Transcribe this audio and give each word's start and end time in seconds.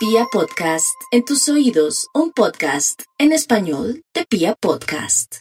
Pia 0.00 0.24
Podcast, 0.32 0.96
en 1.10 1.26
tus 1.26 1.46
oídos, 1.50 2.08
un 2.14 2.32
podcast 2.32 3.02
en 3.18 3.32
español 3.32 4.02
de 4.14 4.24
Pia 4.24 4.54
Podcast. 4.58 5.40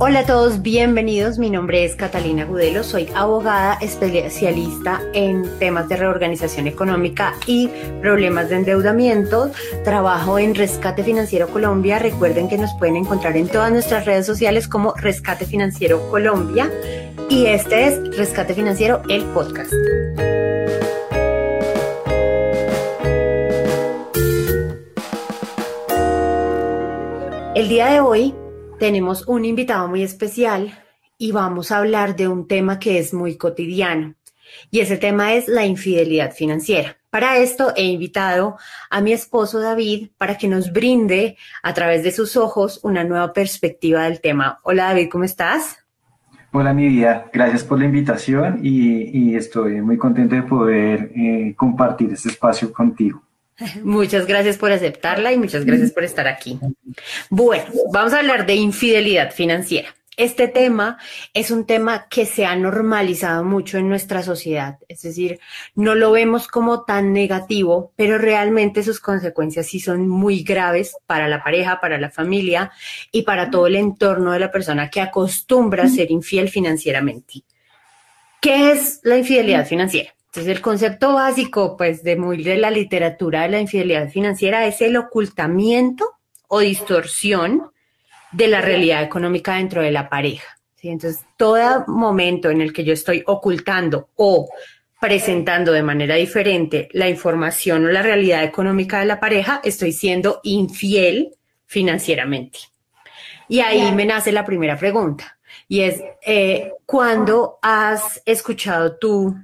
Hola 0.00 0.20
a 0.20 0.26
todos, 0.26 0.62
bienvenidos. 0.62 1.38
Mi 1.38 1.50
nombre 1.50 1.84
es 1.84 1.94
Catalina 1.94 2.44
Gudelo, 2.44 2.82
soy 2.82 3.08
abogada 3.14 3.78
especialista 3.80 5.02
en 5.12 5.58
temas 5.58 5.88
de 5.88 5.96
reorganización 5.96 6.66
económica 6.66 7.34
y 7.46 7.68
problemas 8.00 8.48
de 8.48 8.56
endeudamiento. 8.56 9.50
Trabajo 9.84 10.38
en 10.38 10.54
Rescate 10.54 11.04
Financiero 11.04 11.48
Colombia. 11.48 11.98
Recuerden 11.98 12.48
que 12.48 12.58
nos 12.58 12.72
pueden 12.74 12.96
encontrar 12.96 13.36
en 13.36 13.48
todas 13.48 13.70
nuestras 13.70 14.04
redes 14.04 14.24
sociales 14.24 14.66
como 14.66 14.94
Rescate 14.94 15.46
Financiero 15.46 16.08
Colombia. 16.10 16.70
Y 17.30 17.44
este 17.46 17.86
es 17.86 18.16
Rescate 18.16 18.54
Financiero, 18.54 19.02
el 19.08 19.22
podcast. 19.26 19.72
El 27.54 27.68
día 27.68 27.88
de 27.88 28.00
hoy 28.00 28.34
tenemos 28.78 29.28
un 29.28 29.44
invitado 29.44 29.88
muy 29.88 30.02
especial 30.02 30.82
y 31.18 31.32
vamos 31.32 31.70
a 31.70 31.78
hablar 31.78 32.16
de 32.16 32.28
un 32.28 32.48
tema 32.48 32.78
que 32.78 32.98
es 32.98 33.12
muy 33.12 33.36
cotidiano. 33.36 34.14
Y 34.70 34.80
ese 34.80 34.96
tema 34.96 35.34
es 35.34 35.48
la 35.48 35.66
infidelidad 35.66 36.32
financiera. 36.32 36.96
Para 37.10 37.36
esto 37.38 37.74
he 37.76 37.84
invitado 37.84 38.56
a 38.88 39.02
mi 39.02 39.12
esposo 39.12 39.60
David 39.60 40.08
para 40.16 40.38
que 40.38 40.48
nos 40.48 40.72
brinde 40.72 41.36
a 41.62 41.74
través 41.74 42.02
de 42.02 42.12
sus 42.12 42.36
ojos 42.36 42.80
una 42.82 43.04
nueva 43.04 43.34
perspectiva 43.34 44.04
del 44.04 44.22
tema. 44.22 44.60
Hola 44.62 44.84
David, 44.84 45.10
¿cómo 45.10 45.24
estás? 45.24 45.87
Hola 46.50 46.72
mi 46.72 46.88
vida, 46.88 47.28
gracias 47.32 47.62
por 47.62 47.78
la 47.78 47.84
invitación 47.84 48.60
y, 48.62 49.36
estoy 49.36 49.82
muy 49.82 49.98
contento 49.98 50.34
de 50.34 50.42
poder 50.42 51.12
eh, 51.14 51.54
compartir 51.56 52.12
este 52.12 52.30
espacio 52.30 52.72
contigo. 52.72 53.22
Muchas 53.84 54.26
gracias 54.26 54.56
por 54.56 54.72
aceptarla 54.72 55.32
y 55.32 55.36
muchas 55.36 55.64
gracias 55.64 55.92
por 55.92 56.04
estar 56.04 56.26
aquí. 56.26 56.58
Bueno, 57.28 57.64
vamos 57.92 58.12
a 58.12 58.20
hablar 58.20 58.46
de 58.46 58.54
infidelidad 58.54 59.32
financiera. 59.32 59.94
Este 60.18 60.48
tema 60.48 60.98
es 61.32 61.52
un 61.52 61.64
tema 61.64 62.08
que 62.08 62.26
se 62.26 62.44
ha 62.44 62.56
normalizado 62.56 63.44
mucho 63.44 63.78
en 63.78 63.88
nuestra 63.88 64.24
sociedad, 64.24 64.78
es 64.88 65.02
decir, 65.02 65.38
no 65.76 65.94
lo 65.94 66.10
vemos 66.10 66.48
como 66.48 66.82
tan 66.82 67.12
negativo, 67.12 67.92
pero 67.94 68.18
realmente 68.18 68.82
sus 68.82 68.98
consecuencias 68.98 69.68
sí 69.68 69.78
son 69.78 70.08
muy 70.08 70.42
graves 70.42 70.96
para 71.06 71.28
la 71.28 71.44
pareja, 71.44 71.80
para 71.80 71.98
la 71.98 72.10
familia 72.10 72.72
y 73.12 73.22
para 73.22 73.48
todo 73.48 73.68
el 73.68 73.76
entorno 73.76 74.32
de 74.32 74.40
la 74.40 74.50
persona 74.50 74.90
que 74.90 75.00
acostumbra 75.00 75.84
a 75.84 75.88
ser 75.88 76.10
infiel 76.10 76.48
financieramente. 76.48 77.44
¿Qué 78.40 78.72
es 78.72 78.98
la 79.04 79.18
infidelidad 79.18 79.68
financiera? 79.68 80.12
Entonces, 80.26 80.52
el 80.52 80.60
concepto 80.60 81.14
básico, 81.14 81.76
pues, 81.76 82.02
de 82.02 82.16
muy 82.16 82.42
de 82.42 82.56
la 82.56 82.72
literatura 82.72 83.42
de 83.42 83.50
la 83.50 83.60
infidelidad 83.60 84.08
financiera 84.08 84.66
es 84.66 84.80
el 84.80 84.96
ocultamiento 84.96 86.16
o 86.48 86.58
distorsión 86.58 87.70
de 88.32 88.48
la 88.48 88.60
realidad 88.60 89.02
económica 89.02 89.56
dentro 89.56 89.82
de 89.82 89.90
la 89.90 90.08
pareja. 90.08 90.58
¿sí? 90.76 90.88
Entonces, 90.88 91.24
todo 91.36 91.84
momento 91.86 92.50
en 92.50 92.60
el 92.60 92.72
que 92.72 92.84
yo 92.84 92.92
estoy 92.92 93.22
ocultando 93.26 94.10
o 94.16 94.48
presentando 95.00 95.72
de 95.72 95.82
manera 95.82 96.16
diferente 96.16 96.88
la 96.92 97.08
información 97.08 97.84
o 97.84 97.88
la 97.88 98.02
realidad 98.02 98.42
económica 98.44 99.00
de 99.00 99.06
la 99.06 99.20
pareja, 99.20 99.60
estoy 99.62 99.92
siendo 99.92 100.40
infiel 100.42 101.34
financieramente. 101.66 102.58
Y 103.48 103.60
ahí 103.60 103.92
me 103.92 104.04
nace 104.04 104.32
la 104.32 104.44
primera 104.44 104.76
pregunta, 104.76 105.38
y 105.68 105.80
es, 105.82 106.02
eh, 106.24 106.72
¿cuándo 106.86 107.58
has 107.62 108.22
escuchado 108.24 108.96
tú 108.96 109.34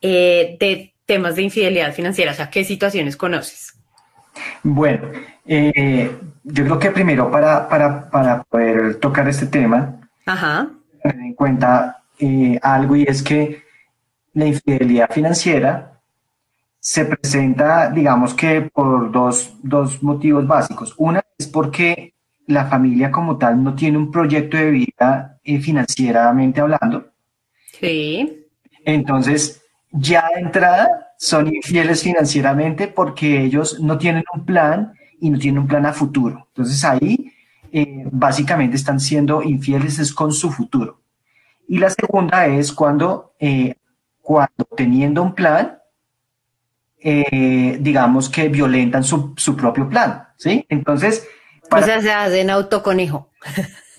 eh, 0.00 0.56
de 0.58 0.94
temas 1.04 1.36
de 1.36 1.42
infidelidad 1.42 1.92
financiera? 1.92 2.32
O 2.32 2.34
sea, 2.34 2.50
¿qué 2.50 2.64
situaciones 2.64 3.16
conoces? 3.16 3.74
Bueno, 4.62 5.10
eh, 5.52 6.16
yo 6.44 6.64
creo 6.64 6.78
que 6.78 6.92
primero 6.92 7.28
para, 7.28 7.68
para, 7.68 8.44
poder 8.44 9.00
tocar 9.00 9.28
este 9.28 9.46
tema, 9.46 9.98
tener 11.02 11.26
en 11.26 11.34
cuenta 11.34 12.04
eh, 12.20 12.56
algo 12.62 12.94
y 12.94 13.02
es 13.02 13.20
que 13.20 13.64
la 14.32 14.46
infidelidad 14.46 15.10
financiera 15.10 16.00
se 16.78 17.04
presenta, 17.04 17.90
digamos 17.90 18.32
que 18.32 18.60
por 18.60 19.10
dos, 19.10 19.56
dos 19.60 20.00
motivos 20.04 20.46
básicos. 20.46 20.94
Una 20.96 21.20
es 21.36 21.48
porque 21.48 22.14
la 22.46 22.66
familia 22.66 23.10
como 23.10 23.36
tal 23.36 23.60
no 23.64 23.74
tiene 23.74 23.98
un 23.98 24.12
proyecto 24.12 24.56
de 24.56 24.70
vida 24.70 25.40
financieramente 25.42 26.60
hablando. 26.60 27.10
Sí. 27.80 28.46
Entonces, 28.84 29.64
ya 29.90 30.28
de 30.32 30.42
entrada 30.42 31.12
son 31.18 31.52
infieles 31.52 32.04
financieramente 32.04 32.86
porque 32.86 33.42
ellos 33.42 33.80
no 33.80 33.98
tienen 33.98 34.22
un 34.32 34.44
plan 34.44 34.92
y 35.20 35.30
no 35.30 35.38
tienen 35.38 35.62
un 35.62 35.68
plan 35.68 35.86
a 35.86 35.92
futuro. 35.92 36.48
Entonces 36.48 36.84
ahí 36.84 37.32
eh, 37.72 38.04
básicamente 38.10 38.76
están 38.76 38.98
siendo 38.98 39.42
infieles 39.42 39.98
es 39.98 40.12
con 40.12 40.32
su 40.32 40.50
futuro. 40.50 41.00
Y 41.68 41.78
la 41.78 41.90
segunda 41.90 42.46
es 42.46 42.72
cuando, 42.72 43.34
eh, 43.38 43.74
cuando 44.20 44.66
teniendo 44.76 45.22
un 45.22 45.34
plan, 45.34 45.78
eh, 46.98 47.78
digamos 47.80 48.28
que 48.28 48.48
violentan 48.48 49.04
su, 49.04 49.34
su, 49.36 49.56
propio 49.56 49.88
plan, 49.88 50.28
¿sí? 50.36 50.66
Entonces... 50.68 51.26
Para... 51.68 51.84
O 51.84 51.86
sea, 51.86 52.00
se 52.00 52.12
hacen 52.12 52.50
autoconejo. 52.50 53.30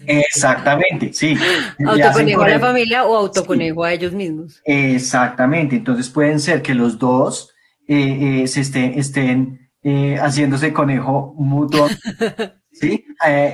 Exactamente, 0.05 1.13
sí. 1.13 1.37
Autoconejo 1.85 2.41
a 2.41 2.49
la 2.49 2.59
familia 2.59 3.05
o 3.05 3.15
autoconejo 3.15 3.83
a 3.83 3.93
ellos 3.93 4.11
mismos. 4.11 4.61
Exactamente, 4.65 5.77
entonces 5.77 6.09
pueden 6.09 6.39
ser 6.39 6.61
que 6.61 6.73
los 6.73 6.99
dos 6.99 7.53
eh, 7.87 8.45
se 8.47 8.61
estén, 8.61 8.99
estén 8.99 9.60
eh, 9.83 10.17
haciéndose 10.19 10.73
conejo 10.73 11.33
mutuo, 11.37 11.87
¿sí? 12.71 13.05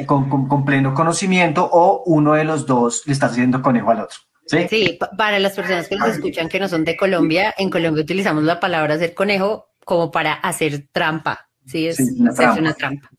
Con, 0.06 0.66
pleno 0.66 0.94
conocimiento 0.94 1.68
o 1.72 2.04
uno 2.06 2.34
de 2.34 2.44
los 2.44 2.66
dos 2.66 3.04
le 3.06 3.14
está 3.14 3.28
haciendo 3.28 3.62
conejo 3.62 3.92
al 3.92 4.02
otro. 4.02 4.18
Sí, 4.46 4.68
sí 4.70 5.00
para 5.18 5.40
las 5.40 5.56
personas 5.56 5.88
que 5.88 5.98
nos 5.98 6.10
escuchan 6.10 6.48
que 6.48 6.60
no 6.60 6.70
son 6.70 6.86
de 6.86 6.96
Colombia, 6.96 7.54
en 7.58 7.70
Colombia 7.70 8.04
utilizamos 8.04 8.44
la 8.44 8.60
palabra 8.60 8.96
hacer 8.96 9.14
conejo 9.14 9.68
como 9.84 10.12
para 10.12 10.34
hacer 10.34 10.88
trampa, 10.92 11.50
¿sí? 11.66 11.88
Es 11.88 12.00
una 12.00 12.74
trampa. 12.74 13.10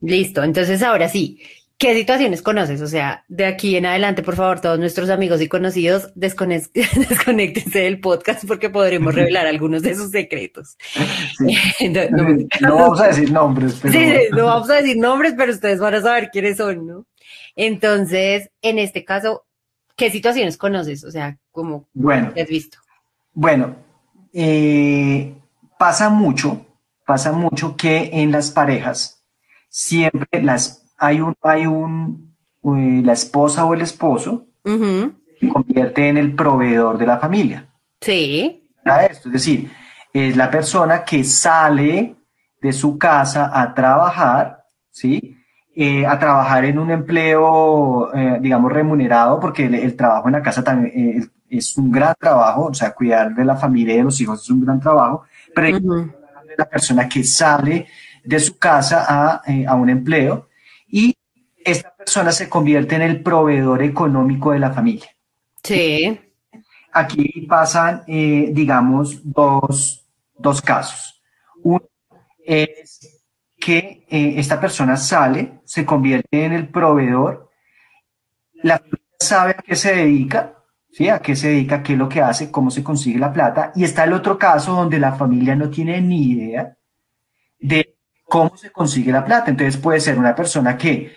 Listo, 0.00 0.42
entonces 0.42 0.82
ahora 0.82 1.08
sí, 1.08 1.40
¿Qué 1.80 1.94
situaciones 1.94 2.42
conoces? 2.42 2.82
O 2.82 2.86
sea, 2.86 3.24
de 3.28 3.46
aquí 3.46 3.74
en 3.74 3.86
adelante, 3.86 4.22
por 4.22 4.36
favor, 4.36 4.60
todos 4.60 4.78
nuestros 4.78 5.08
amigos 5.08 5.40
y 5.40 5.48
conocidos, 5.48 6.12
desconéctense 6.14 7.78
del 7.78 8.00
podcast 8.00 8.44
porque 8.46 8.68
podremos 8.68 9.14
revelar 9.14 9.46
algunos 9.46 9.80
de 9.80 9.94
sus 9.94 10.10
secretos. 10.10 10.76
No, 12.60 12.76
vamos 12.76 13.00
a 13.00 13.06
decir 13.06 13.32
nombres. 13.32 13.78
Pero... 13.80 13.94
Sí, 13.94 14.14
no 14.32 14.44
vamos 14.44 14.68
a 14.68 14.74
decir 14.74 14.98
nombres, 14.98 15.32
pero 15.38 15.52
ustedes 15.52 15.80
van 15.80 15.94
a 15.94 16.02
saber 16.02 16.28
quiénes 16.30 16.58
son, 16.58 16.86
¿no? 16.86 17.06
Entonces, 17.56 18.50
en 18.60 18.78
este 18.78 19.06
caso, 19.06 19.46
¿qué 19.96 20.10
situaciones 20.10 20.58
conoces? 20.58 21.02
O 21.04 21.10
sea, 21.10 21.38
¿cómo 21.50 21.88
bueno, 21.94 22.30
has 22.38 22.48
visto? 22.48 22.76
Bueno, 23.32 23.74
eh, 24.34 25.32
pasa 25.78 26.10
mucho, 26.10 26.66
pasa 27.06 27.32
mucho 27.32 27.74
que 27.74 28.10
en 28.12 28.32
las 28.32 28.50
parejas 28.50 29.24
siempre 29.70 30.42
las 30.42 30.79
hay 31.00 31.20
un, 31.20 31.34
hay 31.42 31.66
un, 31.66 32.36
eh, 32.62 33.02
la 33.02 33.14
esposa 33.14 33.64
o 33.64 33.74
el 33.74 33.80
esposo 33.80 34.46
se 34.62 35.48
convierte 35.48 36.08
en 36.08 36.18
el 36.18 36.34
proveedor 36.34 36.98
de 36.98 37.06
la 37.06 37.18
familia. 37.18 37.66
Sí. 38.00 38.68
esto, 38.84 39.28
es 39.28 39.32
decir, 39.32 39.70
es 40.12 40.36
la 40.36 40.50
persona 40.50 41.02
que 41.02 41.24
sale 41.24 42.16
de 42.60 42.72
su 42.72 42.98
casa 42.98 43.50
a 43.52 43.74
trabajar, 43.74 44.64
¿sí? 44.90 45.38
Eh, 45.74 46.04
a 46.04 46.18
trabajar 46.18 46.66
en 46.66 46.78
un 46.78 46.90
empleo, 46.90 48.14
eh, 48.14 48.38
digamos, 48.38 48.70
remunerado, 48.70 49.40
porque 49.40 49.64
el, 49.64 49.96
trabajo 49.96 50.28
en 50.28 50.32
la 50.32 50.42
casa 50.42 50.62
también 50.62 51.32
es 51.48 51.78
un 51.78 51.90
gran 51.90 52.14
trabajo, 52.20 52.66
o 52.66 52.74
sea, 52.74 52.92
cuidar 52.92 53.34
de 53.34 53.44
la 53.46 53.56
familia 53.56 53.94
y 53.94 53.98
de 53.98 54.04
los 54.04 54.20
hijos 54.20 54.42
es 54.42 54.50
un 54.50 54.62
gran 54.66 54.78
trabajo, 54.78 55.24
pero 55.54 55.78
la 56.58 56.68
persona 56.68 57.08
que 57.08 57.24
sale 57.24 57.86
de 58.22 58.38
su 58.38 58.58
casa 58.58 59.06
a, 59.08 59.42
a 59.66 59.74
un 59.74 59.88
empleo 59.88 60.49
y 60.90 61.16
esta 61.64 61.94
persona 61.94 62.32
se 62.32 62.48
convierte 62.48 62.96
en 62.96 63.02
el 63.02 63.22
proveedor 63.22 63.82
económico 63.82 64.52
de 64.52 64.58
la 64.58 64.72
familia. 64.72 65.08
Sí. 65.62 66.18
Aquí 66.92 67.46
pasan, 67.48 68.02
eh, 68.06 68.50
digamos, 68.52 69.20
dos, 69.22 70.06
casos. 70.64 71.22
Uno 71.62 71.82
es 72.44 73.22
que 73.58 74.06
eh, 74.08 74.34
esta 74.38 74.58
persona 74.60 74.96
sale, 74.96 75.60
se 75.64 75.84
convierte 75.84 76.44
en 76.44 76.52
el 76.52 76.68
proveedor, 76.68 77.50
la 78.62 78.78
familia 78.78 79.00
sabe 79.18 79.50
a 79.52 79.62
qué 79.62 79.76
se 79.76 79.94
dedica, 79.94 80.54
¿sí? 80.90 81.08
A 81.08 81.20
qué 81.20 81.36
se 81.36 81.48
dedica, 81.48 81.82
qué 81.82 81.92
es 81.92 81.98
lo 81.98 82.08
que 82.08 82.22
hace, 82.22 82.50
cómo 82.50 82.70
se 82.70 82.82
consigue 82.82 83.18
la 83.18 83.32
plata. 83.32 83.72
Y 83.74 83.84
está 83.84 84.04
el 84.04 84.14
otro 84.14 84.38
caso 84.38 84.72
donde 84.72 84.98
la 84.98 85.12
familia 85.12 85.54
no 85.54 85.70
tiene 85.70 86.00
ni 86.00 86.32
idea 86.32 86.76
de 87.58 87.99
cómo 88.30 88.56
se 88.56 88.70
consigue 88.70 89.12
la 89.12 89.24
plata. 89.24 89.50
Entonces 89.50 89.76
puede 89.76 90.00
ser 90.00 90.18
una 90.18 90.34
persona 90.34 90.78
que 90.78 91.12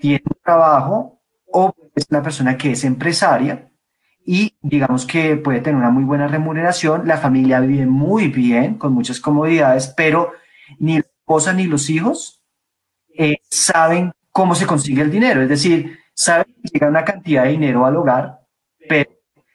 tiene 0.00 0.22
un 0.24 0.40
trabajo 0.42 1.20
o 1.52 1.74
es 1.94 2.06
una 2.10 2.22
persona 2.22 2.56
que 2.56 2.70
es 2.70 2.84
empresaria 2.84 3.68
y 4.24 4.56
digamos 4.62 5.04
que 5.04 5.36
puede 5.36 5.60
tener 5.60 5.76
una 5.76 5.90
muy 5.90 6.04
buena 6.04 6.28
remuneración, 6.28 7.06
la 7.06 7.18
familia 7.18 7.60
vive 7.60 7.86
muy 7.86 8.28
bien, 8.28 8.76
con 8.76 8.92
muchas 8.92 9.20
comodidades, 9.20 9.92
pero 9.96 10.32
ni 10.78 10.94
la 10.94 11.00
esposa 11.00 11.52
ni 11.52 11.64
los 11.64 11.90
hijos 11.90 12.42
eh, 13.18 13.38
saben 13.50 14.12
cómo 14.30 14.54
se 14.54 14.66
consigue 14.66 15.02
el 15.02 15.10
dinero, 15.10 15.42
es 15.42 15.48
decir, 15.48 15.98
saben 16.14 16.54
que 16.54 16.70
llega 16.72 16.88
una 16.88 17.04
cantidad 17.04 17.42
de 17.42 17.50
dinero 17.50 17.84
al 17.84 17.96
hogar, 17.96 18.40
pero 18.88 19.10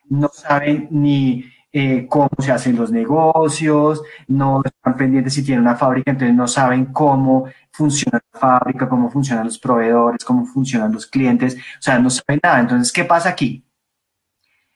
no 0.10 0.30
saben 0.34 0.88
ni 0.92 1.46
eh, 1.80 2.08
cómo 2.10 2.28
se 2.40 2.52
hacen 2.52 2.76
los 2.76 2.92
negocios, 2.92 4.02
no 4.28 4.64
están 4.66 4.98
pendientes 4.98 5.36
si 5.36 5.44
tienen 5.44 5.62
una 5.62 5.76
fábrica, 5.76 6.10
entonces 6.10 6.36
no 6.36 6.48
saben 6.48 6.86
cómo 6.88 7.46
funciona 7.72 8.20
la 8.34 8.40
fábrica, 8.40 8.90
cómo 8.90 9.12
funcionan 9.12 9.46
los 9.46 9.60
proveedores, 9.60 10.26
cómo 10.26 10.44
funcionan 10.48 10.92
los 10.92 11.06
clientes, 11.06 11.56
o 11.56 11.82
sea, 11.82 12.00
no 12.00 12.10
saben 12.10 12.40
nada. 12.42 12.62
Entonces, 12.62 12.92
¿qué 12.92 13.04
pasa 13.04 13.30
aquí? 13.30 13.64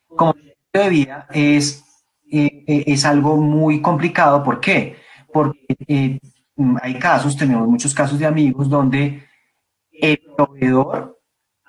Como 0.10 0.36
de 0.72 0.90
vida 0.90 1.26
es, 1.32 1.84
eh, 2.32 2.64
eh, 2.68 2.84
es 2.86 3.04
algo 3.04 3.36
muy 3.38 3.82
complicado. 3.82 4.44
¿Por 4.44 4.60
qué? 4.60 4.98
Porque 5.34 6.20
hay 6.84 7.00
casos, 7.00 7.36
tenemos 7.36 7.68
muchos 7.68 7.96
casos 7.96 8.20
de 8.20 8.28
amigos 8.28 8.70
donde 8.70 9.24
el 9.92 10.22
proveedor 10.38 11.20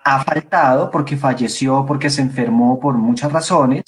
ha 0.04 0.22
faltado 0.24 0.90
porque 0.90 1.16
falleció, 1.16 1.86
porque 1.86 2.10
se 2.10 2.20
enfermó 2.20 2.78
por 2.78 2.98
muchas 2.98 3.32
razones, 3.32 3.82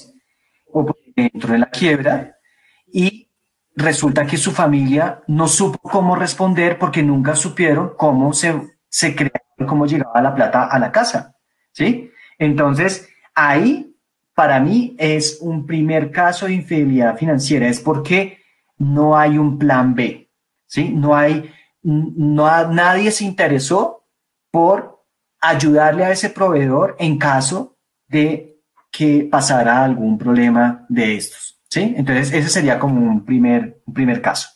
o 0.73 0.87
porque 0.87 1.04
entró 1.17 1.55
en 1.55 1.61
la 1.61 1.71
quiebra, 1.71 2.39
y 2.87 3.29
resulta 3.75 4.27
que 4.27 4.37
su 4.37 4.53
familia 4.53 5.23
no 5.27 5.49
supo 5.49 5.79
cómo 5.79 6.15
responder 6.15 6.79
porque 6.79 7.03
nunca 7.03 7.35
supieron 7.35 7.95
cómo 7.97 8.33
se, 8.33 8.55
se 8.89 9.15
creaba, 9.15 9.41
cómo 9.67 9.87
llegaba 9.87 10.23
la 10.23 10.35
plata 10.35 10.65
a 10.65 10.79
la 10.79 10.93
casa, 10.93 11.37
¿sí? 11.73 12.11
Entonces, 12.39 13.09
ahí, 13.35 13.97
para 14.35 14.61
mí, 14.61 14.95
es 14.99 15.39
un 15.41 15.67
primer 15.67 16.11
caso 16.11 16.47
de 16.47 16.55
infidelidad 16.55 17.17
financiera, 17.17 17.69
es 17.69 17.81
porque 17.81 18.39
no 18.79 19.17
hay 19.17 19.39
un 19.39 19.59
plan 19.59 19.95
B, 19.95 20.31
¿sí? 20.67 20.91
No 20.91 21.17
hay, 21.17 21.53
no, 21.83 22.73
nadie 22.73 23.11
se 23.11 23.25
interesó 23.25 24.05
por 24.51 25.05
ayudarle 25.41 26.05
a 26.05 26.11
ese 26.11 26.31
proveedor 26.31 26.97
en 26.99 27.19
caso 27.19 27.77
de 28.09 28.54
que 28.97 29.27
pasara 29.29 29.85
algún 29.85 30.17
problema 30.17 30.87
de 30.89 31.17
estos. 31.17 31.61
¿sí? 31.69 31.95
Entonces, 31.97 32.33
ese 32.33 32.49
sería 32.49 32.79
como 32.79 33.01
un 33.01 33.25
primer, 33.25 33.83
un 33.87 33.93
primer 33.95 34.23
caso. 34.23 34.49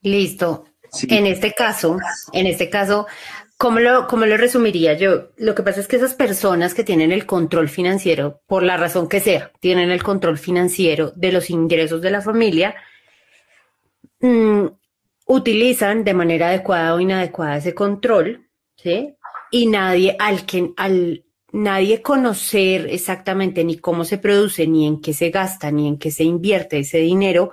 Listo. 0.00 0.64
En 1.06 1.26
este 1.26 1.52
caso, 1.52 1.98
en 2.32 2.46
este 2.46 2.70
caso, 2.70 3.06
¿cómo 3.58 3.80
lo, 3.80 4.06
¿cómo 4.06 4.24
lo 4.24 4.38
resumiría 4.38 4.94
yo? 4.94 5.32
Lo 5.36 5.54
que 5.54 5.62
pasa 5.62 5.80
es 5.80 5.86
que 5.86 5.96
esas 5.96 6.14
personas 6.14 6.72
que 6.72 6.82
tienen 6.82 7.12
el 7.12 7.26
control 7.26 7.68
financiero, 7.68 8.40
por 8.46 8.62
la 8.62 8.78
razón 8.78 9.06
que 9.06 9.20
sea, 9.20 9.52
tienen 9.60 9.90
el 9.90 10.02
control 10.02 10.38
financiero 10.38 11.12
de 11.14 11.32
los 11.32 11.50
ingresos 11.50 12.00
de 12.00 12.10
la 12.10 12.22
familia, 12.22 12.74
mm, 14.20 14.64
utilizan 15.26 16.04
de 16.04 16.14
manera 16.14 16.48
adecuada 16.48 16.94
o 16.94 17.00
inadecuada 17.00 17.58
ese 17.58 17.74
control, 17.74 18.48
¿sí? 18.76 19.14
Y 19.50 19.66
nadie, 19.66 20.16
al 20.18 20.46
que, 20.46 20.72
al 20.78 21.26
nadie 21.52 22.02
conocer 22.02 22.86
exactamente 22.90 23.64
ni 23.64 23.78
cómo 23.78 24.04
se 24.04 24.18
produce, 24.18 24.66
ni 24.66 24.86
en 24.86 25.00
qué 25.00 25.12
se 25.14 25.30
gasta, 25.30 25.70
ni 25.70 25.88
en 25.88 25.98
qué 25.98 26.10
se 26.10 26.24
invierte 26.24 26.78
ese 26.80 26.98
dinero, 26.98 27.52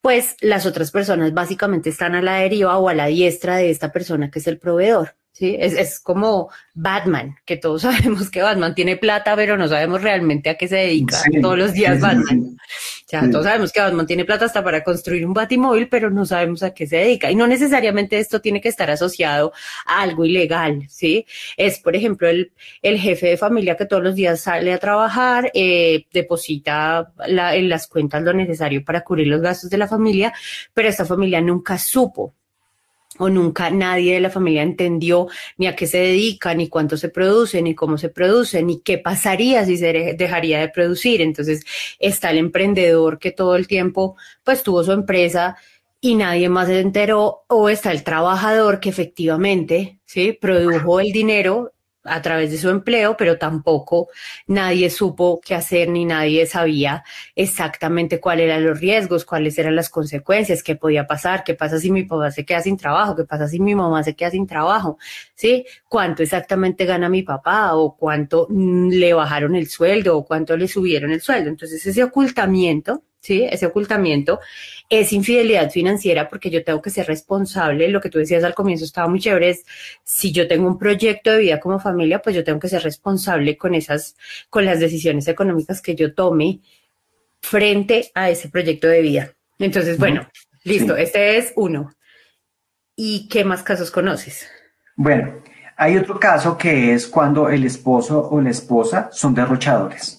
pues 0.00 0.36
las 0.40 0.66
otras 0.66 0.90
personas 0.90 1.34
básicamente 1.34 1.90
están 1.90 2.14
a 2.14 2.22
la 2.22 2.36
deriva 2.36 2.78
o 2.78 2.88
a 2.88 2.94
la 2.94 3.06
diestra 3.06 3.56
de 3.56 3.70
esta 3.70 3.92
persona 3.92 4.30
que 4.30 4.38
es 4.38 4.46
el 4.46 4.58
proveedor. 4.58 5.17
¿Sí? 5.38 5.56
Es, 5.58 5.74
es, 5.74 6.00
como 6.00 6.50
Batman, 6.74 7.36
que 7.44 7.56
todos 7.56 7.82
sabemos 7.82 8.30
que 8.30 8.42
Batman 8.42 8.74
tiene 8.74 8.96
plata, 8.96 9.36
pero 9.36 9.56
no 9.56 9.68
sabemos 9.68 10.02
realmente 10.02 10.50
a 10.50 10.56
qué 10.56 10.66
se 10.66 10.76
dedica 10.76 11.22
todos 11.40 11.56
los 11.56 11.72
días 11.72 12.00
Batman. 12.00 12.56
o 12.56 13.08
sea, 13.08 13.30
todos 13.30 13.44
sabemos 13.44 13.72
que 13.72 13.80
Batman 13.80 14.06
tiene 14.06 14.24
plata 14.24 14.46
hasta 14.46 14.64
para 14.64 14.82
construir 14.82 15.24
un 15.24 15.32
batimóvil, 15.32 15.88
pero 15.88 16.10
no 16.10 16.26
sabemos 16.26 16.62
a 16.62 16.74
qué 16.74 16.86
se 16.86 16.96
dedica. 16.96 17.30
Y 17.30 17.36
no 17.36 17.46
necesariamente 17.46 18.18
esto 18.18 18.40
tiene 18.40 18.60
que 18.60 18.68
estar 18.68 18.90
asociado 18.90 19.52
a 19.86 20.02
algo 20.02 20.24
ilegal, 20.24 20.86
¿sí? 20.88 21.24
Es, 21.56 21.78
por 21.78 21.94
ejemplo, 21.94 22.28
el, 22.28 22.52
el 22.82 22.98
jefe 22.98 23.28
de 23.28 23.36
familia 23.36 23.76
que 23.76 23.86
todos 23.86 24.02
los 24.02 24.14
días 24.16 24.40
sale 24.40 24.72
a 24.72 24.78
trabajar, 24.78 25.50
eh, 25.54 26.06
deposita 26.12 27.12
la, 27.28 27.54
en 27.54 27.68
las 27.68 27.86
cuentas 27.86 28.22
lo 28.22 28.32
necesario 28.32 28.84
para 28.84 29.02
cubrir 29.02 29.28
los 29.28 29.40
gastos 29.40 29.70
de 29.70 29.78
la 29.78 29.86
familia, 29.86 30.32
pero 30.74 30.88
esta 30.88 31.04
familia 31.04 31.40
nunca 31.40 31.78
supo 31.78 32.34
o 33.18 33.28
nunca 33.28 33.70
nadie 33.70 34.14
de 34.14 34.20
la 34.20 34.30
familia 34.30 34.62
entendió 34.62 35.28
ni 35.56 35.66
a 35.66 35.76
qué 35.76 35.86
se 35.86 35.98
dedica, 35.98 36.54
ni 36.54 36.68
cuánto 36.68 36.96
se 36.96 37.08
produce, 37.08 37.60
ni 37.62 37.74
cómo 37.74 37.98
se 37.98 38.08
produce, 38.08 38.62
ni 38.62 38.80
qué 38.80 38.98
pasaría 38.98 39.64
si 39.64 39.76
se 39.76 40.14
dejaría 40.16 40.60
de 40.60 40.68
producir. 40.68 41.20
Entonces 41.20 41.64
está 41.98 42.30
el 42.30 42.38
emprendedor 42.38 43.18
que 43.18 43.32
todo 43.32 43.56
el 43.56 43.66
tiempo 43.66 44.16
pues 44.44 44.62
tuvo 44.62 44.82
su 44.84 44.92
empresa 44.92 45.56
y 46.00 46.14
nadie 46.14 46.48
más 46.48 46.68
se 46.68 46.80
enteró, 46.80 47.44
o 47.48 47.68
está 47.68 47.90
el 47.90 48.04
trabajador 48.04 48.78
que 48.78 48.88
efectivamente, 48.88 49.98
sí, 50.04 50.32
produjo 50.32 51.00
el 51.00 51.10
dinero 51.10 51.72
a 52.08 52.22
través 52.22 52.50
de 52.50 52.58
su 52.58 52.68
empleo, 52.70 53.16
pero 53.16 53.38
tampoco 53.38 54.08
nadie 54.46 54.90
supo 54.90 55.40
qué 55.44 55.54
hacer 55.54 55.88
ni 55.88 56.04
nadie 56.04 56.46
sabía 56.46 57.04
exactamente 57.34 58.20
cuáles 58.20 58.46
eran 58.46 58.64
los 58.64 58.80
riesgos, 58.80 59.24
cuáles 59.24 59.58
eran 59.58 59.76
las 59.76 59.88
consecuencias, 59.90 60.62
qué 60.62 60.76
podía 60.76 61.06
pasar, 61.06 61.44
qué 61.44 61.54
pasa 61.54 61.78
si 61.78 61.90
mi 61.90 62.04
papá 62.04 62.30
se 62.30 62.44
queda 62.44 62.60
sin 62.60 62.76
trabajo, 62.76 63.16
qué 63.16 63.24
pasa 63.24 63.48
si 63.48 63.60
mi 63.60 63.74
mamá 63.74 64.02
se 64.02 64.14
queda 64.14 64.30
sin 64.30 64.46
trabajo, 64.46 64.98
¿sí? 65.34 65.64
¿Cuánto 65.88 66.22
exactamente 66.22 66.84
gana 66.84 67.08
mi 67.08 67.22
papá 67.22 67.74
o 67.74 67.96
cuánto 67.96 68.46
mm, 68.50 68.90
le 68.90 69.14
bajaron 69.14 69.54
el 69.56 69.68
sueldo 69.68 70.16
o 70.16 70.24
cuánto 70.24 70.56
le 70.56 70.68
subieron 70.68 71.10
el 71.12 71.20
sueldo? 71.20 71.50
Entonces 71.50 71.84
ese 71.86 72.02
ocultamiento 72.02 73.02
¿sí? 73.20 73.46
Ese 73.50 73.66
ocultamiento 73.66 74.40
es 74.88 75.12
infidelidad 75.12 75.70
financiera 75.70 76.28
porque 76.28 76.50
yo 76.50 76.64
tengo 76.64 76.80
que 76.80 76.90
ser 76.90 77.06
responsable. 77.06 77.88
Lo 77.88 78.00
que 78.00 78.10
tú 78.10 78.18
decías 78.18 78.44
al 78.44 78.54
comienzo 78.54 78.84
estaba 78.84 79.08
muy 79.08 79.20
chévere. 79.20 79.50
Es, 79.50 79.64
si 80.04 80.32
yo 80.32 80.48
tengo 80.48 80.66
un 80.66 80.78
proyecto 80.78 81.32
de 81.32 81.38
vida 81.38 81.60
como 81.60 81.78
familia, 81.78 82.20
pues 82.20 82.34
yo 82.34 82.44
tengo 82.44 82.58
que 82.58 82.68
ser 82.68 82.82
responsable 82.82 83.56
con 83.56 83.74
esas, 83.74 84.16
con 84.50 84.64
las 84.64 84.80
decisiones 84.80 85.28
económicas 85.28 85.82
que 85.82 85.94
yo 85.94 86.14
tome 86.14 86.60
frente 87.40 88.10
a 88.14 88.30
ese 88.30 88.48
proyecto 88.48 88.88
de 88.88 89.02
vida. 89.02 89.32
Entonces, 89.58 89.98
bueno, 89.98 90.28
listo. 90.64 90.96
Este 90.96 91.36
es 91.36 91.52
uno. 91.56 91.92
¿Y 92.96 93.28
qué 93.28 93.44
más 93.44 93.62
casos 93.62 93.90
conoces? 93.90 94.48
Bueno, 94.96 95.42
hay 95.76 95.96
otro 95.96 96.18
caso 96.18 96.58
que 96.58 96.92
es 96.92 97.06
cuando 97.06 97.48
el 97.48 97.64
esposo 97.64 98.28
o 98.28 98.40
la 98.40 98.50
esposa 98.50 99.10
son 99.12 99.34
derrochadores. 99.34 100.17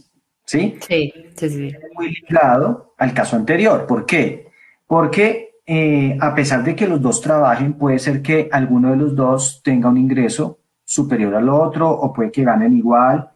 ¿Sí? 0.50 0.80
Sí, 0.88 1.14
sí, 1.36 1.48
sí. 1.48 1.76
Muy 1.94 2.10
ligado 2.10 2.96
al 2.98 3.14
caso 3.14 3.36
anterior. 3.36 3.86
¿Por 3.86 4.04
qué? 4.04 4.50
Porque 4.88 5.60
eh, 5.64 6.18
a 6.20 6.34
pesar 6.34 6.64
de 6.64 6.76
que 6.76 6.88
los 6.88 7.00
dos 7.00 7.22
trabajen, 7.22 7.74
puede 7.74 8.00
ser 8.00 8.24
que 8.24 8.50
alguno 8.52 8.90
de 8.90 8.96
los 8.96 9.16
dos 9.16 9.62
tenga 9.64 9.90
un 9.90 9.98
ingreso 9.98 10.58
superior 10.84 11.36
al 11.36 11.50
otro, 11.50 11.88
o 11.92 12.12
puede 12.12 12.32
que 12.32 12.44
ganen 12.44 12.76
igual, 12.76 13.30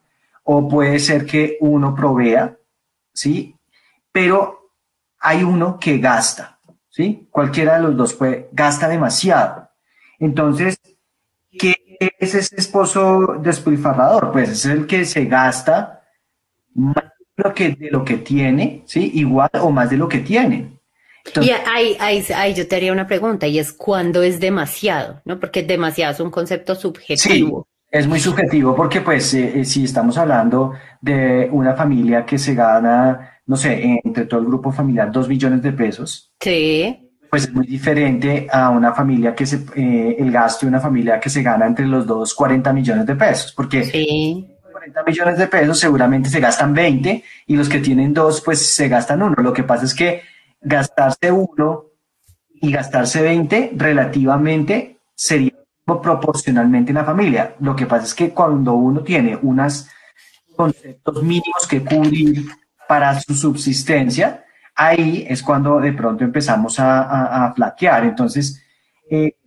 o 0.46 0.67
puede 0.67 0.98
ser 0.98 1.24
que 1.24 1.58
uno 1.62 1.93
provea, 1.93 2.58
¿sí? 3.13 3.55
Pero 4.12 4.72
hay 5.20 5.43
uno 5.43 5.77
que 5.79 6.00
gasta, 6.00 6.58
¿sí? 6.89 7.27
Cualquiera 7.29 7.75
de 7.75 7.84
los 7.84 7.96
dos 7.96 8.15
puede, 8.15 8.50
gasta 8.53 8.89
demasiado. 8.89 9.70
Entonces, 10.17 10.79
¿qué 11.60 11.75
es 12.00 12.34
ese 12.34 12.55
esposo 12.55 13.36
despilfarrador? 13.39 14.32
Pues 14.32 14.50
es 14.50 14.65
el 14.65 14.88
que 14.88 15.05
se 15.05 15.25
gasta 15.25 16.00
más 16.75 17.03
de 17.38 17.44
lo 17.44 17.53
que, 17.53 17.70
de 17.70 17.92
lo 17.92 18.06
que 18.06 18.18
tiene, 18.18 18.84
¿sí? 18.86 19.12
Igual 19.15 19.50
o 19.62 19.72
más 19.72 19.89
de 19.89 19.98
lo 19.98 20.08
que 20.08 20.20
tiene. 20.20 20.72
y 21.42 21.50
ahí, 21.50 21.98
ahí, 22.00 22.53
yo 22.53 22.68
te 22.68 22.75
haría 22.75 22.92
una 22.92 23.08
pregunta, 23.08 23.48
y 23.48 23.60
es 23.60 23.74
cuándo 23.74 24.24
es 24.24 24.39
demasiado, 24.39 25.22
¿no? 25.25 25.39
Porque 25.39 25.63
demasiado 25.63 26.13
es 26.13 26.20
un 26.20 26.32
concepto 26.32 26.75
subjetivo. 26.75 27.68
Sí, 27.68 27.98
es 28.00 28.08
muy 28.08 28.20
subjetivo 28.20 28.75
porque, 28.75 29.01
pues, 29.01 29.34
eh, 29.34 29.60
eh, 29.60 29.65
si 29.65 29.84
estamos 29.84 30.18
hablando 30.18 30.74
de 31.00 31.48
una 31.51 31.75
familia 31.75 32.25
que 32.25 32.38
se 32.38 32.56
gana, 32.56 33.39
no 33.46 33.56
sé, 33.56 34.00
entre 34.03 34.25
todo 34.25 34.39
el 34.39 34.48
grupo 34.48 34.72
familiar, 34.72 35.12
dos 35.12 35.27
millones 35.27 35.62
de 35.62 35.72
pesos. 35.72 36.32
Sí. 36.39 37.00
Pues 37.30 37.44
es 37.46 37.53
muy 37.53 37.65
diferente 37.65 38.48
a 38.51 38.70
una 38.70 38.94
familia 38.94 39.34
que 39.34 39.46
se, 39.46 39.65
eh, 39.75 40.18
el 40.20 40.32
gasto 40.32 40.65
de 40.65 40.70
una 40.70 40.80
familia 40.80 41.20
que 41.20 41.30
se 41.30 41.42
gana 41.42 41.65
entre 41.65 41.88
los 41.88 42.06
dos 42.06 42.34
40 42.36 42.72
millones 42.74 43.08
de 43.08 43.15
pesos, 43.15 43.51
porque 43.53 43.84
sí 43.84 44.52
40 44.84 45.04
millones 45.04 45.38
de 45.38 45.48
pesos, 45.48 45.80
seguramente 45.80 46.30
se 46.30 46.42
gastan 46.42 46.74
20 46.74 47.24
y 47.48 47.56
los 47.56 47.70
que 47.70 47.80
tienen 47.80 48.13
dos, 48.13 48.42
pues 48.42 48.74
se 48.74 48.90
gastan 48.90 49.22
uno. 49.22 49.36
Lo 49.38 49.54
que 49.54 49.63
pasa 49.63 49.86
es 49.86 49.94
que 49.94 50.24
gastarse 50.60 51.32
uno 51.32 51.86
y 52.54 52.72
gastarse 52.72 53.22
20 53.22 53.74
relativamente 53.75 55.00
sería 55.16 55.54
proporcionalmente 55.86 56.92
en 56.92 56.96
la 56.96 57.06
familia. 57.06 57.56
Lo 57.60 57.75
que 57.75 57.86
pasa 57.86 58.06
es 58.06 58.13
que 58.13 58.32
cuando 58.32 58.74
uno 58.74 59.02
tiene 59.02 59.38
unos 59.42 59.88
conceptos 60.56 61.24
mínimos 61.24 61.66
que 61.70 61.84
cubrir 61.84 62.46
para 62.88 63.20
su 63.22 63.34
subsistencia, 63.36 64.44
ahí 64.75 65.25
es 65.30 65.42
cuando 65.42 65.80
de 65.80 65.94
pronto 65.94 66.25
empezamos 66.25 66.80
a, 66.80 67.46
a, 67.46 67.54
flaquear. 67.54 68.04
Entonces, 68.04 68.62
eh, 69.10 69.38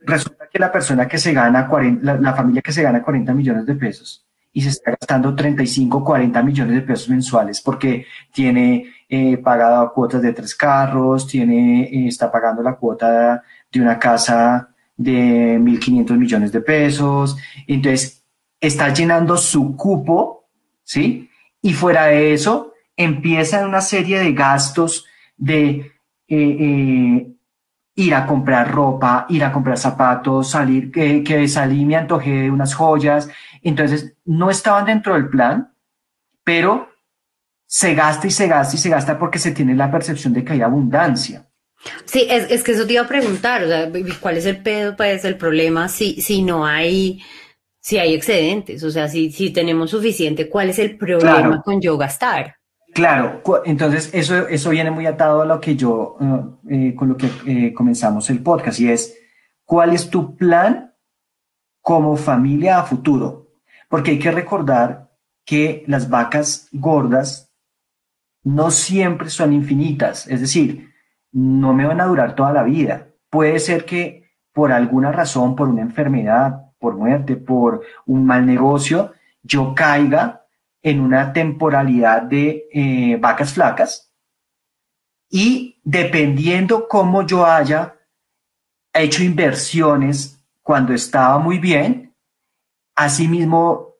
resulta 0.00 0.48
que 0.50 0.58
la 0.58 0.72
persona 0.72 1.06
que 1.06 1.18
se 1.18 1.34
gana 1.34 1.68
40, 1.68 2.02
la, 2.02 2.18
la, 2.18 2.34
familia 2.34 2.62
que 2.62 2.72
se 2.72 2.82
gana 2.82 3.02
40 3.02 3.32
millones 3.34 3.66
de 3.66 3.74
pesos 3.74 4.24
y 4.56 4.62
se 4.62 4.68
está 4.68 4.92
gastando 4.92 5.34
35, 5.34 6.04
40 6.04 6.42
millones 6.42 6.76
de 6.76 6.82
pesos 6.82 7.08
mensuales 7.08 7.60
porque 7.60 8.06
tiene 8.32 8.86
eh, 9.08 9.36
pagado 9.38 9.92
cuotas 9.92 10.22
de 10.22 10.32
tres 10.32 10.54
carros, 10.54 11.26
tiene, 11.26 11.82
eh, 11.82 12.06
está 12.06 12.30
pagando 12.30 12.62
la 12.62 12.76
cuota 12.76 13.42
de 13.70 13.80
una 13.80 13.98
casa 13.98 14.68
de 14.96 15.58
1.500 15.58 16.16
millones 16.16 16.52
de 16.52 16.60
pesos. 16.60 17.36
Entonces, 17.66 18.24
está 18.60 18.94
llenando 18.94 19.36
su 19.36 19.76
cupo, 19.76 20.46
¿sí? 20.84 21.28
Y 21.60 21.72
fuera 21.72 22.06
de 22.06 22.32
eso, 22.32 22.74
empiezan 22.96 23.68
una 23.68 23.80
serie 23.80 24.20
de 24.20 24.32
gastos 24.32 25.04
de 25.36 25.90
eh, 26.28 27.33
ir 27.96 28.14
a 28.14 28.26
comprar 28.26 28.72
ropa, 28.72 29.26
ir 29.28 29.44
a 29.44 29.52
comprar 29.52 29.78
zapatos, 29.78 30.50
salir, 30.50 30.90
que 30.90 31.48
salí 31.48 31.84
me 31.84 31.96
antojé 31.96 32.42
de 32.42 32.50
unas 32.50 32.74
joyas. 32.74 33.28
Entonces, 33.62 34.14
no 34.24 34.50
estaban 34.50 34.84
dentro 34.84 35.14
del 35.14 35.28
plan, 35.28 35.72
pero 36.42 36.88
se 37.66 37.94
gasta 37.94 38.26
y 38.26 38.30
se 38.30 38.46
gasta 38.46 38.76
y 38.76 38.78
se 38.78 38.88
gasta 38.88 39.18
porque 39.18 39.38
se 39.38 39.52
tiene 39.52 39.74
la 39.74 39.90
percepción 39.90 40.32
de 40.32 40.44
que 40.44 40.52
hay 40.52 40.62
abundancia. 40.62 41.48
Sí, 42.04 42.26
es, 42.30 42.50
es 42.50 42.62
que 42.62 42.72
eso 42.72 42.86
te 42.86 42.94
iba 42.94 43.02
a 43.02 43.08
preguntar, 43.08 43.62
o 43.62 43.68
sea, 43.68 43.90
¿cuál 44.20 44.36
es 44.36 44.46
el 44.46 44.62
pedo, 44.62 44.96
pues, 44.96 45.24
el 45.24 45.36
problema 45.36 45.88
si, 45.88 46.20
si 46.20 46.42
no 46.42 46.64
hay, 46.64 47.20
si 47.80 47.98
hay 47.98 48.14
excedentes? 48.14 48.82
O 48.84 48.90
sea, 48.90 49.08
si, 49.08 49.30
si 49.30 49.50
tenemos 49.50 49.90
suficiente, 49.90 50.48
¿cuál 50.48 50.70
es 50.70 50.78
el 50.78 50.96
problema 50.96 51.62
con 51.62 51.80
yo 51.80 51.98
gastar? 51.98 52.56
Claro, 52.94 53.42
entonces 53.64 54.08
eso, 54.14 54.46
eso 54.46 54.70
viene 54.70 54.92
muy 54.92 55.04
atado 55.06 55.42
a 55.42 55.44
lo 55.44 55.60
que 55.60 55.74
yo, 55.74 56.16
eh, 56.20 56.90
eh, 56.90 56.94
con 56.94 57.08
lo 57.08 57.16
que 57.16 57.28
eh, 57.44 57.74
comenzamos 57.74 58.30
el 58.30 58.40
podcast, 58.40 58.78
y 58.78 58.88
es, 58.88 59.18
¿cuál 59.64 59.92
es 59.92 60.08
tu 60.08 60.36
plan 60.36 60.94
como 61.80 62.16
familia 62.16 62.78
a 62.78 62.84
futuro? 62.84 63.48
Porque 63.88 64.12
hay 64.12 64.20
que 64.20 64.30
recordar 64.30 65.10
que 65.44 65.82
las 65.88 66.08
vacas 66.08 66.68
gordas 66.70 67.52
no 68.44 68.70
siempre 68.70 69.28
son 69.28 69.52
infinitas, 69.52 70.28
es 70.28 70.40
decir, 70.40 70.92
no 71.32 71.74
me 71.74 71.86
van 71.86 72.00
a 72.00 72.06
durar 72.06 72.36
toda 72.36 72.52
la 72.52 72.62
vida. 72.62 73.08
Puede 73.28 73.58
ser 73.58 73.84
que 73.84 74.30
por 74.52 74.70
alguna 74.70 75.10
razón, 75.10 75.56
por 75.56 75.68
una 75.68 75.82
enfermedad, 75.82 76.70
por 76.78 76.94
muerte, 76.94 77.34
por 77.34 77.82
un 78.06 78.24
mal 78.24 78.46
negocio, 78.46 79.14
yo 79.42 79.74
caiga 79.74 80.43
en 80.84 81.00
una 81.00 81.32
temporalidad 81.32 82.22
de 82.22 82.68
eh, 82.70 83.16
vacas 83.18 83.54
flacas 83.54 84.12
y 85.30 85.80
dependiendo 85.82 86.86
cómo 86.86 87.26
yo 87.26 87.46
haya 87.46 87.96
hecho 88.92 89.24
inversiones 89.24 90.38
cuando 90.62 90.92
estaba 90.92 91.38
muy 91.38 91.58
bien, 91.58 92.14
asimismo 92.94 93.94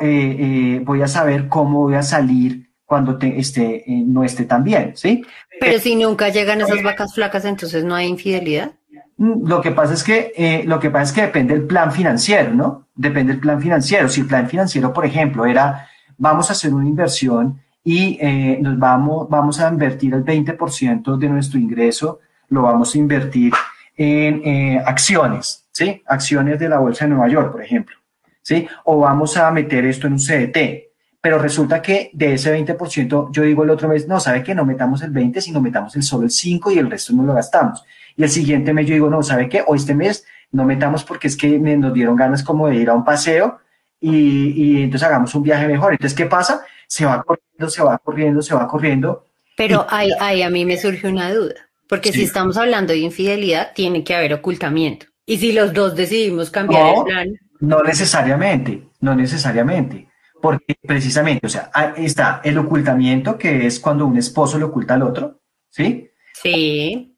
eh, 0.00 0.36
eh, 0.40 0.80
voy 0.82 1.02
a 1.02 1.08
saber 1.08 1.46
cómo 1.46 1.82
voy 1.82 1.94
a 1.94 2.02
salir 2.02 2.70
cuando 2.86 3.18
te, 3.18 3.38
esté, 3.38 3.84
no 3.86 4.24
esté 4.24 4.46
tan 4.46 4.64
bien, 4.64 4.96
¿sí? 4.96 5.22
Pero 5.60 5.78
si 5.78 5.94
nunca 5.94 6.30
llegan 6.30 6.62
esas 6.62 6.82
vacas 6.82 7.14
flacas, 7.14 7.44
entonces 7.44 7.84
no 7.84 7.94
hay 7.94 8.08
infidelidad. 8.08 8.72
Mm, 9.18 9.46
lo 9.46 9.60
que 9.60 9.72
pasa 9.72 9.92
es 9.92 10.02
que 10.02 10.64
lo 10.66 10.80
que 10.80 10.90
pasa 10.90 11.04
es 11.04 11.12
que 11.12 11.22
depende 11.22 11.54
del 11.54 11.66
plan 11.66 11.92
financiero, 11.92 12.54
¿no? 12.54 12.88
Depende 12.94 13.34
del 13.34 13.40
plan 13.40 13.60
financiero. 13.60 14.08
Si 14.08 14.22
el 14.22 14.26
plan 14.26 14.48
financiero, 14.48 14.92
por 14.92 15.04
ejemplo, 15.04 15.44
era 15.44 15.86
vamos 16.20 16.50
a 16.50 16.52
hacer 16.52 16.72
una 16.72 16.86
inversión 16.86 17.60
y 17.82 18.18
eh, 18.20 18.58
nos 18.60 18.78
vamos, 18.78 19.28
vamos 19.28 19.58
a 19.58 19.68
invertir 19.68 20.14
el 20.14 20.24
20% 20.24 21.16
de 21.16 21.28
nuestro 21.28 21.58
ingreso, 21.58 22.20
lo 22.50 22.62
vamos 22.62 22.94
a 22.94 22.98
invertir 22.98 23.52
en 23.96 24.42
eh, 24.44 24.82
acciones, 24.84 25.66
¿sí? 25.72 26.02
Acciones 26.06 26.58
de 26.58 26.68
la 26.68 26.78
Bolsa 26.78 27.06
de 27.06 27.10
Nueva 27.10 27.28
York, 27.28 27.52
por 27.52 27.62
ejemplo, 27.62 27.96
¿sí? 28.42 28.68
O 28.84 29.00
vamos 29.00 29.36
a 29.36 29.50
meter 29.50 29.84
esto 29.86 30.06
en 30.06 30.14
un 30.14 30.18
CDT. 30.18 30.90
Pero 31.22 31.38
resulta 31.38 31.82
que 31.82 32.10
de 32.14 32.34
ese 32.34 32.54
20%, 32.58 33.30
yo 33.30 33.42
digo 33.42 33.64
el 33.64 33.70
otro 33.70 33.88
mes, 33.88 34.08
no, 34.08 34.20
¿sabe 34.20 34.42
qué? 34.42 34.54
No 34.54 34.64
metamos 34.64 35.02
el 35.02 35.10
20, 35.10 35.40
sino 35.42 35.60
metamos 35.60 35.94
el 35.96 36.02
solo 36.02 36.24
el 36.24 36.30
5 36.30 36.70
y 36.70 36.78
el 36.78 36.90
resto 36.90 37.12
no 37.12 37.22
lo 37.24 37.34
gastamos. 37.34 37.84
Y 38.16 38.22
el 38.22 38.30
siguiente 38.30 38.72
mes 38.72 38.86
yo 38.86 38.94
digo, 38.94 39.10
no, 39.10 39.22
¿sabe 39.22 39.48
qué? 39.48 39.62
O 39.66 39.74
este 39.74 39.94
mes 39.94 40.24
no 40.50 40.64
metamos 40.64 41.04
porque 41.04 41.28
es 41.28 41.36
que 41.36 41.58
nos 41.58 41.92
dieron 41.92 42.16
ganas 42.16 42.42
como 42.42 42.68
de 42.68 42.76
ir 42.76 42.88
a 42.88 42.94
un 42.94 43.04
paseo 43.04 43.60
y, 44.00 44.82
entonces 44.82 45.06
hagamos 45.06 45.34
un 45.34 45.42
viaje 45.42 45.66
mejor. 45.66 45.92
Entonces, 45.92 46.16
¿qué 46.16 46.26
pasa? 46.26 46.64
Se 46.86 47.04
va 47.04 47.22
corriendo, 47.22 47.70
se 47.70 47.82
va 47.82 47.98
corriendo, 47.98 48.42
se 48.42 48.54
va 48.54 48.66
corriendo. 48.66 49.26
Pero 49.56 49.86
ahí, 49.90 50.10
ahí 50.20 50.42
a 50.42 50.50
mí 50.50 50.64
me 50.64 50.78
surge 50.78 51.06
una 51.06 51.32
duda, 51.32 51.54
porque 51.88 52.12
si 52.12 52.22
estamos 52.22 52.56
hablando 52.56 52.92
de 52.92 53.00
infidelidad, 53.00 53.72
tiene 53.74 54.02
que 54.02 54.14
haber 54.14 54.32
ocultamiento. 54.32 55.06
Y 55.26 55.36
si 55.36 55.52
los 55.52 55.72
dos 55.72 55.94
decidimos 55.94 56.50
cambiar 56.50 56.94
el 56.96 57.04
plan. 57.04 57.28
No 57.60 57.82
necesariamente, 57.82 58.88
no 59.00 59.14
necesariamente. 59.14 60.08
Porque 60.40 60.76
precisamente, 60.80 61.46
o 61.46 61.50
sea, 61.50 61.70
está 61.96 62.40
el 62.42 62.56
ocultamiento, 62.58 63.36
que 63.36 63.66
es 63.66 63.78
cuando 63.78 64.06
un 64.06 64.16
esposo 64.16 64.58
le 64.58 64.64
oculta 64.64 64.94
al 64.94 65.02
otro, 65.02 65.40
¿sí? 65.68 66.10
Sí. 66.42 67.16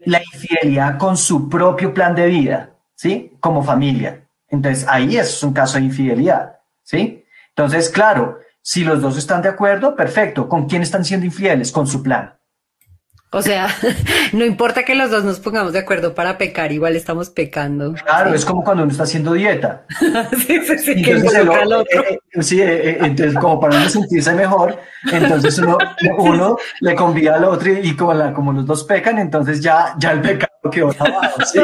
La 0.00 0.20
infidelidad 0.20 0.98
con 0.98 1.16
su 1.16 1.48
propio 1.48 1.94
plan 1.94 2.14
de 2.14 2.26
vida, 2.26 2.70
¿sí? 2.94 3.32
Como 3.38 3.62
familia. 3.62 4.27
Entonces, 4.48 4.86
ahí 4.88 5.16
es 5.16 5.42
un 5.42 5.52
caso 5.52 5.78
de 5.78 5.84
infidelidad, 5.84 6.58
¿sí? 6.82 7.24
Entonces, 7.50 7.90
claro, 7.90 8.38
si 8.62 8.84
los 8.84 9.00
dos 9.00 9.16
están 9.18 9.42
de 9.42 9.48
acuerdo, 9.48 9.96
perfecto. 9.96 10.48
¿Con 10.48 10.68
quién 10.68 10.82
están 10.82 11.04
siendo 11.04 11.26
infieles? 11.26 11.72
Con 11.72 11.86
su 11.86 12.02
plan. 12.02 12.37
O 13.30 13.42
sea, 13.42 13.68
no 14.32 14.44
importa 14.44 14.84
que 14.84 14.94
los 14.94 15.10
dos 15.10 15.22
nos 15.22 15.38
pongamos 15.38 15.74
de 15.74 15.80
acuerdo 15.80 16.14
para 16.14 16.38
pecar, 16.38 16.72
igual 16.72 16.96
estamos 16.96 17.28
pecando. 17.28 17.92
Claro, 17.92 18.34
es 18.34 18.44
como 18.44 18.64
cuando 18.64 18.84
uno 18.84 18.92
está 18.92 19.04
haciendo 19.04 19.34
dieta. 19.34 19.84
sí, 20.46 20.60
sí, 20.64 20.78
sí, 20.78 21.02
que 21.02 21.12
el 21.12 21.72
otro. 21.72 21.84
Eh, 21.90 22.18
eh, 22.32 22.42
sí, 22.42 22.62
eh, 22.62 22.98
entonces 23.02 23.34
como 23.38 23.60
para 23.60 23.76
uno 23.76 23.88
sentirse 23.88 24.32
mejor, 24.32 24.78
entonces 25.12 25.58
uno, 25.58 25.76
uno 26.18 26.56
le 26.80 26.94
convida 26.94 27.36
al 27.36 27.44
otro 27.44 27.70
y, 27.70 27.94
como, 27.94 28.14
la, 28.14 28.32
como 28.32 28.52
los 28.52 28.64
dos 28.64 28.84
pecan, 28.84 29.18
entonces 29.18 29.60
ya, 29.60 29.94
ya 29.98 30.12
el 30.12 30.22
pecado 30.22 30.48
quedó 30.72 30.94
abajo. 30.98 31.44
¿sí? 31.44 31.60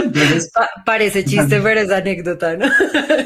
parece 0.85 1.25
chiste, 1.25 1.61
pero 1.63 1.81
es 1.81 1.91
anécdota, 1.91 2.57
¿no? 2.59 2.67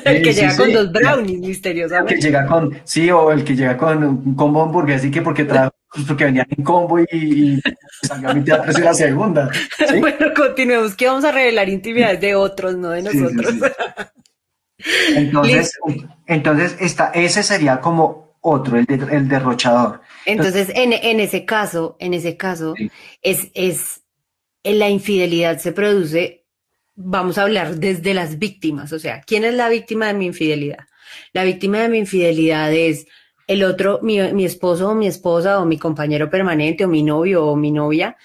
el 0.05 0.23
que 0.23 0.33
llega 0.33 0.57
con 0.57 0.73
dos 0.73 0.93
brownies 0.93 1.41
misteriosamente. 1.41 2.15
El 2.15 2.21
que 2.21 2.27
llega 2.27 2.47
con, 2.47 2.81
sí, 2.85 3.11
o 3.11 3.33
el 3.33 3.43
que 3.43 3.57
llega 3.57 3.77
con 3.77 4.05
un 4.05 4.35
combo 4.37 4.63
hamburguesa 4.63 5.07
y 5.07 5.11
que 5.11 5.23
porque 5.23 5.45
trae 5.45 5.71
pues 5.93 6.07
porque 6.07 6.25
venían 6.25 6.47
en 6.51 6.65
combo 6.65 6.99
y, 7.01 7.07
y 7.13 7.61
salió 8.03 8.31
a 8.31 8.63
precio 8.63 8.85
la 8.85 8.95
segunda. 8.95 9.51
Bueno, 10.01 10.33
continuemos, 10.37 10.95
que 10.95 11.07
vamos 11.07 11.25
a 11.25 11.33
revelar 11.33 11.69
intimidades 11.69 12.21
de 12.21 12.35
otros, 12.35 12.77
no 12.77 12.91
de 12.91 13.03
nosotros. 13.03 13.55
entonces, 15.15 15.73
entonces 16.27 16.77
esta, 16.81 17.11
ese 17.15 17.43
sería 17.43 17.81
como 17.81 18.37
otro, 18.41 18.79
el, 18.79 18.87
el 18.89 19.29
derrochador. 19.29 20.01
Entonces, 20.25 20.71
en, 20.75 20.93
en, 20.93 21.21
ese 21.21 21.45
caso, 21.45 21.97
en 21.99 22.15
ese 22.15 22.37
caso, 22.37 22.75
es, 23.23 23.49
es 23.55 24.03
la 24.65 24.89
infidelidad 24.91 25.59
se 25.59 25.73
produce, 25.73 26.45
vamos 26.95 27.39
a 27.39 27.43
hablar 27.43 27.77
desde 27.77 28.15
las 28.15 28.39
víctimas, 28.39 28.93
o 28.93 28.99
sea, 28.99 29.23
¿quién 29.23 29.45
es 29.45 29.55
la 29.55 29.69
víctima 29.69 30.09
de 30.09 30.15
mi 30.15 30.27
infidelidad? 30.27 30.87
La 31.33 31.45
víctima 31.45 31.79
de 31.79 31.89
mi 31.89 31.99
infidelidad 31.99 32.73
es 32.73 33.07
el 33.49 33.65
otro, 33.65 33.99
mi, 34.03 34.45
esposo 34.45 34.91
o 34.91 34.95
mi 34.95 35.07
esposa 35.07 35.59
o 35.59 35.65
mi 35.65 35.79
compañero 35.79 36.31
permanente 36.31 36.85
o 36.85 36.89
mi 36.89 37.03
novio 37.03 37.47
o 37.47 37.57
mi 37.57 37.73
novia 37.73 38.17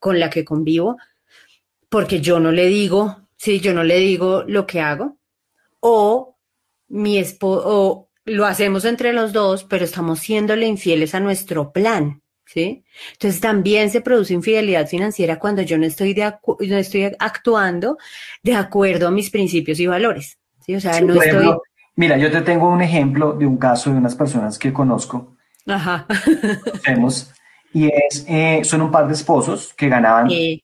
con 0.00 0.18
la 0.18 0.30
que 0.30 0.44
convivo, 0.44 0.96
porque 1.90 2.20
yo 2.20 2.40
no 2.40 2.50
le 2.50 2.66
digo, 2.66 3.28
sí, 3.36 3.60
yo 3.60 3.74
no 3.74 3.84
le 3.84 3.98
digo 3.98 4.42
lo 4.46 4.66
que 4.66 4.80
hago, 4.80 5.18
o 5.80 6.38
mi 6.88 7.18
esposo, 7.18 7.62
o 7.66 8.10
lo 8.24 8.46
hacemos 8.46 8.86
entre 8.86 9.12
los 9.12 9.34
dos, 9.34 9.64
pero 9.64 9.84
estamos 9.84 10.20
siéndole 10.20 10.66
infieles 10.66 11.14
a 11.14 11.20
nuestro 11.20 11.72
plan, 11.72 12.22
¿sí? 12.46 12.82
Entonces 13.12 13.38
también 13.38 13.90
se 13.90 14.00
produce 14.00 14.32
infidelidad 14.32 14.88
financiera 14.88 15.38
cuando 15.38 15.60
yo 15.60 15.76
no 15.76 15.84
estoy, 15.84 16.14
de 16.14 16.32
no 16.60 16.76
estoy 16.78 17.12
actuando 17.18 17.98
de 18.42 18.54
acuerdo 18.54 19.08
a 19.08 19.10
mis 19.10 19.28
principios 19.28 19.78
y 19.78 19.86
valores, 19.86 20.38
¿sí? 20.64 20.74
O 20.74 20.80
sea, 20.80 21.02
no 21.02 21.20
estoy... 21.20 21.54
Mira, 22.00 22.16
yo 22.16 22.30
te 22.30 22.40
tengo 22.40 22.66
un 22.70 22.80
ejemplo 22.80 23.34
de 23.34 23.46
un 23.46 23.58
caso 23.58 23.90
de 23.90 23.98
unas 23.98 24.14
personas 24.14 24.58
que 24.58 24.72
conozco. 24.72 25.36
Ajá. 25.66 26.06
y 27.74 27.88
es, 27.88 28.24
eh, 28.26 28.62
son 28.64 28.80
un 28.80 28.90
par 28.90 29.06
de 29.06 29.12
esposos 29.12 29.74
que 29.74 29.90
ganaban 29.90 30.28
bien, 30.28 30.62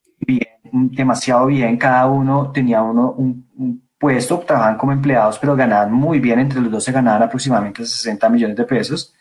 demasiado 0.73 1.45
bien. 1.45 1.77
Cada 1.77 2.07
uno 2.07 2.53
tenía 2.53 2.81
uno 2.81 3.11
un, 3.11 3.87
puesto, 3.99 4.39
trabajaban 4.39 4.79
como 4.79 4.93
empleados, 4.93 5.39
pero 5.39 5.55
ganaban 5.55 5.93
muy 5.93 6.21
bien. 6.21 6.39
Entre 6.39 6.59
los 6.59 6.71
dos 6.71 6.83
se 6.83 6.93
ganaban 6.93 7.25
aproximadamente 7.25 7.85
60 7.85 8.31
millones 8.31 8.57
de 8.57 8.65
pesos. 8.65 9.13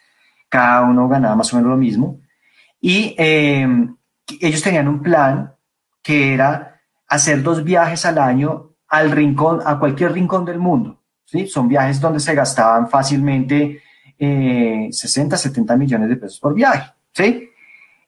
Cada 0.47 0.83
uno 0.83 1.09
ganaba 1.09 1.35
más 1.35 1.51
o 1.51 1.57
menos 1.57 1.71
lo 1.71 1.77
mismo. 1.77 2.21
Y 2.79 3.13
em, 3.17 3.93
ellos 4.39 4.61
tenían 4.61 4.87
un 4.87 5.03
plan 5.03 5.53
que 6.01 6.33
era 6.33 6.79
hacer 7.09 7.43
dos 7.43 7.61
viajes 7.61 8.05
al 8.05 8.19
año 8.19 8.71
al 8.87 9.11
rincón, 9.11 9.59
a 9.65 9.77
cualquier 9.79 10.13
rincón 10.13 10.45
del 10.45 10.59
mundo. 10.59 10.94
¿Sí? 11.25 11.47
Son 11.47 11.67
viajes 11.67 11.99
donde 11.99 12.19
se 12.19 12.33
gastaban 12.33 12.89
fácilmente 12.89 13.81
60, 14.17 15.35
eh, 15.35 15.39
70 15.39 15.75
millones 15.75 16.09
de 16.09 16.15
pesos 16.15 16.39
por 16.39 16.53
viaje, 16.53 16.91
¿sí? 17.11 17.49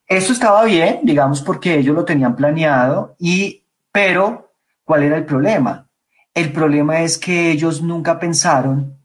Esto 0.07 0.31
estaba 0.31 0.63
bien, 0.63 1.01
digamos, 1.03 1.41
porque 1.41 1.75
ellos 1.75 1.93
lo 1.93 2.05
tenían 2.05 2.35
planeado, 2.35 3.15
y, 3.19 3.63
pero, 3.91 4.53
¿cuál 4.85 5.03
era 5.03 5.17
el 5.17 5.25
problema? 5.25 5.89
El 6.33 6.53
problema 6.53 7.01
es 7.01 7.17
que 7.17 7.51
ellos 7.51 7.81
nunca 7.81 8.17
pensaron 8.17 8.97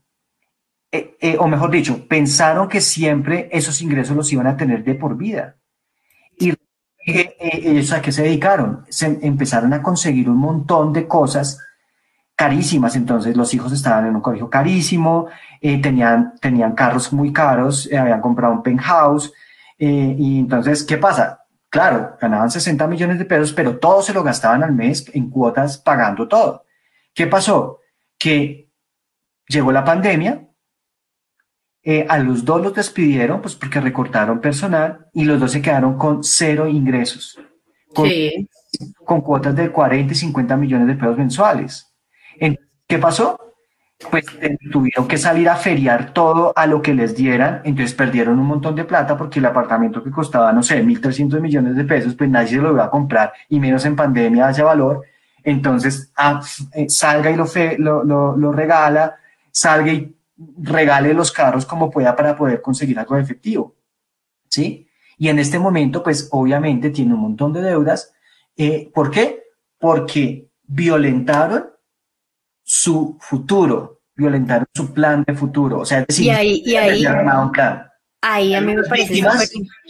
eh, 0.95 1.16
eh, 1.21 1.37
o 1.38 1.49
mejor 1.49 1.71
dicho, 1.71 2.07
pensaron 2.07 2.69
que 2.69 2.83
siempre 2.83 3.49
esos 3.50 3.81
ingresos 3.81 4.14
los 4.14 4.31
iban 4.31 4.47
a 4.47 4.59
tener 4.59 4.85
de 4.85 4.95
por 4.95 5.16
vida. 5.16 5.57
Y 6.38 6.50
eh, 6.50 7.35
ellos 7.38 7.90
a 7.92 8.02
qué 8.02 8.12
se 8.12 8.25
dedicaron? 8.25 8.85
Se 8.90 9.07
empezaron 9.23 9.73
a 9.73 9.83
conseguir 9.83 10.28
un 10.28 10.37
montón 10.37 10.92
de 10.92 11.09
cosas 11.09 11.59
carísimas. 12.43 12.97
Entonces 12.97 13.37
los 13.37 13.55
hijos 13.55 13.73
estaban 13.73 14.07
en 14.07 14.17
un 14.17 14.21
colegio 14.21 14.51
carísimo, 14.51 15.29
tenían, 15.61 16.35
tenían 16.41 16.75
carros 16.75 17.13
muy 17.13 17.33
caros, 17.33 17.89
habían 17.97 18.21
comprado 18.21 18.53
un 18.55 18.63
penthouse. 18.63 19.33
y 19.79 20.41
entonces, 20.41 20.83
¿qué 20.83 20.99
pasa? 20.99 21.39
Claro, 21.71 22.17
ganaban 22.21 22.51
60 22.51 22.87
millones 22.89 23.19
de 23.19 23.25
pesos, 23.25 23.53
pero 23.53 23.79
todo 23.79 24.03
se 24.03 24.13
lo 24.13 24.25
gastaban 24.25 24.65
al 24.65 24.73
mes 24.73 25.07
en 25.15 25.31
cuotas 25.31 25.79
pagando 25.79 26.27
todo. 26.27 26.65
¿Qué 27.15 27.29
pasó? 27.29 27.79
Que 28.19 28.69
llegó 29.47 29.71
la 29.71 29.85
pandemia, 29.85 30.49
eh, 31.85 32.05
a 32.09 32.19
los 32.19 32.45
dos 32.45 32.61
los 32.61 32.75
despidieron, 32.75 33.41
pues 33.41 33.55
porque 33.55 33.81
recortaron 33.81 34.41
personal 34.41 35.07
y 35.13 35.25
los 35.25 35.39
dos 35.39 35.53
se 35.53 35.63
quedaron 35.63 35.97
con 35.97 36.25
cero 36.25 36.67
ingresos. 36.67 37.39
Con, 37.95 38.09
sí. 38.09 38.49
con 39.05 39.21
cuotas 39.21 39.55
de 39.55 39.71
40 39.71 40.13
y 40.13 40.17
50 40.17 40.57
millones 40.57 40.89
de 40.89 40.95
pesos 40.95 41.19
mensuales. 41.19 41.92
¿Qué 42.39 42.99
pasó? 42.99 43.39
pues 44.11 44.27
tuvieron 44.71 45.07
que 45.07 45.19
salir 45.19 45.49
a 45.49 45.57
feriar 45.57 46.12
todo 46.12 46.53
a 46.57 46.67
lo 46.67 46.83
que 46.83 46.95
les 46.95 47.15
dieran, 47.15 47.61
entonces 47.65 47.95
perdieron 47.95 48.39
un 48.39 48.47
montón 48.47 48.75
de 48.75 48.85
plata 48.85 49.17
porque 49.17 49.39
el 49.39 49.47
apartamento 49.47 50.03
que 50.03 50.11
costaba, 50.11 50.53
no 50.53 50.62
sé, 50.62 50.83
1.300 50.83 51.41
millones 51.41 51.77
de 51.77 51.85
pesos, 51.85 52.15
pues 52.15 52.29
nadie 52.29 52.49
se 52.49 52.57
lo 52.57 52.73
iba 52.73 52.85
a 52.85 52.91
comprar 52.91 53.33
y 53.49 53.61
menos 53.61 53.85
en 53.85 53.97
pandemia 53.97 54.49
hace 54.49 54.62
valor. 54.62 55.03
Entonces, 55.45 56.12
ah, 56.17 56.41
eh, 56.75 56.89
salga 56.89 57.31
y 57.31 57.37
lo, 57.37 57.47
fe, 57.47 57.77
lo, 57.79 58.53
regala, 58.53 59.17
salga 59.51 59.93
y 59.93 60.15
regale 60.59 61.15
los 61.15 61.33
carros 61.33 61.67
como 61.67 61.91
pueda 61.91 62.15
para 62.15 62.37
poder 62.37 62.62
conseguir 62.62 62.99
algo 62.99 63.17
de 63.17 63.23
efectivo. 63.23 63.75
¿Sí? 64.49 64.89
Y 65.19 65.29
en 65.29 65.39
este 65.39 65.59
momento, 65.59 66.03
pues 66.03 66.29
obviamente 66.33 66.91
tiene 66.91 67.15
un 67.15 67.21
montón 67.21 67.53
de 67.53 67.62
deudas. 67.62 68.12
Eh, 68.57 68.91
¿Por 68.93 69.11
qué? 69.11 69.45
Porque 69.79 70.49
violentaron 70.65 71.72
su 72.75 73.19
futuro, 73.21 74.00
violentar 74.17 74.67
su 74.75 74.95
plan 74.95 75.23
de 75.26 75.35
futuro. 75.35 75.81
O 75.81 75.85
sea, 75.85 76.00
es 76.00 76.07
decir, 76.07 76.25
y 76.25 76.31
ahí, 76.31 76.62
y 76.64 76.75
ahí, 76.76 77.05
un 77.05 77.52
plan. 77.52 77.87
ahí 78.23 78.55
a 78.55 78.62
mí 78.62 78.75
me 78.75 78.83
parece. 78.85 79.23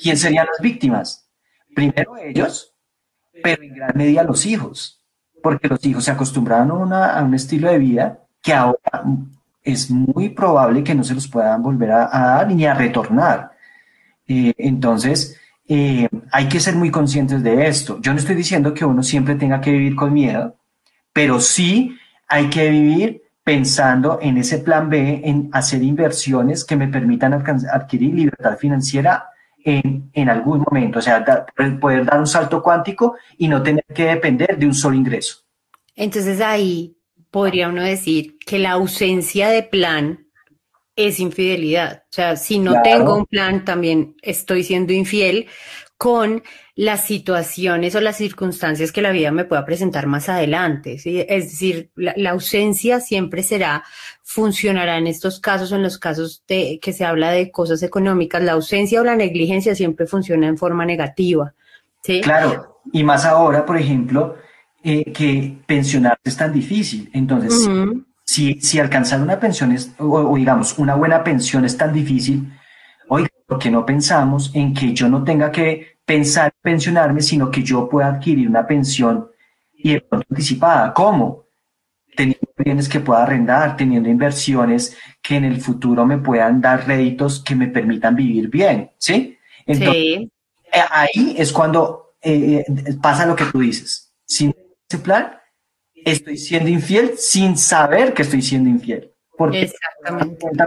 ¿Quién 0.03 0.17
serían 0.17 0.47
las 0.47 0.61
víctimas? 0.61 1.29
Primero 1.73 2.17
ellos, 2.17 2.75
pero 3.41 3.63
en 3.63 3.77
gran 3.77 3.93
medida 3.95 4.25
los 4.25 4.45
hijos, 4.47 5.01
porque 5.41 5.69
los 5.69 5.85
hijos 5.87 6.05
se 6.05 6.11
acostumbraron 6.11 6.93
a, 6.93 7.19
a 7.19 7.23
un 7.23 7.35
estilo 7.35 7.71
de 7.71 7.79
vida 7.79 8.19
que 8.43 8.53
ahora 8.53 9.05
es 9.63 9.89
muy 9.89 10.31
probable 10.31 10.83
que 10.83 10.97
no 10.97 11.05
se 11.05 11.15
los 11.15 11.29
puedan 11.29 11.63
volver 11.63 11.93
a, 11.93 12.09
a 12.13 12.37
dar 12.37 12.49
ni 12.49 12.67
a 12.67 12.75
retornar. 12.75 13.53
Eh, 14.27 14.55
entonces, 14.59 15.41
eh, 15.69 16.09
hay 16.33 16.49
que 16.49 16.59
ser 16.59 16.75
muy 16.75 16.91
conscientes 16.91 17.45
de 17.45 17.69
esto. 17.69 18.01
Yo 18.01 18.13
no 18.13 18.19
estoy 18.19 18.35
diciendo 18.35 18.75
que 18.75 18.85
uno 18.85 19.05
siempre 19.05 19.37
tenga 19.37 19.61
que 19.61 19.71
vivir 19.71 19.95
con 19.95 20.13
miedo, 20.13 20.57
pero 21.13 21.41
sí 21.41 21.97
hay 22.33 22.49
que 22.49 22.71
vivir 22.71 23.23
pensando 23.45 24.19
en 24.23 24.39
ese 24.39 24.59
plan 24.59 24.89
B, 24.89 25.21
en 25.23 25.51
hacer 25.53 25.83
inversiones 25.83 26.65
que 26.65 26.77
me 26.77 26.89
permitan 26.89 27.35
adquirir 27.35 28.15
libertad 28.15 28.57
financiera 28.57 29.27
en, 29.63 30.11
en, 30.15 30.29
algún 30.31 30.61
momento, 30.61 31.01
o 31.01 31.03
sea, 31.03 31.23
poder 31.79 32.07
dar 32.07 32.19
un 32.19 32.27
salto 32.27 32.63
cuántico 32.63 33.17
y 33.37 33.49
no 33.49 33.63
tener 33.63 33.85
que 33.95 34.07
depender 34.07 34.59
de 34.59 34.65
un 34.65 34.73
solo 34.73 34.97
ingreso. 34.97 35.43
Entonces 35.95 36.41
ahí 36.41 36.97
podría 37.31 37.69
uno 37.69 37.83
decir 37.83 38.39
que 38.39 38.59
la 38.59 38.73
ausencia 38.73 39.51
de 39.51 39.63
plan 39.63 40.27
es 40.97 41.21
infidelidad. 41.21 42.05
O 42.05 42.13
sea, 42.13 42.37
si 42.37 42.59
no 42.59 42.81
tengo 42.83 43.15
un 43.15 43.27
plan, 43.27 43.63
también 43.67 44.17
estoy 44.23 44.65
siendo 44.65 44.95
infiel 44.95 45.49
con 45.99 46.43
las 46.75 47.05
situaciones 47.05 47.95
o 47.95 48.01
las 48.01 48.17
circunstancias 48.17 48.93
que 48.93 49.03
la 49.03 49.11
vida 49.11 49.31
me 49.31 49.45
pueda 49.45 49.65
presentar 49.65 50.07
más 50.07 50.29
adelante. 50.29 50.99
¿sí? 50.99 51.25
Es 51.29 51.51
decir, 51.51 51.91
la, 51.95 52.15
la, 52.17 52.31
ausencia 52.31 53.01
siempre 53.01 53.43
será, 53.43 53.85
funcionará 54.23 54.97
en 54.97 55.07
estos 55.07 55.39
casos, 55.39 55.73
en 55.73 55.83
los 55.83 55.99
casos 55.99 56.43
de 56.49 56.79
que 56.81 56.93
se 56.93 57.05
habla 57.05 57.31
de 57.31 57.51
cosas 57.51 57.83
económicas, 57.83 58.43
la 58.43 58.53
ausencia 58.53 59.01
o 59.01 59.05
la 59.05 59.17
negligencia 59.17 59.75
siempre 59.75 60.07
funciona 60.07 60.47
en 60.47 60.57
forma 60.57 60.87
negativa. 60.87 61.53
¿sí? 62.03 62.23
Claro, 62.23 62.81
y 62.91 63.05
más 63.05 63.27
ahora, 63.27 63.67
por 63.67 63.77
ejemplo, 63.77 64.37
eh, 64.83 65.13
que 65.13 65.59
pensionarse 65.67 66.23
es 66.25 66.37
tan 66.37 66.53
difícil. 66.55 67.11
Entonces, 67.13 67.67
uh 67.67 67.71
-huh. 67.71 68.05
si, 68.25 68.61
si 68.61 68.79
alcanzar 68.79 69.21
una 69.21 69.39
pensión 69.39 69.73
es, 69.73 69.93
o, 69.99 70.07
o 70.07 70.37
digamos, 70.37 70.79
una 70.79 70.95
buena 70.95 71.23
pensión 71.23 71.67
es 71.67 71.77
tan 71.77 71.93
difícil, 71.93 72.51
oiga, 73.09 73.29
¿por 73.47 73.59
qué 73.59 73.71
no 73.71 73.85
pensamos 73.85 74.51
en 74.55 74.73
que 74.73 74.95
yo 74.95 75.09
no 75.09 75.23
tenga 75.23 75.53
que 75.53 75.99
pensar 76.05 76.47
en 76.47 76.63
pensionarme, 76.63 77.21
sino 77.23 77.51
que 77.51 77.63
yo 77.63 77.89
pueda 77.89 78.09
adquirir 78.09 78.49
una 78.49 78.67
pensión 78.67 79.31
y 79.75 79.95
de 79.95 80.01
pronto 80.01 80.27
anticipada. 80.31 80.93
¿Cómo? 80.93 81.47
Teniendo 82.15 82.49
bienes 82.57 82.89
que 82.89 83.01
pueda 83.01 83.23
arrendar, 83.23 83.77
teniendo 83.77 84.09
inversiones 84.09 84.97
que 85.23 85.37
en 85.37 85.45
el 85.45 85.61
futuro 85.61 86.05
me 86.05 86.19
puedan 86.19 86.61
dar 86.61 86.87
réditos 86.87 87.43
que 87.43 87.55
me 87.55 87.69
permitan 87.69 88.15
vivir 88.15 88.49
bien, 88.49 88.91
¿sí? 88.99 89.39
Entonces, 89.67 90.03
sí. 90.03 90.33
ahí 90.91 91.35
es 91.39 91.53
cuando 91.53 92.15
eh, 92.21 92.65
pasa 93.01 93.27
lo 93.27 93.35
que 93.35 93.45
tú 93.47 93.61
dices. 93.61 94.13
Sin 94.25 94.55
ese 94.89 95.03
plan, 95.03 95.33
estoy 95.95 96.37
siendo 96.37 96.69
infiel 96.69 97.13
sin 97.17 97.57
saber 97.57 98.13
que 98.15 98.23
estoy 98.23 98.43
siendo 98.43 98.69
infiel. 98.69 99.12
Porque 99.37 99.73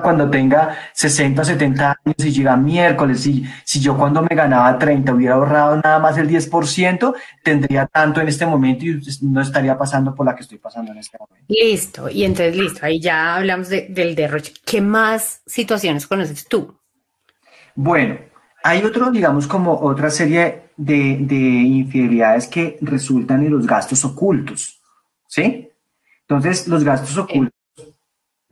cuando 0.01 0.30
tenga 0.30 0.75
60, 0.93 1.43
70 1.43 1.99
años 2.04 2.15
y 2.17 2.32
llega 2.32 2.58
miércoles, 2.58 3.21
si, 3.21 3.45
si 3.63 3.80
yo 3.80 3.95
cuando 3.95 4.23
me 4.23 4.36
ganaba 4.36 4.78
30 4.78 5.13
hubiera 5.13 5.36
ahorrado 5.36 5.78
nada 5.78 5.99
más 5.99 6.17
el 6.17 6.28
10%, 6.28 7.13
tendría 7.43 7.86
tanto 7.86 8.21
en 8.21 8.28
este 8.28 8.45
momento 8.45 8.86
y 8.86 8.99
no 9.21 9.41
estaría 9.41 9.78
pasando 9.78 10.15
por 10.15 10.25
la 10.25 10.36
que 10.36 10.41
estoy 10.41 10.58
pasando 10.58 10.91
en 10.91 10.97
este 10.97 11.17
momento. 11.19 11.45
Listo, 11.47 12.10
y 12.10 12.23
entonces 12.23 12.58
listo, 12.58 12.80
ahí 12.86 12.99
ya 12.99 13.36
hablamos 13.36 13.69
de, 13.69 13.88
del 13.89 14.15
derroche. 14.15 14.54
¿Qué 14.65 14.82
más 14.82 15.41
situaciones 15.45 16.08
conoces 16.08 16.47
tú? 16.47 16.75
Bueno, 17.75 18.17
hay 18.63 18.84
otro, 18.84 19.12
digamos, 19.12 19.45
como 19.45 19.80
otra 19.80 20.10
serie 20.10 20.71
de, 20.75 21.17
de 21.21 21.36
infidelidades 21.36 22.47
que 22.47 22.78
resultan 22.82 23.45
en 23.45 23.51
los 23.51 23.67
gastos 23.67 24.04
ocultos, 24.06 24.82
¿sí? 25.28 25.69
Entonces, 26.21 26.67
los 26.67 26.84
gastos 26.84 27.15
ocultos 27.17 27.55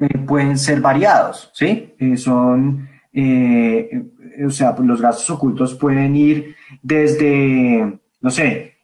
eh, 0.03 0.17
pueden 0.27 0.57
ser 0.57 0.81
variados, 0.81 1.49
¿sí? 1.53 1.93
Eh, 1.97 2.17
son, 2.17 2.89
eh, 3.13 4.03
o 4.45 4.49
sea, 4.49 4.75
los 4.79 5.01
gastos 5.01 5.29
ocultos 5.29 5.75
pueden 5.75 6.15
ir 6.15 6.55
desde, 6.81 7.99
no 8.21 8.29
sé, 8.29 8.77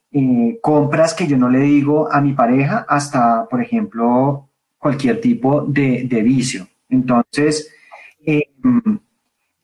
compras 0.61 1.13
que 1.13 1.27
yo 1.27 1.37
no 1.37 1.49
le 1.49 1.59
digo 1.59 2.11
a 2.11 2.21
mi 2.21 2.33
pareja 2.33 2.85
hasta, 2.87 3.47
por 3.49 3.61
ejemplo, 3.61 4.49
cualquier 4.77 5.21
tipo 5.21 5.61
de, 5.61 6.05
de 6.05 6.21
vicio. 6.23 6.67
Entonces, 6.89 7.71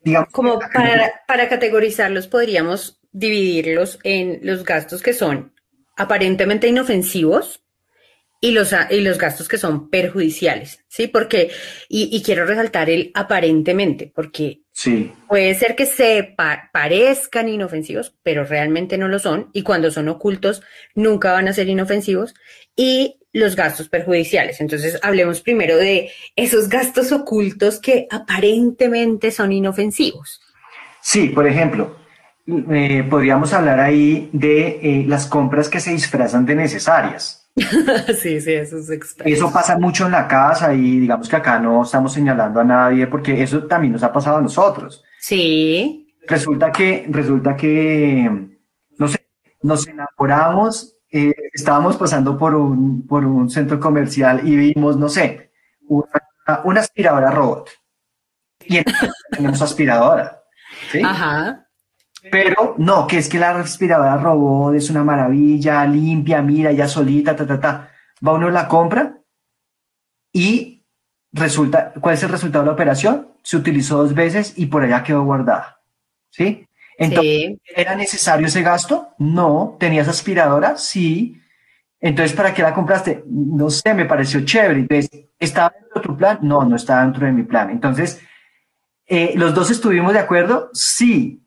digamos... 0.04 0.30
Como 0.32 0.60
para, 0.60 1.12
para 1.28 1.50
categorizarlos, 1.50 2.28
podríamos 2.28 3.00
dividirlos 3.12 4.00
en 4.04 4.40
los 4.44 4.64
gastos 4.64 5.02
que 5.02 5.14
son 5.14 5.52
aparentemente 5.96 6.68
inofensivos, 6.68 7.65
y 8.42 8.52
los, 8.52 8.74
y 8.90 9.02
los 9.02 9.18
gastos 9.18 9.48
que 9.48 9.58
son 9.58 9.90
perjudiciales, 9.90 10.84
¿sí? 10.88 11.08
Porque, 11.08 11.52
y, 11.90 12.16
y 12.16 12.22
quiero 12.22 12.46
resaltar 12.46 12.90
el 12.90 13.12
aparentemente, 13.14 14.12
porque 14.14 14.62
sí. 14.72 15.12
puede 15.28 15.56
ser 15.56 15.76
que 15.76 15.86
se 15.86 16.36
pa 16.36 16.70
parezcan 16.72 17.50
inofensivos, 17.50 18.16
pero 18.24 18.44
realmente 18.44 18.98
no 18.98 19.08
lo 19.08 19.20
son, 19.20 19.50
y 19.54 19.64
cuando 19.64 19.90
son 19.92 20.10
ocultos, 20.10 20.62
nunca 20.94 21.34
van 21.34 21.48
a 21.48 21.54
ser 21.54 21.70
inofensivos, 21.70 22.36
y 22.76 23.20
los 23.36 23.56
gastos 23.56 23.90
perjudiciales. 23.90 24.62
Entonces, 24.62 24.98
hablemos 25.02 25.42
primero 25.42 25.76
de 25.76 26.10
esos 26.36 26.70
gastos 26.70 27.12
ocultos 27.12 27.80
que 27.80 28.08
aparentemente 28.10 29.30
son 29.32 29.52
inofensivos. 29.52 30.42
Sí, 31.02 31.30
por 31.30 31.46
ejemplo, 31.46 31.98
eh, 32.48 33.06
podríamos 33.10 33.54
hablar 33.54 33.80
ahí 33.80 34.30
de 34.32 34.80
eh, 34.82 35.06
las 35.08 35.28
compras 35.28 35.68
que 35.68 35.80
se 35.80 35.92
disfrazan 35.92 36.46
de 36.46 36.56
necesarias. 36.56 37.45
sí, 38.22 38.42
sí, 38.42 38.54
eso 38.54 38.78
es 38.78 38.90
extraño. 38.90 39.34
Eso 39.34 39.52
pasa 39.52 39.78
mucho 39.78 40.06
en 40.06 40.12
la 40.12 40.28
casa 40.28 40.74
y 40.74 41.00
digamos 41.00 41.30
que 41.30 41.38
acá 41.38 41.58
no 41.60 41.84
estamos 41.84 42.12
señalando 42.12 42.60
a 42.60 42.64
nadie 42.66 43.08
porque 43.08 43.42
eso 43.42 43.66
también 43.66 43.94
nos 43.94 44.04
ha 44.04 44.12
pasado 44.12 44.38
a 44.38 44.42
nosotros. 44.42 45.04
Sí. 45.20 46.16
Resulta 46.28 46.72
que, 46.72 47.06
resulta 47.10 47.56
que, 47.56 48.50
no 48.98 49.08
sé, 49.08 49.28
nos 49.62 49.88
enamoramos, 49.88 50.98
eh, 51.12 51.34
estábamos 51.54 51.96
pasando 51.96 52.38
por 52.38 52.56
un, 52.56 53.08
por 53.08 53.26
un 53.26 53.50
centro 53.50 53.80
comercial 53.80 54.46
y 54.46 54.56
vimos, 54.56 54.98
no 54.98 55.08
sé, 55.08 55.52
una, 55.88 56.10
una 56.66 56.82
aspiradora 56.82 57.32
robot. 57.32 57.70
Y 58.66 58.80
tenemos 59.32 59.62
aspiradora. 59.62 60.44
¿sí? 60.92 61.02
Ajá. 61.02 61.65
Pero 62.32 62.76
no, 62.78 63.08
que 63.08 63.18
es 63.18 63.30
que 63.30 63.40
la 63.40 63.54
respiradora 63.54 64.18
robot 64.18 64.76
es 64.76 64.90
una 64.90 65.04
maravilla, 65.04 65.86
limpia, 65.86 66.42
mira, 66.42 66.72
ya 66.72 66.88
solita, 66.88 67.36
ta, 67.36 67.46
ta, 67.46 67.60
ta. 67.60 67.90
Va 68.26 68.34
uno 68.34 68.50
la 68.50 68.68
compra 68.68 69.18
y 70.32 70.84
resulta, 71.32 71.94
¿cuál 72.00 72.16
es 72.16 72.24
el 72.24 72.30
resultado 72.30 72.64
de 72.64 72.68
la 72.68 72.74
operación? 72.74 73.30
Se 73.44 73.58
utilizó 73.58 73.98
dos 73.98 74.14
veces 74.14 74.54
y 74.58 74.66
por 74.66 74.84
allá 74.84 75.04
quedó 75.04 75.24
guardada. 75.24 75.82
¿Sí? 76.30 76.68
Entonces, 76.98 77.58
¿era 77.76 77.96
necesario 77.96 78.48
ese 78.48 78.62
gasto? 78.62 79.10
No. 79.18 79.78
¿Tenías 79.80 80.08
aspiradora? 80.08 80.78
Sí. 80.78 81.42
Entonces, 82.00 82.36
¿para 82.36 82.54
qué 82.54 82.62
la 82.62 82.74
compraste? 82.74 83.24
No 83.28 83.70
sé, 83.70 83.94
me 83.94 84.06
pareció 84.06 84.44
chévere. 84.46 84.82
Entonces, 84.82 85.10
¿estaba 85.40 85.70
dentro 85.70 86.02
de 86.02 86.08
tu 86.08 86.18
plan? 86.18 86.40
No, 86.42 86.64
no 86.64 86.76
estaba 86.76 87.04
dentro 87.04 87.26
de 87.26 87.32
mi 87.32 87.44
plan. 87.44 87.70
Entonces, 87.70 88.22
eh, 89.08 89.34
¿los 89.36 89.54
dos 89.54 89.72
estuvimos 89.72 90.14
de 90.14 90.20
acuerdo? 90.20 90.70
Sí, 90.74 91.45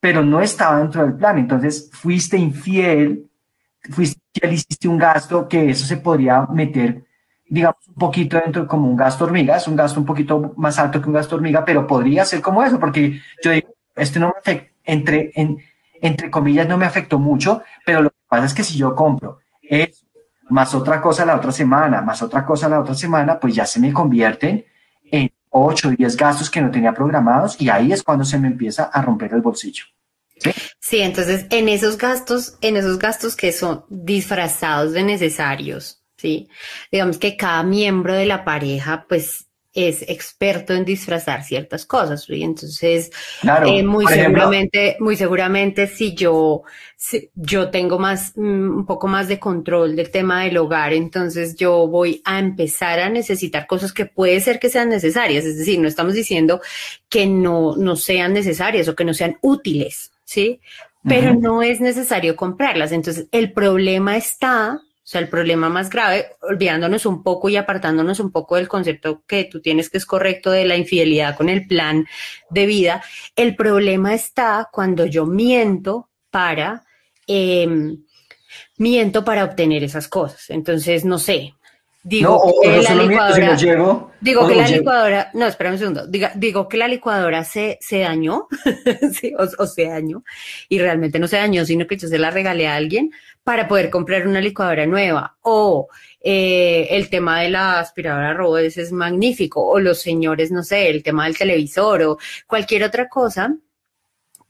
pero 0.00 0.24
no 0.24 0.40
estaba 0.40 0.78
dentro 0.78 1.02
del 1.02 1.14
plan. 1.14 1.38
Entonces, 1.38 1.90
fuiste 1.92 2.36
infiel, 2.36 3.30
fuiste 3.90 4.20
infiel, 4.34 4.54
hiciste 4.54 4.88
un 4.88 4.98
gasto 4.98 5.46
que 5.46 5.70
eso 5.70 5.86
se 5.86 5.98
podría 5.98 6.46
meter, 6.46 7.04
digamos, 7.48 7.86
un 7.88 7.94
poquito 7.94 8.40
dentro 8.42 8.66
como 8.66 8.88
un 8.88 8.96
gasto 8.96 9.24
hormiga. 9.24 9.56
Es 9.56 9.68
un 9.68 9.76
gasto 9.76 10.00
un 10.00 10.06
poquito 10.06 10.54
más 10.56 10.78
alto 10.78 11.00
que 11.00 11.08
un 11.08 11.14
gasto 11.14 11.36
hormiga, 11.36 11.64
pero 11.64 11.86
podría 11.86 12.24
ser 12.24 12.40
como 12.40 12.62
eso, 12.64 12.80
porque 12.80 13.20
yo 13.44 13.50
digo, 13.52 13.68
este 13.94 14.18
no 14.18 14.28
me 14.28 14.38
afecta, 14.38 14.72
entre, 14.84 15.32
entre 16.00 16.30
comillas, 16.30 16.66
no 16.66 16.78
me 16.78 16.86
afectó 16.86 17.18
mucho, 17.18 17.62
pero 17.84 18.02
lo 18.02 18.10
que 18.10 18.16
pasa 18.26 18.46
es 18.46 18.54
que 18.54 18.64
si 18.64 18.78
yo 18.78 18.94
compro 18.94 19.40
eso, 19.62 20.06
más 20.48 20.74
otra 20.74 21.00
cosa 21.00 21.24
la 21.24 21.36
otra 21.36 21.52
semana, 21.52 22.00
más 22.02 22.22
otra 22.22 22.44
cosa 22.44 22.68
la 22.68 22.80
otra 22.80 22.94
semana, 22.94 23.38
pues 23.38 23.54
ya 23.54 23.66
se 23.66 23.78
me 23.78 23.92
convierten 23.92 24.56
en 24.56 24.64
8 25.50 25.88
o 25.88 25.90
10 25.92 26.16
gastos 26.16 26.50
que 26.50 26.60
no 26.60 26.70
tenía 26.70 26.92
programados 26.92 27.60
y 27.60 27.68
ahí 27.68 27.92
es 27.92 28.02
cuando 28.02 28.24
se 28.24 28.38
me 28.38 28.48
empieza 28.48 28.84
a 28.84 29.02
romper 29.02 29.34
el 29.34 29.42
bolsillo. 29.42 29.84
¿Sí? 30.38 30.50
sí, 30.78 31.00
entonces 31.00 31.46
en 31.50 31.68
esos 31.68 31.98
gastos, 31.98 32.56
en 32.62 32.76
esos 32.76 32.98
gastos 32.98 33.36
que 33.36 33.52
son 33.52 33.84
disfrazados 33.90 34.92
de 34.92 35.02
necesarios, 35.02 36.02
¿sí? 36.16 36.48
Digamos 36.90 37.18
que 37.18 37.36
cada 37.36 37.62
miembro 37.62 38.14
de 38.14 38.24
la 38.24 38.42
pareja, 38.42 39.04
pues 39.06 39.49
es 39.72 40.02
experto 40.02 40.74
en 40.74 40.84
disfrazar 40.84 41.44
ciertas 41.44 41.86
cosas, 41.86 42.24
¿sí? 42.24 42.42
Entonces, 42.42 43.10
eh, 43.66 43.82
muy 43.84 44.04
seguramente, 44.06 44.96
muy 44.98 45.16
seguramente 45.16 45.86
si 45.86 46.14
yo, 46.14 46.62
si 46.96 47.30
yo 47.34 47.70
tengo 47.70 47.98
más, 47.98 48.32
mm, 48.36 48.78
un 48.78 48.86
poco 48.86 49.06
más 49.06 49.28
de 49.28 49.38
control 49.38 49.94
del 49.94 50.10
tema 50.10 50.42
del 50.42 50.56
hogar, 50.56 50.92
entonces 50.92 51.54
yo 51.54 51.86
voy 51.86 52.20
a 52.24 52.40
empezar 52.40 52.98
a 52.98 53.10
necesitar 53.10 53.68
cosas 53.68 53.92
que 53.92 54.06
puede 54.06 54.40
ser 54.40 54.58
que 54.58 54.70
sean 54.70 54.88
necesarias, 54.88 55.44
es 55.44 55.56
decir, 55.56 55.78
no 55.78 55.86
estamos 55.86 56.14
diciendo 56.14 56.60
que 57.08 57.26
no, 57.26 57.76
no 57.76 57.94
sean 57.94 58.32
necesarias 58.32 58.88
o 58.88 58.96
que 58.96 59.04
no 59.04 59.14
sean 59.14 59.38
útiles, 59.40 60.10
¿sí? 60.24 60.60
Pero 61.02 61.34
no 61.34 61.62
es 61.62 61.80
necesario 61.80 62.36
comprarlas. 62.36 62.92
Entonces, 62.92 63.26
el 63.32 63.52
problema 63.52 64.18
está 64.18 64.82
sea, 65.10 65.20
el 65.20 65.28
problema 65.28 65.68
más 65.68 65.90
grave, 65.90 66.36
olvidándonos 66.40 67.04
un 67.04 67.22
poco 67.24 67.48
y 67.48 67.56
apartándonos 67.56 68.20
un 68.20 68.30
poco 68.30 68.56
del 68.56 68.68
concepto 68.68 69.24
que 69.26 69.44
tú 69.44 69.60
tienes 69.60 69.90
que 69.90 69.98
es 69.98 70.06
correcto 70.06 70.52
de 70.52 70.64
la 70.64 70.76
infidelidad 70.76 71.36
con 71.36 71.48
el 71.48 71.66
plan 71.66 72.06
de 72.48 72.66
vida, 72.66 73.02
el 73.34 73.56
problema 73.56 74.14
está 74.14 74.68
cuando 74.72 75.06
yo 75.06 75.26
miento 75.26 76.08
para, 76.30 76.84
em, 77.26 78.04
miento 78.78 79.24
para 79.24 79.44
obtener 79.44 79.82
esas 79.82 80.06
cosas. 80.06 80.48
Entonces, 80.50 81.04
no 81.04 81.18
sé, 81.18 81.54
Digo 82.02 82.42
que 82.62 82.80
la 82.80 82.94
licuadora, 82.94 83.56
digo 84.22 84.48
que 84.48 84.54
la 84.54 84.68
licuadora, 84.68 85.30
no, 85.34 85.46
espera 85.46 85.70
un 85.70 85.78
segundo, 85.78 86.06
digo 86.06 86.66
que 86.66 86.78
la 86.78 86.88
licuadora 86.88 87.44
se, 87.44 87.76
se 87.82 87.98
dañó, 87.98 88.48
o, 89.58 89.66
se 89.66 89.84
dañó, 89.84 90.24
y 90.70 90.78
realmente 90.78 91.18
no 91.18 91.28
se 91.28 91.36
dañó, 91.36 91.66
sino 91.66 91.86
que 91.86 91.98
yo 91.98 92.08
se 92.08 92.18
la 92.18 92.30
regalé 92.30 92.68
a 92.68 92.76
alguien 92.76 93.10
para 93.44 93.66
poder 93.66 93.90
comprar 93.90 94.26
una 94.26 94.40
licuadora 94.40 94.86
nueva, 94.86 95.36
o 95.42 95.88
eh, 96.20 96.88
el 96.90 97.08
tema 97.08 97.40
de 97.40 97.50
la 97.50 97.80
aspiradora 97.80 98.34
robot 98.34 98.60
es 98.60 98.92
magnífico, 98.92 99.66
o 99.66 99.80
los 99.80 100.00
señores, 100.00 100.50
no 100.50 100.62
sé, 100.62 100.88
el 100.90 101.02
tema 101.02 101.24
del 101.24 101.36
televisor, 101.36 102.02
o 102.02 102.18
cualquier 102.46 102.84
otra 102.84 103.08
cosa 103.08 103.54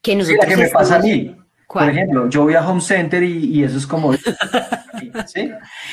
que 0.03 0.16
nosotros... 0.16 0.44
Sí, 0.44 0.50
que 0.50 0.57
me 0.57 0.68
pasa 0.68 0.96
a 0.96 0.98
mí. 1.00 1.37
Por 1.68 1.88
ejemplo, 1.88 2.29
yo 2.29 2.42
voy 2.42 2.55
a 2.55 2.68
Home 2.68 2.81
Center 2.81 3.22
y, 3.22 3.62
eso 3.62 3.79
es 3.79 3.87
como... 3.87 4.12
¿sí? 5.26 5.50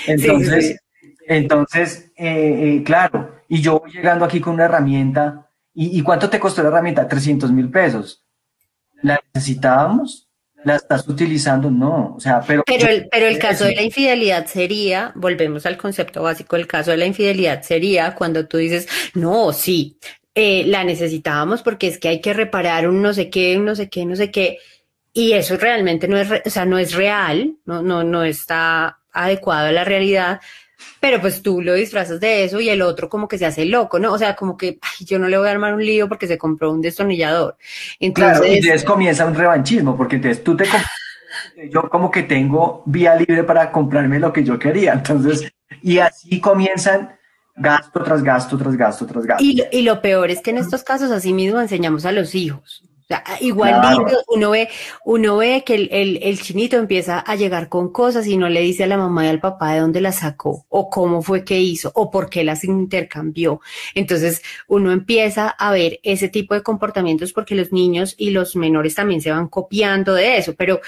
Entonces... 0.08 0.80
Entonces, 1.28 2.12
eh, 2.16 2.78
eh, 2.78 2.84
claro, 2.84 3.42
y 3.50 3.62
yo 3.62 3.80
voy 3.80 3.92
llegando 3.92 4.24
aquí 4.24 4.40
con 4.40 4.54
una 4.54 4.66
herramienta, 4.66 5.50
¿y, 5.74 6.02
cuánto 6.02 6.30
te 6.30 6.40
costó 6.40 6.64
la 6.64 6.70
herramienta? 6.70 7.08
300 7.08 7.52
mil 7.52 7.70
pesos. 7.70 8.26
¿La 9.04 9.20
necesitábamos? 9.34 10.27
¿La 10.68 10.76
estás 10.76 11.08
utilizando? 11.08 11.72
No, 11.72 12.16
o 12.18 12.20
sea, 12.20 12.42
pero... 12.46 12.62
Pero 12.66 12.90
el, 12.90 13.08
pero 13.10 13.26
el 13.26 13.40
caso 13.40 13.64
de 13.64 13.74
la 13.74 13.84
infidelidad 13.84 14.48
sería, 14.48 15.14
volvemos 15.16 15.66
al 15.66 15.78
concepto 15.78 16.24
básico, 16.24 16.58
el 16.58 16.68
caso 16.68 16.92
de 16.92 16.98
la 16.98 17.06
infidelidad 17.06 17.62
sería 17.62 18.14
cuando 18.16 18.48
tú 18.48 18.58
dices, 18.58 18.86
no, 19.14 19.54
sí, 19.54 19.98
eh, 20.36 20.66
la 20.66 20.84
necesitábamos 20.84 21.62
porque 21.64 21.88
es 21.88 21.98
que 21.98 22.10
hay 22.10 22.20
que 22.20 22.34
reparar 22.34 22.90
un 22.90 23.02
no 23.02 23.14
sé 23.14 23.30
qué, 23.30 23.58
un 23.58 23.64
no 23.64 23.76
sé 23.76 23.88
qué, 23.88 24.06
no 24.06 24.18
sé 24.18 24.30
qué, 24.30 24.58
y 25.14 25.32
eso 25.32 25.56
realmente 25.56 26.10
no 26.10 26.18
es, 26.18 26.30
o 26.46 26.50
sea, 26.50 26.66
no 26.66 26.78
es 26.78 26.94
real, 26.94 27.56
no, 27.64 27.82
no, 27.82 28.04
no 28.04 28.26
está 28.26 29.00
adecuado 29.14 29.70
a 29.70 29.72
la 29.72 29.86
realidad, 29.86 30.42
pero 31.00 31.22
pues 31.22 31.42
tú 31.42 31.62
lo 31.62 31.74
disfrazas 31.74 32.20
de 32.20 32.44
eso 32.44 32.60
y 32.60 32.70
el 32.70 32.82
otro 32.82 33.10
como 33.10 33.28
que 33.28 33.38
se 33.38 33.46
hace 33.46 33.66
loco, 33.66 34.00
¿no? 34.00 34.14
O 34.14 34.18
sea, 34.18 34.36
como 34.36 34.58
que 34.58 34.80
yo 35.00 35.20
no 35.20 35.28
le 35.28 35.38
voy 35.38 35.48
a 35.48 35.52
armar 35.52 35.74
un 35.74 35.86
lío 35.86 36.08
porque 36.08 36.28
se 36.28 36.38
compró 36.38 36.72
un 36.72 36.82
destornillador. 36.82 37.58
Entonces, 38.00 38.40
claro, 38.40 38.54
y 38.54 38.58
entonces 38.58 38.84
comienza 38.84 39.26
un 39.26 39.36
revanchismo, 39.36 39.96
porque 39.96 40.18
entonces 40.18 40.44
tú 40.44 40.56
te 40.56 40.66
yo 41.72 41.90
como 41.90 42.12
que 42.12 42.24
tengo 42.24 42.84
vía 42.86 43.16
libre 43.16 43.44
para 43.44 43.72
comprarme 43.72 44.20
lo 44.20 44.32
que 44.34 44.44
yo 44.44 44.58
quería. 44.58 44.94
Entonces, 44.94 45.52
y 45.82 46.00
así 46.00 46.40
comienzan 46.40 47.18
gasto 47.56 48.04
tras 48.04 48.24
gasto, 48.24 48.58
tras 48.58 48.76
gasto, 48.76 49.06
tras 49.06 49.26
gasto. 49.26 49.44
Y, 49.44 49.64
y 49.72 49.82
lo 49.82 50.02
peor 50.02 50.30
es 50.30 50.42
que 50.42 50.52
en 50.52 50.58
estos 50.58 50.84
casos 50.84 51.12
así 51.12 51.34
mismo 51.34 51.60
enseñamos 51.60 52.06
a 52.06 52.12
los 52.12 52.36
hijos. 52.36 52.84
Igual 53.40 54.06
uno 54.28 54.52
ve, 54.52 54.70
uno 55.06 55.38
ve 55.38 55.64
que 55.66 55.76
el, 55.76 56.20
el, 56.22 56.42
chinito 56.42 56.76
empieza 56.76 57.20
a 57.20 57.36
llegar 57.38 57.70
con 57.70 57.94
cosas 57.94 58.28
y 58.28 58.36
no 58.36 58.50
le 58.50 58.60
dice 58.60 58.84
a 58.84 58.88
la 58.88 58.98
mamá 58.98 59.26
y 59.26 59.30
al 59.30 59.40
papá 59.40 59.74
de 59.74 59.80
dónde 59.80 60.02
las 60.02 60.20
sacó, 60.20 60.66
o 60.68 60.90
cómo 60.90 61.22
fue 61.22 61.46
que 61.46 61.58
hizo, 61.58 61.90
o 61.96 62.12
por 62.12 62.30
qué 62.30 62.44
las 62.44 62.66
intercambió. 62.66 63.62
Entonces, 63.96 64.42
uno 64.68 64.92
empieza 64.92 65.48
a 65.48 65.72
ver 65.72 66.02
ese 66.04 66.28
tipo 66.28 66.54
de 66.54 66.64
comportamientos 66.64 67.32
porque 67.32 67.56
los 67.56 67.72
niños 67.72 68.14
y 68.18 68.32
los 68.32 68.58
menores 68.58 68.96
también 68.96 69.22
se 69.22 69.32
van 69.32 69.48
copiando 69.48 70.14
de 70.14 70.38
eso, 70.38 70.54
pero 70.56 70.82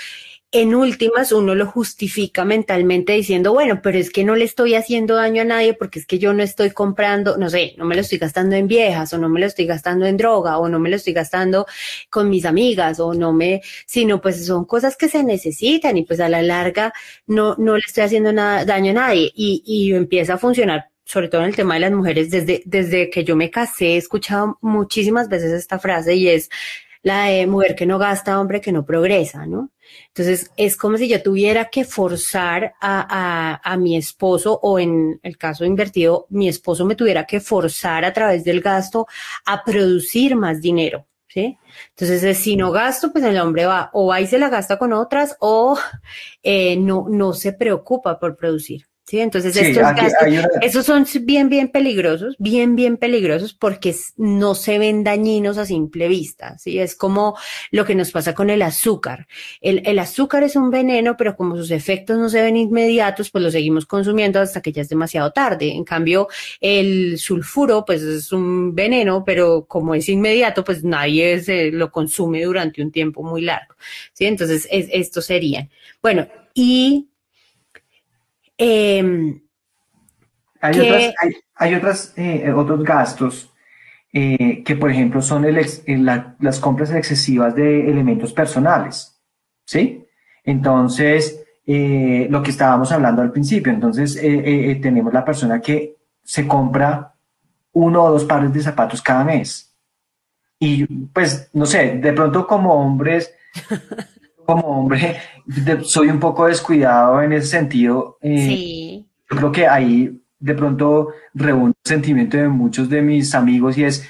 en 0.52 0.74
últimas 0.74 1.32
uno 1.32 1.54
lo 1.54 1.68
justifica 1.68 2.44
mentalmente 2.44 3.14
diciendo, 3.14 3.54
bueno, 3.54 3.82
pero 3.84 4.00
es 4.00 4.10
que 4.10 4.24
no 4.24 4.36
le 4.36 4.46
estoy 4.46 4.74
haciendo 4.74 5.16
daño 5.16 5.44
a 5.44 5.46
nadie 5.46 5.76
porque 5.76 6.00
es 6.00 6.08
que 6.08 6.18
yo 6.18 6.34
no 6.34 6.42
estoy 6.42 6.72
comprando, 6.72 7.38
no 7.38 7.52
sé, 7.52 7.76
no 7.78 7.86
me 7.86 7.94
lo 7.94 8.02
estoy 8.02 8.18
gastando 8.18 8.56
en 8.56 8.68
viejas 8.68 9.14
o 9.14 9.20
no 9.20 9.30
me 9.30 9.40
lo 9.40 9.46
estoy 9.46 9.68
gastando 9.68 10.08
en 10.08 10.18
droga 10.18 10.58
o 10.58 10.68
no 10.68 10.80
me 10.80 10.90
lo 10.90 10.96
estoy 10.96 11.14
gastando 11.14 11.68
con 12.10 12.30
mis 12.30 12.46
amigas 12.46 13.00
o 13.00 13.14
no 13.14 13.32
me, 13.32 13.62
sino 13.86 14.22
pues 14.22 14.44
son 14.46 14.66
cosas 14.66 14.98
que 14.98 15.08
se 15.08 15.24
necesitan 15.24 15.98
y 15.98 16.06
pues 16.06 16.20
a 16.20 16.30
la 16.30 16.42
larga 16.42 16.94
no, 17.28 17.56
no 17.60 17.76
le 17.76 17.84
estoy 17.86 18.04
haciendo 18.04 18.34
nada, 18.34 18.66
daño 18.66 18.92
a 18.92 18.96
nadie 18.96 19.32
y, 19.36 19.62
y 19.66 19.94
empieza 19.94 20.34
a 20.36 20.38
funcionar 20.40 20.90
sobre 21.06 21.28
todo 21.28 21.42
en 21.42 21.48
el 21.48 21.56
tema 21.56 21.74
de 21.74 21.80
las 21.80 21.92
mujeres, 21.92 22.30
desde, 22.30 22.62
desde 22.66 23.10
que 23.10 23.24
yo 23.24 23.36
me 23.36 23.50
casé 23.50 23.94
he 23.94 23.98
escuchado 23.98 24.60
muchísimas 24.62 25.28
veces 25.28 25.52
esta 25.52 25.80
frase 25.80 26.14
y 26.14 26.28
es 26.28 26.50
la 27.02 27.26
de 27.26 27.48
mujer 27.48 27.76
que 27.76 27.86
no 27.86 27.98
gasta, 27.98 28.40
hombre 28.40 28.62
que 28.62 28.72
no 28.72 28.86
progresa, 28.86 29.46
¿no? 29.46 29.72
Entonces, 30.08 30.52
es 30.58 30.76
como 30.76 30.98
si 30.98 31.08
yo 31.08 31.22
tuviera 31.24 31.66
que 31.70 31.84
forzar 31.86 32.74
a, 32.82 33.60
a, 33.64 33.78
mi 33.78 33.98
esposo, 33.98 34.60
o 34.62 34.80
en 34.80 35.20
el 35.24 35.38
caso 35.38 35.66
invertido, 35.66 36.28
mi 36.30 36.48
esposo 36.48 36.86
me 36.86 36.96
tuviera 36.96 37.26
que 37.26 37.40
forzar 37.40 38.06
a 38.06 38.14
través 38.14 38.44
del 38.44 38.62
gasto 38.62 39.08
a 39.46 39.64
producir 39.64 40.36
más 40.36 40.62
dinero. 40.62 41.06
¿Sí? 41.28 41.60
Entonces, 41.90 42.40
si 42.40 42.56
no 42.56 42.72
gasto, 42.72 43.12
pues 43.12 43.24
el 43.24 43.40
hombre 43.40 43.68
va 43.68 43.92
o 43.94 44.16
y 44.18 44.26
se 44.26 44.40
la 44.40 44.50
gasta 44.50 44.80
con 44.80 44.94
otras 44.94 45.38
o 45.40 45.78
eh, 46.44 46.76
no, 46.78 47.06
no 47.08 47.34
se 47.34 47.54
preocupa 47.54 48.20
por 48.20 48.36
producir. 48.36 48.89
¿Sí? 49.10 49.20
Entonces, 49.20 49.56
estos 49.56 49.84
esos 50.62 50.86
son 50.86 51.08
bien, 51.22 51.50
bien 51.50 51.70
peligrosos, 51.70 52.36
bien, 52.38 52.76
bien 52.76 52.98
peligrosos 52.98 53.56
porque 53.56 53.96
no 54.18 54.54
se 54.54 54.78
ven 54.78 55.04
dañinos 55.04 55.58
a 55.58 55.66
simple 55.66 56.08
vista, 56.08 56.60
¿sí? 56.60 56.78
Es 56.78 56.96
como 56.96 57.36
lo 57.72 57.86
que 57.86 57.96
nos 57.96 58.12
pasa 58.12 58.36
con 58.36 58.52
el 58.52 58.62
azúcar. 58.62 59.28
El, 59.62 59.82
el 59.88 59.98
azúcar 59.98 60.44
es 60.44 60.56
un 60.56 60.70
veneno, 60.70 61.18
pero 61.18 61.36
como 61.36 61.58
sus 61.58 61.72
efectos 61.72 62.20
no 62.20 62.30
se 62.30 62.44
ven 62.44 62.56
inmediatos, 62.56 63.32
pues 63.32 63.44
lo 63.44 63.50
seguimos 63.50 63.88
consumiendo 63.88 64.40
hasta 64.40 64.62
que 64.62 64.72
ya 64.72 64.84
es 64.84 64.90
demasiado 64.90 65.32
tarde. 65.32 65.72
En 65.72 65.86
cambio, 65.86 66.28
el 66.62 67.18
sulfuro, 67.18 67.84
pues 67.86 68.04
es 68.04 68.32
un 68.32 68.76
veneno, 68.76 69.24
pero 69.26 69.66
como 69.66 69.96
es 69.96 70.08
inmediato, 70.08 70.64
pues 70.64 70.84
nadie 70.84 71.42
se 71.42 71.72
lo 71.72 71.90
consume 71.92 72.44
durante 72.44 72.84
un 72.84 72.92
tiempo 72.92 73.24
muy 73.24 73.42
largo, 73.42 73.74
¿sí? 74.14 74.28
Entonces, 74.28 74.68
es, 74.70 74.88
estos 74.92 75.26
serían. 75.26 75.68
Bueno, 76.00 76.28
y 76.54 77.08
Em, 78.62 79.42
hay, 80.60 81.14
hay, 81.56 81.76
otras, 81.76 82.14
eh, 82.18 82.52
otros 82.52 82.84
gastos 82.84 83.54
eh, 84.12 84.62
que, 84.66 84.76
por 84.76 84.92
ejemplo, 84.92 85.22
son 85.22 85.46
el 85.46 86.06
las 86.40 86.60
compras 86.60 86.92
excesivas 86.92 87.56
de 87.56 87.90
elementos 87.90 88.34
personales, 88.34 89.18
¿sí? 89.64 90.06
Entonces, 90.44 91.42
eh, 91.66 92.28
lo 92.30 92.44
que 92.44 92.52
estábamos 92.52 92.92
hablando 92.92 93.22
al 93.22 93.32
principio, 93.32 93.72
entonces 93.72 94.16
tenemos 94.82 95.14
la 95.14 95.24
persona 95.24 95.62
que 95.62 95.96
se 96.22 96.46
compra 96.46 97.14
uno 97.72 98.04
o 98.04 98.12
dos 98.12 98.26
pares 98.26 98.52
de 98.52 98.62
zapatos 98.62 99.02
cada 99.02 99.24
mes. 99.24 99.74
Y 100.60 100.86
pues, 100.86 101.50
no 101.54 101.66
sé, 101.66 101.98
de 101.98 102.12
pronto 102.12 102.46
como 102.46 102.74
hombres, 102.74 103.34
como 104.50 104.80
hombre, 104.80 105.18
soy 105.84 106.08
un 106.08 106.20
poco 106.20 106.48
descuidado 106.48 107.22
en 107.22 107.34
ese 107.34 107.46
sentido. 107.46 108.18
Eh, 108.20 108.38
sí. 108.48 109.10
Yo 109.30 109.38
creo 109.38 109.52
que 109.52 109.68
ahí 109.68 110.20
de 110.40 110.54
pronto 110.56 111.10
reúno 111.36 111.66
un 111.66 111.74
sentimiento 111.84 112.36
de 112.36 112.48
muchos 112.48 112.90
de 112.90 113.04
mis 113.04 113.36
amigos 113.36 113.78
y 113.78 113.84
es, 113.84 114.10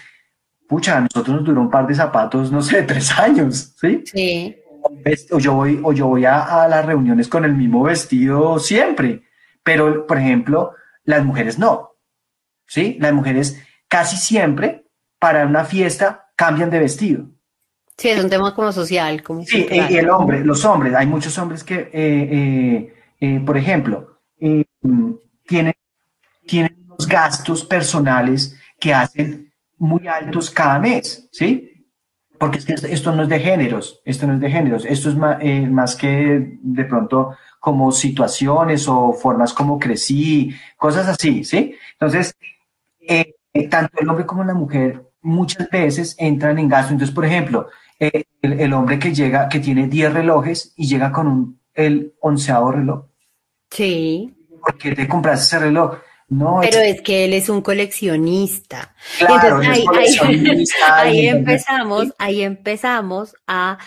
pucha, 0.66 0.96
a 0.96 1.02
nosotros 1.02 1.36
nos 1.36 1.46
duró 1.46 1.60
un 1.60 1.70
par 1.70 1.86
de 1.88 1.94
zapatos, 1.94 2.54
no 2.54 2.62
sé, 2.62 2.84
tres 2.88 3.12
años, 3.20 3.76
¿sí? 3.82 4.02
Sí. 4.06 4.56
O 5.32 5.40
yo 5.40 5.56
voy, 5.56 5.82
o 5.84 5.92
yo 5.92 6.08
voy 6.08 6.24
a, 6.24 6.64
a 6.64 6.70
las 6.70 6.86
reuniones 6.86 7.28
con 7.28 7.44
el 7.44 7.54
mismo 7.54 7.84
vestido 7.84 8.60
siempre, 8.60 9.24
pero, 9.62 10.08
por 10.08 10.20
ejemplo, 10.20 10.72
las 11.04 11.26
mujeres 11.26 11.60
no, 11.60 11.98
¿sí? 12.66 12.98
Las 13.02 13.12
mujeres 13.12 13.62
casi 13.90 14.16
siempre 14.16 14.86
para 15.20 15.46
una 15.46 15.66
fiesta 15.66 16.30
cambian 16.38 16.70
de 16.70 16.80
vestido. 16.80 17.26
Sí, 18.00 18.08
es 18.08 18.24
un 18.24 18.30
tema 18.30 18.56
como 18.56 18.72
social. 18.72 19.22
Como 19.22 19.44
sí, 19.44 19.68
y 19.70 19.98
el 19.98 20.10
hombre, 20.10 20.40
los 20.46 20.64
hombres, 20.64 20.96
hay 20.96 21.06
muchos 21.06 21.38
hombres 21.38 21.66
que, 21.66 21.76
eh, 21.76 21.92
eh, 21.94 22.94
eh, 23.20 23.42
por 23.46 23.58
ejemplo, 23.58 24.22
tienen, 24.40 25.74
tienen 26.48 26.78
unos 26.86 27.06
gastos 27.06 27.66
personales 27.66 28.58
que 28.80 28.94
hacen 28.94 29.52
muy 29.78 30.08
altos 30.08 30.50
cada 30.50 30.80
mes, 30.80 31.28
¿sí? 31.34 31.86
Porque 32.38 32.60
es 32.60 32.66
que 32.66 32.74
esto 32.74 33.14
no 33.14 33.24
es 33.24 33.30
de 33.30 33.40
géneros, 33.42 34.02
esto 34.06 34.26
no 34.28 34.36
es 34.36 34.40
de 34.40 34.50
géneros, 34.50 34.86
esto 34.86 35.10
es 35.10 35.16
más, 35.18 35.44
más 35.70 35.98
que 35.98 36.58
de 36.62 36.86
pronto 36.86 37.36
como 37.60 37.92
situaciones 37.92 38.88
o 38.88 39.12
formas 39.12 39.52
como 39.52 39.78
crecí, 39.78 40.56
cosas 40.78 41.06
así, 41.06 41.44
¿sí? 41.44 41.76
Entonces, 42.00 42.34
tanto 43.70 44.00
el 44.00 44.08
hombre 44.08 44.26
como 44.26 44.46
la 44.46 44.54
mujer 44.54 45.04
muchas 45.22 45.70
veces 45.70 46.16
entran 46.18 46.60
en 46.60 46.70
gasto. 46.70 46.94
Entonces, 46.94 47.14
por 47.14 47.26
ejemplo, 47.26 47.68
eh, 48.00 48.24
el, 48.42 48.74
hombre 48.74 48.98
que 48.98 49.14
llega, 49.14 49.50
que 49.50 49.60
tiene 49.60 49.88
10 49.88 50.14
relojes 50.14 50.74
y 50.78 50.88
llega 50.88 51.12
con 51.12 51.28
un, 51.28 51.60
el 51.74 52.14
onceavo 52.22 52.72
reloj. 52.72 53.06
Sí. 53.70 54.34
¿Por 54.62 54.78
qué 54.78 54.96
te 54.96 55.08
compraste 55.08 55.44
ese 55.44 55.66
reloj? 55.66 55.98
No, 56.30 56.60
Pero 56.62 56.80
es, 56.80 57.02
que 57.02 57.26
él 57.26 57.34
es 57.34 57.50
un 57.50 57.62
coleccionista. 57.62 58.94
Claro, 59.18 59.58
ahí, 59.58 59.84
ahí, 60.94 61.28
empezamos, 61.28 62.14
ahí 62.20 62.44
empezamos 62.44 63.36
a 63.48 63.80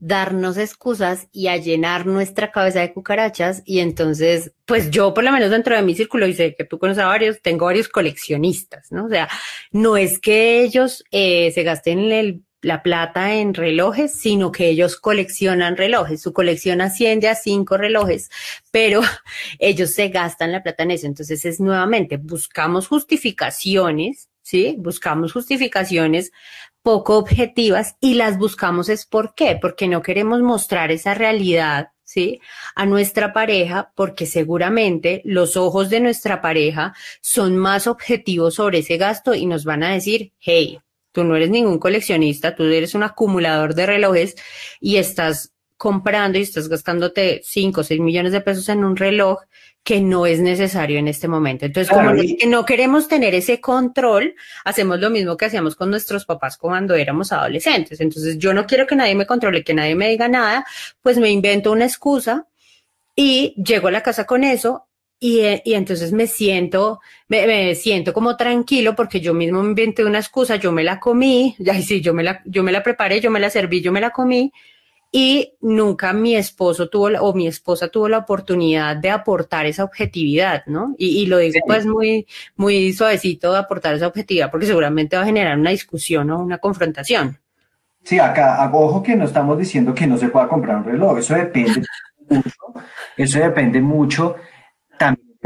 darnos 0.00 0.58
excusas 0.58 1.28
y 1.32 1.46
a 1.46 1.56
llenar 1.56 2.04
nuestra 2.04 2.50
cabeza 2.50 2.80
de 2.80 2.92
cucarachas 2.92 3.62
y 3.64 3.78
entonces, 3.78 4.52
pues 4.66 4.90
yo 4.90 5.14
por 5.14 5.24
lo 5.24 5.32
menos 5.32 5.50
dentro 5.50 5.76
de 5.76 5.82
mi 5.82 5.94
círculo, 5.94 6.26
y 6.26 6.34
sé 6.34 6.54
que 6.54 6.64
tú 6.64 6.78
conoces 6.78 7.02
a 7.02 7.06
varios, 7.06 7.40
tengo 7.40 7.66
varios 7.66 7.88
coleccionistas, 7.88 8.90
¿no? 8.90 9.06
O 9.06 9.08
sea, 9.08 9.28
no 9.70 9.96
es 9.96 10.18
que 10.18 10.62
ellos 10.62 11.04
eh, 11.10 11.52
se 11.52 11.62
gasten 11.62 12.00
el 12.12 12.42
la 12.64 12.82
plata 12.82 13.34
en 13.34 13.54
relojes, 13.54 14.18
sino 14.18 14.50
que 14.50 14.68
ellos 14.68 14.96
coleccionan 14.96 15.76
relojes. 15.76 16.22
Su 16.22 16.32
colección 16.32 16.80
asciende 16.80 17.28
a 17.28 17.34
cinco 17.34 17.76
relojes, 17.76 18.30
pero 18.70 19.00
ellos 19.58 19.90
se 19.92 20.08
gastan 20.08 20.52
la 20.52 20.62
plata 20.62 20.82
en 20.82 20.92
eso. 20.92 21.06
Entonces 21.06 21.44
es 21.44 21.60
nuevamente, 21.60 22.16
buscamos 22.16 22.88
justificaciones, 22.88 24.28
¿sí? 24.42 24.76
Buscamos 24.78 25.32
justificaciones 25.32 26.32
poco 26.82 27.16
objetivas 27.18 27.96
y 28.00 28.14
las 28.14 28.38
buscamos 28.38 28.88
es 28.88 29.06
por 29.06 29.34
qué, 29.34 29.58
porque 29.60 29.88
no 29.88 30.02
queremos 30.02 30.40
mostrar 30.42 30.90
esa 30.90 31.14
realidad 31.14 31.88
¿sí? 32.04 32.40
A 32.74 32.86
nuestra 32.86 33.32
pareja, 33.32 33.92
porque 33.96 34.26
seguramente 34.26 35.22
los 35.24 35.56
ojos 35.56 35.90
de 35.90 36.00
nuestra 36.00 36.40
pareja 36.40 36.94
son 37.20 37.56
más 37.56 37.86
objetivos 37.86 38.54
sobre 38.54 38.80
ese 38.80 38.98
gasto 38.98 39.34
y 39.34 39.46
nos 39.46 39.64
van 39.64 39.82
a 39.82 39.94
decir, 39.94 40.32
hey, 40.38 40.80
Tú 41.14 41.22
no 41.22 41.36
eres 41.36 41.48
ningún 41.48 41.78
coleccionista, 41.78 42.56
tú 42.56 42.64
eres 42.64 42.96
un 42.96 43.04
acumulador 43.04 43.76
de 43.76 43.86
relojes 43.86 44.34
y 44.80 44.96
estás 44.96 45.52
comprando 45.76 46.38
y 46.38 46.42
estás 46.42 46.68
gastándote 46.68 47.40
5 47.44 47.80
o 47.80 47.84
6 47.84 48.00
millones 48.00 48.32
de 48.32 48.40
pesos 48.40 48.68
en 48.68 48.82
un 48.82 48.96
reloj 48.96 49.42
que 49.84 50.00
no 50.00 50.26
es 50.26 50.40
necesario 50.40 50.98
en 50.98 51.06
este 51.06 51.28
momento. 51.28 51.66
Entonces, 51.66 51.88
como 51.88 52.10
no 52.48 52.64
queremos 52.64 53.06
tener 53.06 53.32
ese 53.32 53.60
control, 53.60 54.34
hacemos 54.64 54.98
lo 54.98 55.08
mismo 55.08 55.36
que 55.36 55.44
hacíamos 55.44 55.76
con 55.76 55.88
nuestros 55.88 56.24
papás 56.24 56.56
cuando 56.56 56.96
éramos 56.96 57.30
adolescentes. 57.30 58.00
Entonces, 58.00 58.36
yo 58.36 58.52
no 58.52 58.66
quiero 58.66 58.88
que 58.88 58.96
nadie 58.96 59.14
me 59.14 59.24
controle, 59.24 59.62
que 59.62 59.74
nadie 59.74 59.94
me 59.94 60.08
diga 60.08 60.26
nada, 60.26 60.66
pues 61.00 61.18
me 61.18 61.30
invento 61.30 61.70
una 61.70 61.84
excusa 61.84 62.48
y 63.14 63.54
llego 63.62 63.86
a 63.86 63.92
la 63.92 64.02
casa 64.02 64.26
con 64.26 64.42
eso 64.42 64.88
y, 65.24 65.40
eh, 65.40 65.62
y, 65.64 65.72
entonces 65.72 66.12
me 66.12 66.26
siento, 66.26 67.00
me, 67.28 67.74
siento 67.76 68.12
como 68.12 68.36
tranquilo 68.36 68.94
porque 68.94 69.22
yo 69.22 69.32
mismo 69.32 69.62
me 69.62 69.70
inventé 69.70 70.04
una 70.04 70.18
excusa, 70.18 70.56
yo 70.56 70.70
me 70.70 70.84
la 70.84 71.00
comí, 71.00 71.56
ya 71.58 71.80
sí, 71.80 72.02
yo 72.02 72.12
me 72.12 72.22
la, 72.22 72.42
yo 72.44 72.62
me 72.62 72.72
la 72.72 72.82
preparé, 72.82 73.22
yo 73.22 73.30
me 73.30 73.40
la 73.40 73.48
serví, 73.48 73.80
yo 73.80 73.90
me 73.90 74.02
la 74.02 74.10
comí 74.10 74.52
y 75.10 75.54
nunca 75.62 76.12
mi 76.12 76.36
esposo 76.36 76.90
tuvo 76.90 77.06
o 77.20 77.32
mi 77.32 77.46
esposa 77.46 77.88
tuvo 77.88 78.06
la 78.06 78.18
oportunidad 78.18 78.96
de 78.98 79.08
aportar 79.08 79.64
esa 79.64 79.84
objetividad, 79.84 80.66
¿no? 80.66 80.94
Y, 80.98 81.22
y 81.22 81.24
lo 81.24 81.38
digo 81.38 81.58
pues 81.66 81.86
muy, 81.86 82.26
muy 82.56 82.92
suavecito 82.92 83.50
de 83.50 83.60
aportar 83.60 83.94
esa 83.94 84.08
objetividad 84.08 84.50
porque 84.50 84.66
seguramente 84.66 85.16
va 85.16 85.22
a 85.22 85.26
generar 85.26 85.58
una 85.58 85.70
discusión 85.70 86.30
o 86.32 86.38
una 86.38 86.58
confrontación. 86.58 87.38
Sí, 88.02 88.18
acá, 88.18 88.70
ojo 88.74 89.02
que 89.02 89.16
no 89.16 89.24
estamos 89.24 89.56
diciendo 89.56 89.94
que 89.94 90.06
no 90.06 90.18
se 90.18 90.28
pueda 90.28 90.48
comprar 90.48 90.76
un 90.76 90.84
reloj, 90.84 91.16
eso 91.16 91.34
depende 91.34 91.82
mucho, 92.28 92.74
eso 93.16 93.38
depende 93.38 93.80
mucho 93.80 94.36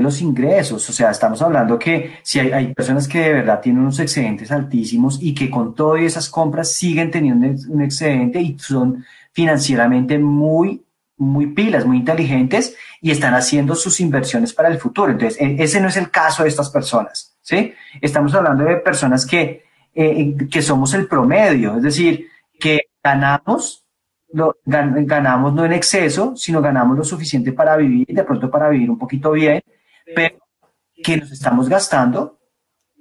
los 0.03 0.23
ingresos, 0.23 0.89
o 0.89 0.93
sea, 0.93 1.11
estamos 1.11 1.43
hablando 1.43 1.79
que 1.79 2.19
si 2.23 2.39
hay, 2.39 2.73
personas 2.73 3.09
que 3.09 3.19
de 3.21 3.33
verdad 3.33 3.61
tienen 3.61 3.83
unos 3.83 3.99
excedentes 3.99 4.53
altísimos 4.53 5.19
y 5.21 5.35
que 5.35 5.51
con 5.51 5.75
todas 5.75 6.03
esas 6.03 6.29
compras 6.31 6.73
siguen 6.73 7.11
teniendo 7.11 7.49
un 7.69 7.83
excedente 7.83 8.41
y 8.41 8.57
son 8.59 9.05
financieramente 9.33 10.17
muy, 10.19 10.85
muy 11.17 11.49
pilas, 11.49 11.85
muy 11.85 11.99
inteligentes 11.99 12.77
y 13.01 13.11
están 13.11 13.35
haciendo 13.35 13.75
sus 13.75 13.99
inversiones 13.99 14.53
para 14.53 14.69
el 14.69 14.79
futuro. 14.79 15.11
Entonces, 15.11 15.41
e, 15.41 15.57
ese 15.59 15.81
no 15.81 15.89
es 15.89 15.97
el 15.97 16.11
caso 16.11 16.45
de 16.45 16.49
estas 16.49 16.71
personas, 16.71 17.37
¿sí? 17.43 17.73
Estamos 18.01 18.33
hablando 18.35 18.65
de 18.65 18.77
personas 18.77 19.27
que, 19.27 19.65
eh, 19.95 20.37
que 20.49 20.63
somos 20.63 20.95
el 20.95 21.09
promedio, 21.09 21.77
es 21.77 21.83
decir, 21.83 22.29
que 22.61 22.83
ganamos 23.03 23.85
ganamos 24.67 25.55
no 25.55 25.65
en 25.65 25.73
exceso, 25.73 26.37
sino 26.37 26.61
ganamos 26.61 26.99
lo 26.99 27.03
suficiente 27.03 27.53
para 27.53 27.77
vivir, 27.79 28.07
de 28.09 28.25
pronto 28.25 28.51
para 28.51 28.69
vivir 28.69 28.91
un 28.91 28.99
poquito 28.99 29.31
bien, 29.31 29.63
pero 30.15 30.39
que 31.03 31.17
nos 31.17 31.31
estamos 31.31 31.69
gastando 31.69 32.39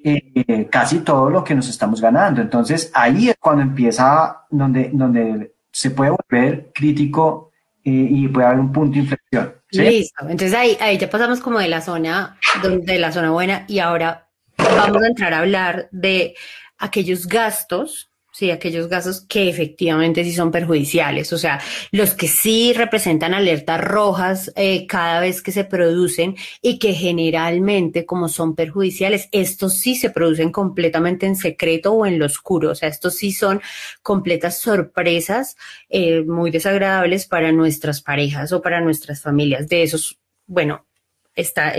eh, 0.04 0.68
casi 0.70 1.00
todo 1.00 1.30
lo 1.30 1.44
que 1.44 1.56
nos 1.56 1.68
estamos 1.68 2.00
ganando. 2.00 2.42
Entonces 2.42 2.92
ahí 2.94 3.30
es 3.30 3.36
cuando 3.40 3.64
empieza, 3.64 4.46
donde, 4.50 4.90
donde 4.94 5.56
se 5.72 5.92
puede 5.92 6.12
volver 6.12 6.72
crítico 6.74 7.52
eh, 7.84 7.92
y 7.92 8.28
puede 8.28 8.48
haber 8.48 8.60
un 8.60 8.72
punto 8.72 8.94
de 8.94 9.00
inflexión. 9.00 9.56
Listo. 9.72 10.22
Entonces 10.24 10.54
ahí, 10.54 10.78
ahí 10.80 10.98
ya 10.98 11.10
pasamos 11.10 11.40
como 11.40 11.60
de 11.60 11.68
la 11.68 11.82
zona, 11.82 12.38
de 12.64 13.00
la 13.00 13.12
zona 13.12 13.32
buena 13.32 13.66
y 13.68 13.80
ahora 13.80 14.30
vamos 14.58 15.04
a 15.04 15.08
entrar 15.08 15.34
a 15.34 15.40
hablar 15.40 15.90
de 15.92 16.36
aquellos 16.78 17.28
gastos 17.28 18.12
sí, 18.38 18.52
aquellos 18.52 18.88
gastos 18.88 19.22
que 19.22 19.50
efectivamente 19.50 20.24
sí 20.24 20.32
son 20.32 20.52
perjudiciales, 20.52 21.34
o 21.34 21.40
sea, 21.40 21.60
los 21.90 22.14
que 22.14 22.28
sí 22.28 22.72
representan 22.72 23.34
alertas 23.34 23.82
rojas 23.82 24.54
eh, 24.56 24.86
cada 24.86 25.20
vez 25.22 25.42
que 25.42 25.52
se 25.52 25.64
producen 25.64 26.36
y 26.62 26.78
que 26.78 26.94
generalmente 26.94 28.06
como 28.06 28.30
son 28.30 28.54
perjudiciales, 28.54 29.28
estos 29.32 29.80
sí 29.80 29.96
se 29.96 30.12
producen 30.12 30.52
completamente 30.52 31.26
en 31.26 31.36
secreto 31.36 31.94
o 31.94 32.06
en 32.06 32.20
lo 32.20 32.28
oscuro, 32.28 32.70
o 32.70 32.76
sea, 32.76 32.90
estos 32.90 33.16
sí 33.16 33.32
son 33.32 33.60
completas 34.04 34.60
sorpresas 34.60 35.58
eh, 35.90 36.22
muy 36.22 36.52
desagradables 36.52 37.26
para 37.26 37.52
nuestras 37.52 38.04
parejas 38.04 38.52
o 38.52 38.62
para 38.62 38.82
nuestras 38.82 39.20
familias. 39.20 39.68
De 39.68 39.82
esos, 39.82 40.20
bueno, 40.46 40.86
está... 41.34 41.74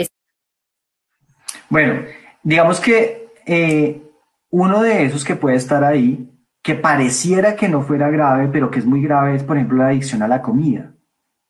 Bueno, 1.68 2.04
digamos 2.42 2.80
que... 2.80 3.28
Eh, 3.46 4.02
uno 4.50 4.82
de 4.82 5.04
esos 5.04 5.24
que 5.24 5.36
puede 5.36 5.56
estar 5.56 5.84
ahí 5.84 6.26
que 6.68 6.74
pareciera 6.74 7.56
que 7.56 7.66
no 7.66 7.80
fuera 7.80 8.10
grave, 8.10 8.50
pero 8.52 8.70
que 8.70 8.78
es 8.78 8.84
muy 8.84 9.00
grave, 9.00 9.34
es 9.34 9.42
por 9.42 9.56
ejemplo 9.56 9.78
la 9.78 9.86
adicción 9.86 10.22
a 10.22 10.28
la 10.28 10.42
comida. 10.42 10.92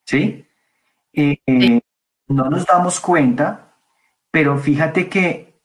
¿Sí? 0.04 0.46
Eh, 1.12 1.80
no 2.28 2.48
nos 2.48 2.64
damos 2.64 3.00
cuenta, 3.00 3.74
pero 4.30 4.56
fíjate 4.58 5.08
que 5.08 5.60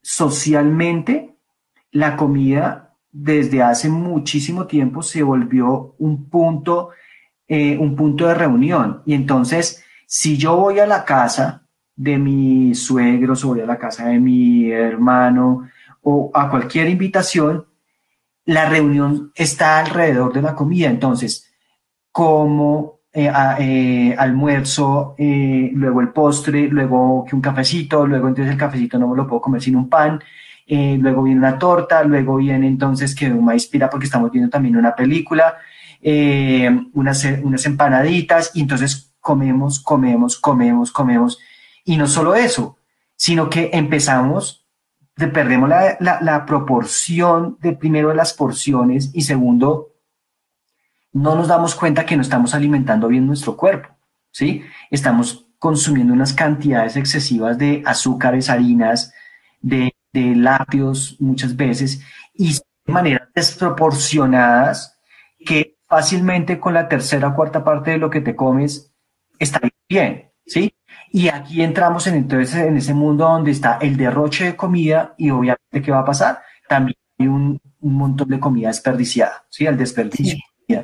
socialmente 0.00 1.34
la 1.90 2.16
comida 2.16 2.94
desde 3.10 3.64
hace 3.64 3.88
muchísimo 3.88 4.68
tiempo 4.68 5.02
se 5.02 5.24
volvió 5.24 5.96
un 5.98 6.30
punto, 6.30 6.90
eh, 7.48 7.76
un 7.76 7.96
punto 7.96 8.28
de 8.28 8.34
reunión. 8.34 9.02
Y 9.06 9.14
entonces, 9.14 9.84
si 10.06 10.38
yo 10.38 10.54
voy 10.54 10.78
a 10.78 10.86
la 10.86 11.04
casa 11.04 11.66
de 11.96 12.16
mi 12.16 12.76
suegro, 12.76 13.32
o 13.32 13.48
voy 13.48 13.60
a 13.60 13.66
la 13.66 13.76
casa 13.76 14.06
de 14.06 14.20
mi 14.20 14.70
hermano 14.70 15.68
o 16.00 16.30
a 16.32 16.48
cualquier 16.48 16.88
invitación, 16.88 17.66
la 18.46 18.68
reunión 18.68 19.32
está 19.34 19.78
alrededor 19.78 20.32
de 20.32 20.42
la 20.42 20.54
comida, 20.54 20.88
entonces, 20.88 21.50
como 22.12 23.00
eh, 23.12 23.30
eh, 23.58 24.14
almuerzo, 24.18 25.14
eh, 25.16 25.70
luego 25.72 26.00
el 26.00 26.08
postre, 26.08 26.68
luego 26.68 27.24
un 27.30 27.40
cafecito, 27.40 28.06
luego 28.06 28.28
entonces 28.28 28.52
el 28.52 28.58
cafecito 28.58 28.98
no 28.98 29.08
me 29.08 29.16
lo 29.16 29.26
puedo 29.26 29.40
comer 29.40 29.62
sin 29.62 29.76
un 29.76 29.88
pan, 29.88 30.20
eh, 30.66 30.96
luego 31.00 31.22
viene 31.22 31.38
una 31.38 31.58
torta, 31.58 32.02
luego 32.04 32.36
viene 32.36 32.66
entonces 32.66 33.14
que 33.14 33.30
una 33.30 33.54
inspira 33.54 33.88
porque 33.88 34.06
estamos 34.06 34.30
viendo 34.30 34.50
también 34.50 34.76
una 34.76 34.94
película, 34.94 35.56
unas, 36.92 37.24
unas 37.42 37.64
empanaditas, 37.64 38.50
y 38.54 38.60
entonces 38.60 39.14
comemos, 39.20 39.80
comemos, 39.80 40.38
comemos, 40.38 40.92
comemos. 40.92 41.38
Y 41.84 41.96
no 41.96 42.06
solo 42.06 42.34
eso, 42.34 42.76
sino 43.16 43.48
que 43.48 43.70
empezamos, 43.72 44.63
perdemos 45.14 45.68
la, 45.68 45.96
la, 46.00 46.46
proporción 46.46 47.56
de 47.60 47.72
primero 47.72 48.08
de 48.08 48.16
las 48.16 48.34
porciones 48.34 49.10
y 49.14 49.22
segundo, 49.22 49.92
no 51.12 51.36
nos 51.36 51.48
damos 51.48 51.74
cuenta 51.74 52.04
que 52.04 52.16
no 52.16 52.22
estamos 52.22 52.54
alimentando 52.54 53.06
bien 53.08 53.26
nuestro 53.26 53.56
cuerpo, 53.56 53.88
¿sí? 54.32 54.64
Estamos 54.90 55.46
consumiendo 55.58 56.12
unas 56.12 56.32
cantidades 56.32 56.96
excesivas 56.96 57.56
de 57.58 57.82
azúcares, 57.86 58.50
harinas, 58.50 59.12
de, 59.60 59.94
de 60.12 60.34
lácteos 60.34 61.16
muchas 61.20 61.56
veces 61.56 62.02
y 62.34 62.54
de 62.54 62.92
maneras 62.92 63.28
desproporcionadas 63.34 64.98
que 65.46 65.78
fácilmente 65.86 66.58
con 66.58 66.74
la 66.74 66.88
tercera 66.88 67.28
o 67.28 67.34
cuarta 67.34 67.62
parte 67.62 67.92
de 67.92 67.98
lo 67.98 68.10
que 68.10 68.20
te 68.20 68.34
comes 68.34 68.92
está 69.38 69.60
bien, 69.88 70.32
¿sí? 70.44 70.74
Y 71.14 71.28
aquí 71.28 71.62
entramos 71.62 72.08
en, 72.08 72.16
entonces 72.16 72.56
en 72.56 72.76
ese 72.76 72.92
mundo 72.92 73.22
donde 73.22 73.52
está 73.52 73.78
el 73.80 73.96
derroche 73.96 74.46
de 74.46 74.56
comida 74.56 75.14
y 75.16 75.30
obviamente 75.30 75.80
¿qué 75.80 75.92
va 75.92 76.00
a 76.00 76.04
pasar? 76.04 76.42
También 76.68 76.96
hay 77.16 77.28
un, 77.28 77.60
un 77.82 77.94
montón 77.94 78.30
de 78.30 78.40
comida 78.40 78.66
desperdiciada, 78.66 79.46
¿sí? 79.48 79.64
El 79.64 79.76
desperdicio. 79.76 80.36
Sí. 80.66 80.76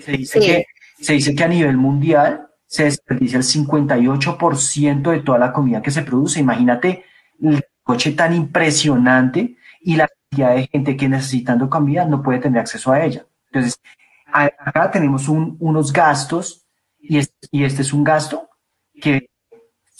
Se 0.00 0.12
dice, 0.12 0.40
que, 0.40 0.64
se 0.98 1.12
dice 1.12 1.34
que 1.34 1.44
a 1.44 1.48
nivel 1.48 1.76
mundial 1.76 2.48
se 2.66 2.84
desperdicia 2.84 3.36
el 3.36 3.44
58% 3.44 5.10
de 5.10 5.20
toda 5.20 5.38
la 5.38 5.52
comida 5.52 5.82
que 5.82 5.90
se 5.90 6.00
produce. 6.00 6.40
Imagínate 6.40 7.04
el 7.42 7.62
coche 7.82 8.12
tan 8.12 8.34
impresionante 8.34 9.58
y 9.82 9.96
la 9.96 10.08
cantidad 10.08 10.54
de 10.54 10.66
gente 10.66 10.96
que 10.96 11.10
necesitando 11.10 11.68
comida 11.68 12.06
no 12.06 12.22
puede 12.22 12.38
tener 12.38 12.60
acceso 12.60 12.90
a 12.90 13.04
ella. 13.04 13.26
Entonces, 13.52 13.78
acá 14.32 14.90
tenemos 14.90 15.28
un, 15.28 15.58
unos 15.60 15.92
gastos 15.92 16.64
y 16.98 17.18
este, 17.18 17.48
y 17.50 17.64
este 17.64 17.82
es 17.82 17.92
un 17.92 18.02
gasto 18.02 18.48
que 18.98 19.28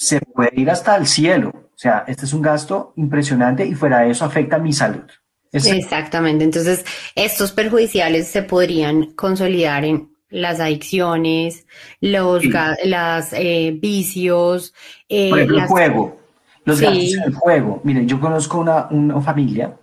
se 0.05 0.21
puede 0.21 0.53
ir 0.55 0.71
hasta 0.71 0.97
el 0.97 1.07
cielo. 1.07 1.51
O 1.55 1.79
sea, 1.79 2.05
este 2.07 2.25
es 2.25 2.33
un 2.33 2.43
gasto 2.43 2.93
impresionante 2.97 3.67
y 3.67 3.75
fuera 3.75 4.01
de 4.01 4.11
eso 4.11 4.25
afecta 4.25 4.59
mi 4.59 4.73
salud. 4.73 5.05
Es 5.51 5.67
Exactamente. 5.67 6.45
Entonces, 6.45 6.85
estos 7.15 7.53
perjudiciales 7.53 8.29
se 8.29 8.43
podrían 8.43 9.13
consolidar 9.13 9.85
en 9.85 10.11
las 10.31 10.59
adicciones, 10.61 11.67
los 12.01 12.43
sí. 12.43 12.53
las 12.85 13.33
eh, 13.33 13.77
vicios. 13.81 14.75
Eh, 15.09 15.31
Por 15.31 15.39
ejemplo, 15.39 15.57
las... 15.57 15.65
el 15.65 15.71
juego, 15.71 16.21
los 16.65 16.79
sí. 16.79 16.85
gastos 16.85 17.15
en 17.15 17.23
el 17.23 17.35
juego. 17.35 17.81
Miren, 17.85 18.09
yo 18.09 18.21
conozco 18.21 18.59
una, 18.59 18.89
una 18.91 19.21
familia, 19.21 19.77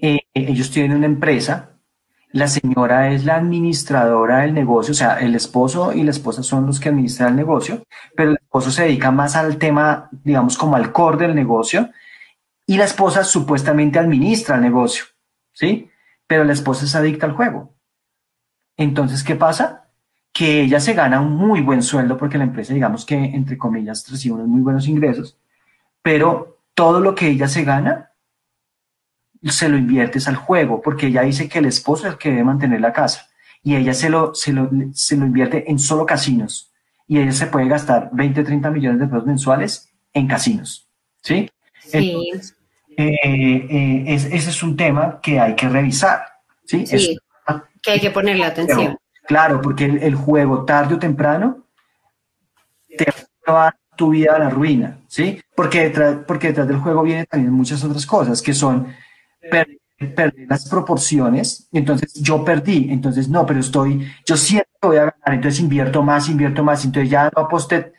eh, 0.00 0.20
ellos 0.32 0.70
tienen 0.70 0.96
una 0.96 1.06
empresa, 1.06 1.70
la 2.34 2.48
señora 2.48 3.12
es 3.12 3.24
la 3.24 3.36
administradora 3.36 4.40
del 4.40 4.54
negocio, 4.54 4.90
o 4.90 4.94
sea, 4.96 5.20
el 5.20 5.36
esposo 5.36 5.92
y 5.92 6.02
la 6.02 6.10
esposa 6.10 6.42
son 6.42 6.66
los 6.66 6.80
que 6.80 6.88
administran 6.88 7.28
el 7.28 7.36
negocio, 7.36 7.84
pero 8.16 8.30
el 8.30 8.38
esposo 8.38 8.72
se 8.72 8.82
dedica 8.82 9.12
más 9.12 9.36
al 9.36 9.56
tema, 9.56 10.08
digamos, 10.10 10.58
como 10.58 10.74
al 10.74 10.90
core 10.90 11.28
del 11.28 11.36
negocio, 11.36 11.90
y 12.66 12.76
la 12.76 12.86
esposa 12.86 13.22
supuestamente 13.22 14.00
administra 14.00 14.56
el 14.56 14.62
negocio, 14.62 15.04
¿sí? 15.52 15.88
Pero 16.26 16.42
la 16.42 16.54
esposa 16.54 16.86
es 16.86 16.96
adicta 16.96 17.26
al 17.26 17.34
juego. 17.34 17.72
Entonces, 18.76 19.22
¿qué 19.22 19.36
pasa? 19.36 19.86
Que 20.32 20.62
ella 20.62 20.80
se 20.80 20.94
gana 20.94 21.20
un 21.20 21.36
muy 21.36 21.60
buen 21.60 21.84
sueldo 21.84 22.16
porque 22.16 22.36
la 22.36 22.44
empresa, 22.44 22.74
digamos 22.74 23.06
que, 23.06 23.14
entre 23.14 23.56
comillas, 23.56 24.10
recibe 24.10 24.34
unos 24.34 24.48
muy 24.48 24.60
buenos 24.60 24.88
ingresos, 24.88 25.38
pero 26.02 26.58
todo 26.74 26.98
lo 26.98 27.14
que 27.14 27.28
ella 27.28 27.46
se 27.46 27.62
gana 27.62 28.10
se 29.50 29.68
lo 29.68 29.76
inviertes 29.76 30.28
al 30.28 30.36
juego, 30.36 30.80
porque 30.80 31.08
ella 31.08 31.22
dice 31.22 31.48
que 31.48 31.58
el 31.58 31.66
esposo 31.66 32.06
es 32.06 32.14
el 32.14 32.18
que 32.18 32.30
debe 32.30 32.44
mantener 32.44 32.80
la 32.80 32.92
casa 32.92 33.28
y 33.62 33.76
ella 33.76 33.94
se 33.94 34.10
lo, 34.10 34.34
se 34.34 34.52
lo, 34.52 34.70
se 34.92 35.16
lo 35.16 35.26
invierte 35.26 35.70
en 35.70 35.78
solo 35.78 36.06
casinos 36.06 36.72
y 37.06 37.18
ella 37.18 37.32
se 37.32 37.46
puede 37.46 37.68
gastar 37.68 38.10
20, 38.12 38.42
30 38.42 38.70
millones 38.70 39.00
de 39.00 39.06
pesos 39.06 39.26
mensuales 39.26 39.92
en 40.12 40.26
casinos. 40.26 40.88
¿Sí? 41.22 41.50
sí. 41.78 42.10
Entonces, 42.10 42.56
eh, 42.96 43.66
eh, 43.70 44.04
es, 44.06 44.26
ese 44.26 44.50
es 44.50 44.62
un 44.62 44.76
tema 44.76 45.20
que 45.20 45.40
hay 45.40 45.54
que 45.54 45.68
revisar. 45.68 46.24
Sí, 46.64 46.86
sí 46.86 46.96
es, 46.96 47.18
que 47.82 47.90
hay 47.90 48.00
que 48.00 48.10
ponerle 48.10 48.44
atención. 48.44 48.96
Claro, 49.26 49.60
porque 49.60 49.84
el, 49.84 50.02
el 50.02 50.14
juego 50.14 50.64
tarde 50.64 50.94
o 50.94 50.98
temprano 50.98 51.66
te 52.96 53.06
va 53.50 53.74
tu 53.96 54.10
vida 54.10 54.34
a 54.36 54.38
la 54.38 54.50
ruina, 54.50 54.98
¿sí? 55.08 55.40
Porque 55.54 55.84
detrás, 55.84 56.18
porque 56.26 56.48
detrás 56.48 56.68
del 56.68 56.78
juego 56.78 57.02
vienen 57.02 57.26
también 57.26 57.52
muchas 57.52 57.82
otras 57.84 58.06
cosas 58.06 58.42
que 58.42 58.54
son 58.54 58.88
perder, 59.50 59.78
perder 60.14 60.46
las 60.48 60.68
proporciones, 60.68 61.68
entonces 61.72 62.14
yo 62.14 62.44
perdí, 62.44 62.88
entonces 62.90 63.28
no, 63.28 63.46
pero 63.46 63.60
estoy, 63.60 64.06
yo 64.26 64.36
siempre 64.36 64.70
voy 64.82 64.96
a 64.96 65.00
ganar, 65.00 65.34
entonces 65.34 65.60
invierto 65.60 66.02
más, 66.02 66.28
invierto 66.28 66.62
más, 66.62 66.84
entonces 66.84 67.10
ya 67.10 67.30
no 67.34 67.42
aposté, 67.42 67.92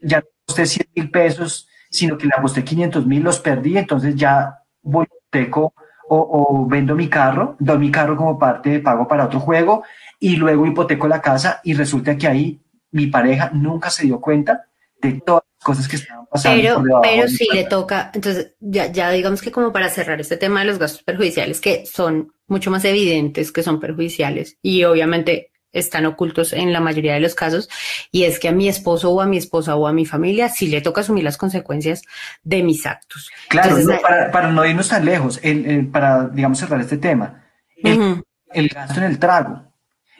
ya 0.00 0.20
no 0.20 0.26
aposté 0.44 0.66
100 0.66 0.88
mil 0.94 1.10
pesos, 1.10 1.68
sino 1.90 2.18
que 2.18 2.26
le 2.26 2.32
aposté 2.36 2.64
500 2.64 3.06
mil, 3.06 3.22
los 3.22 3.38
perdí, 3.38 3.78
entonces 3.78 4.14
ya 4.16 4.58
voy 4.82 5.06
teco 5.30 5.74
o, 6.08 6.16
o, 6.16 6.66
vendo 6.66 6.94
mi 6.94 7.08
carro, 7.08 7.56
doy 7.58 7.78
mi 7.78 7.90
carro 7.90 8.16
como 8.16 8.38
parte 8.38 8.70
de 8.70 8.80
pago 8.80 9.08
para 9.08 9.24
otro 9.26 9.40
juego 9.40 9.82
y 10.20 10.36
luego 10.36 10.66
hipoteco 10.66 11.08
la 11.08 11.20
casa 11.20 11.60
y 11.64 11.74
resulta 11.74 12.16
que 12.16 12.26
ahí 12.26 12.60
mi 12.90 13.08
pareja 13.08 13.50
nunca 13.52 13.90
se 13.90 14.04
dio 14.04 14.20
cuenta 14.20 14.66
de 15.00 15.20
todas 15.20 15.42
las 15.56 15.64
cosas 15.64 15.88
que 15.88 15.96
estaban 15.96 16.23
pasando. 16.34 16.82
Pero, 16.82 17.00
pero 17.02 17.28
sí 17.28 17.48
le 17.52 17.64
toca, 17.64 18.10
entonces 18.12 18.54
ya, 18.60 18.90
ya 18.90 19.10
digamos 19.10 19.40
que 19.40 19.52
como 19.52 19.72
para 19.72 19.88
cerrar 19.88 20.20
este 20.20 20.36
tema 20.36 20.60
de 20.60 20.66
los 20.66 20.78
gastos 20.78 21.02
perjudiciales 21.02 21.60
que 21.60 21.86
son 21.86 22.32
mucho 22.46 22.70
más 22.70 22.84
evidentes 22.84 23.52
que 23.52 23.62
son 23.62 23.80
perjudiciales 23.80 24.58
y 24.60 24.84
obviamente 24.84 25.52
están 25.74 26.06
ocultos 26.06 26.52
en 26.52 26.72
la 26.72 26.80
mayoría 26.80 27.14
de 27.14 27.20
los 27.20 27.34
casos, 27.34 27.68
y 28.10 28.24
es 28.24 28.38
que 28.38 28.48
a 28.48 28.52
mi 28.52 28.68
esposo 28.68 29.10
o 29.10 29.20
a 29.20 29.26
mi 29.26 29.36
esposa 29.36 29.74
o 29.74 29.86
a 29.86 29.92
mi 29.92 30.06
familia 30.06 30.48
sí 30.48 30.68
le 30.68 30.80
toca 30.80 31.00
asumir 31.00 31.24
las 31.24 31.36
consecuencias 31.36 32.02
de 32.44 32.62
mis 32.62 32.86
actos. 32.86 33.28
Claro, 33.48 33.70
Entonces, 33.70 33.96
no, 33.96 34.00
para, 34.00 34.30
para, 34.30 34.52
no 34.52 34.64
irnos 34.64 34.88
tan 34.88 35.04
lejos, 35.04 35.40
el, 35.42 35.66
el, 35.66 35.86
para, 35.88 36.28
digamos, 36.28 36.58
cerrar 36.58 36.80
este 36.80 36.96
tema, 36.98 37.44
el, 37.76 37.98
uh 37.98 38.02
-huh. 38.02 38.22
el 38.52 38.68
gasto 38.68 39.00
en 39.00 39.06
el 39.06 39.18
trago. 39.18 39.64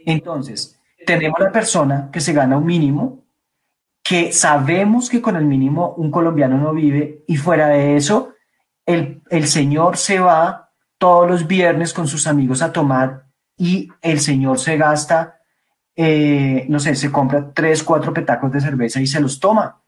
Entonces, 0.04 0.78
tenemos 1.06 1.38
la 1.38 1.52
persona 1.52 2.10
que 2.12 2.20
se 2.20 2.32
gana 2.32 2.58
un 2.58 2.66
mínimo, 2.66 3.23
que 4.04 4.32
sabemos 4.32 5.10
que 5.10 5.20
con 5.20 5.34
el 5.34 5.44
mínimo 5.44 5.94
un 5.96 6.12
colombiano 6.12 6.56
no 6.58 6.72
vive, 6.72 7.24
y 7.26 7.36
fuera 7.36 7.66
de 7.68 7.96
eso, 7.96 8.34
el, 8.86 9.22
el 9.30 9.48
señor 9.48 9.96
se 9.96 10.20
va 10.20 10.70
todos 10.98 11.28
los 11.28 11.46
viernes 11.48 11.92
con 11.92 12.06
sus 12.06 12.28
amigos 12.28 12.62
a 12.62 12.72
tomar 12.72 13.24
y 13.56 13.88
el 14.02 14.20
señor 14.20 14.60
se 14.60 14.76
gasta 14.76 15.40
eh, 15.96 16.66
no 16.68 16.80
sé, 16.80 16.96
se 16.96 17.12
compra 17.12 17.52
tres, 17.52 17.82
cuatro 17.82 18.12
petacos 18.12 18.50
de 18.52 18.60
cerveza 18.60 19.00
y 19.00 19.06
se 19.06 19.20
los 19.20 19.38
toma. 19.38 19.80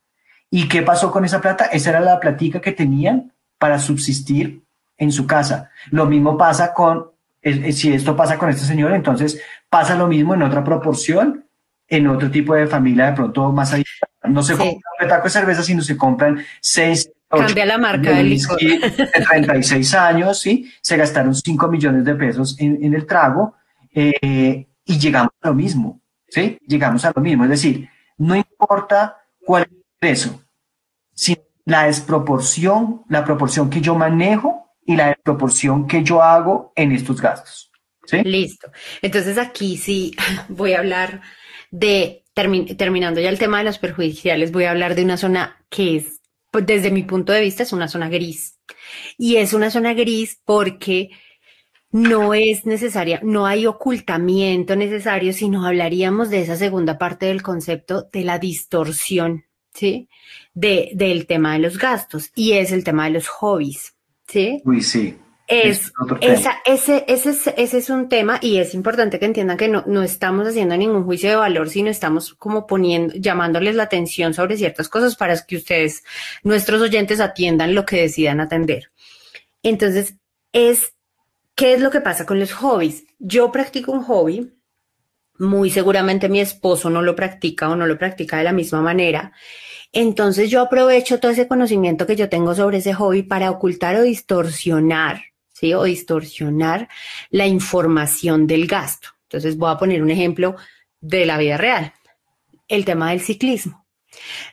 ¿Y 0.50 0.68
qué 0.68 0.82
pasó 0.82 1.10
con 1.10 1.24
esa 1.24 1.40
plata? 1.40 1.66
Esa 1.66 1.90
era 1.90 2.00
la 2.00 2.20
platica 2.20 2.60
que 2.60 2.72
tenían 2.72 3.32
para 3.58 3.78
subsistir 3.78 4.62
en 4.96 5.10
su 5.10 5.26
casa. 5.26 5.70
Lo 5.90 6.06
mismo 6.06 6.38
pasa 6.38 6.72
con, 6.72 7.10
eh, 7.42 7.72
si 7.72 7.92
esto 7.92 8.14
pasa 8.14 8.38
con 8.38 8.50
este 8.50 8.64
señor, 8.64 8.92
entonces 8.92 9.40
pasa 9.68 9.96
lo 9.96 10.06
mismo 10.06 10.34
en 10.34 10.42
otra 10.42 10.62
proporción, 10.62 11.44
en 11.88 12.06
otro 12.06 12.30
tipo 12.30 12.54
de 12.54 12.66
familia, 12.66 13.06
de 13.06 13.12
pronto 13.12 13.50
más 13.52 13.72
allá. 13.72 13.84
No 14.26 14.42
se 14.42 14.54
sí. 14.54 14.58
compra 14.58 14.90
un 14.92 15.06
petaco 15.06 15.24
de 15.24 15.30
cerveza, 15.30 15.62
sino 15.62 15.82
se 15.82 15.96
compran 15.96 16.42
seis, 16.60 17.10
Cambia 17.28 17.66
la 17.66 17.78
marca 17.78 18.12
del 18.12 18.30
licor. 18.30 18.56
De 18.58 19.24
36 19.28 19.94
años, 19.94 20.40
¿sí? 20.40 20.70
Se 20.80 20.96
gastaron 20.96 21.34
5 21.34 21.68
millones 21.68 22.04
de 22.04 22.14
pesos 22.14 22.56
en, 22.60 22.82
en 22.84 22.94
el 22.94 23.04
trago. 23.04 23.56
Eh, 23.92 24.66
y 24.84 24.98
llegamos 24.98 25.32
a 25.40 25.48
lo 25.48 25.54
mismo, 25.54 26.00
¿sí? 26.28 26.58
Llegamos 26.66 27.04
a 27.04 27.12
lo 27.14 27.20
mismo, 27.20 27.44
es 27.44 27.50
decir, 27.50 27.88
no 28.18 28.36
importa 28.36 29.16
cuál 29.44 29.64
es 29.64 29.70
el 29.70 29.84
ingreso, 29.94 30.44
sino 31.12 31.42
la 31.64 31.84
desproporción, 31.84 33.02
la 33.08 33.24
proporción 33.24 33.68
que 33.68 33.80
yo 33.80 33.96
manejo 33.96 34.76
y 34.84 34.96
la 34.96 35.08
desproporción 35.08 35.86
que 35.86 36.04
yo 36.04 36.22
hago 36.22 36.72
en 36.76 36.92
estos 36.92 37.20
gastos. 37.20 37.72
¿sí? 38.04 38.22
Listo. 38.22 38.70
Entonces 39.02 39.38
aquí 39.38 39.76
sí 39.76 40.14
voy 40.48 40.74
a 40.74 40.78
hablar 40.78 41.22
de, 41.70 42.22
termi 42.36 42.66
terminando 42.76 43.18
ya 43.18 43.30
el 43.30 43.38
tema 43.38 43.58
de 43.58 43.64
los 43.64 43.78
perjudiciales, 43.78 44.52
voy 44.52 44.64
a 44.64 44.70
hablar 44.70 44.94
de 44.94 45.02
una 45.02 45.16
zona 45.16 45.64
que 45.70 45.96
es, 45.96 46.20
pues, 46.50 46.66
desde 46.66 46.90
mi 46.90 47.02
punto 47.02 47.32
de 47.32 47.40
vista, 47.40 47.62
es 47.62 47.72
una 47.72 47.88
zona 47.88 48.10
gris. 48.10 48.58
Y 49.16 49.36
es 49.36 49.54
una 49.54 49.70
zona 49.70 49.94
gris 49.94 50.38
porque 50.44 51.10
no 51.90 52.34
es 52.34 52.66
necesaria, 52.66 53.20
no 53.22 53.46
hay 53.46 53.64
ocultamiento 53.64 54.76
necesario, 54.76 55.32
sino 55.32 55.66
hablaríamos 55.66 56.28
de 56.28 56.42
esa 56.42 56.56
segunda 56.56 56.98
parte 56.98 57.24
del 57.24 57.42
concepto 57.42 58.06
de 58.12 58.22
la 58.22 58.38
distorsión, 58.38 59.46
¿sí? 59.72 60.10
De, 60.52 60.90
del 60.92 61.26
tema 61.26 61.54
de 61.54 61.60
los 61.60 61.78
gastos 61.78 62.32
y 62.34 62.52
es 62.52 62.70
el 62.70 62.84
tema 62.84 63.04
de 63.04 63.12
los 63.12 63.28
hobbies, 63.28 63.94
¿sí? 64.28 64.60
Sí. 64.82 65.16
Es, 65.48 65.92
es 66.20 66.40
esa, 66.40 66.56
ese, 66.64 67.04
ese, 67.06 67.30
es, 67.30 67.46
ese 67.56 67.78
es 67.78 67.88
un 67.88 68.08
tema 68.08 68.38
y 68.42 68.58
es 68.58 68.74
importante 68.74 69.20
que 69.20 69.26
entiendan 69.26 69.56
que 69.56 69.68
no, 69.68 69.84
no 69.86 70.02
estamos 70.02 70.48
haciendo 70.48 70.76
ningún 70.76 71.04
juicio 71.04 71.30
de 71.30 71.36
valor, 71.36 71.68
sino 71.68 71.88
estamos 71.88 72.34
como 72.34 72.66
poniendo, 72.66 73.14
llamándoles 73.14 73.76
la 73.76 73.84
atención 73.84 74.34
sobre 74.34 74.56
ciertas 74.56 74.88
cosas 74.88 75.14
para 75.14 75.36
que 75.44 75.56
ustedes, 75.56 76.02
nuestros 76.42 76.82
oyentes, 76.82 77.20
atiendan 77.20 77.76
lo 77.76 77.86
que 77.86 78.00
decidan 78.00 78.40
atender. 78.40 78.90
Entonces, 79.62 80.16
es, 80.52 80.94
¿qué 81.54 81.74
es 81.74 81.80
lo 81.80 81.90
que 81.90 82.00
pasa 82.00 82.26
con 82.26 82.40
los 82.40 82.52
hobbies? 82.52 83.04
Yo 83.20 83.52
practico 83.52 83.92
un 83.92 84.02
hobby, 84.02 84.52
muy 85.38 85.70
seguramente 85.70 86.28
mi 86.28 86.40
esposo 86.40 86.90
no 86.90 87.02
lo 87.02 87.14
practica 87.14 87.68
o 87.68 87.76
no 87.76 87.86
lo 87.86 87.98
practica 87.98 88.38
de 88.38 88.44
la 88.44 88.52
misma 88.52 88.80
manera. 88.80 89.32
Entonces 89.92 90.50
yo 90.50 90.60
aprovecho 90.60 91.20
todo 91.20 91.30
ese 91.32 91.48
conocimiento 91.48 92.06
que 92.06 92.16
yo 92.16 92.28
tengo 92.28 92.54
sobre 92.54 92.78
ese 92.78 92.94
hobby 92.94 93.22
para 93.22 93.50
ocultar 93.50 93.96
o 93.96 94.02
distorsionar, 94.02 95.22
O 95.62 95.84
distorsionar 95.84 96.88
la 97.30 97.46
información 97.46 98.46
del 98.46 98.66
gasto. 98.66 99.08
Entonces 99.22 99.56
voy 99.56 99.70
a 99.70 99.78
poner 99.78 100.02
un 100.02 100.10
ejemplo 100.10 100.56
de 101.00 101.26
la 101.26 101.38
vida 101.38 101.56
real, 101.56 101.92
el 102.68 102.84
tema 102.84 103.10
del 103.10 103.20
ciclismo. 103.20 103.86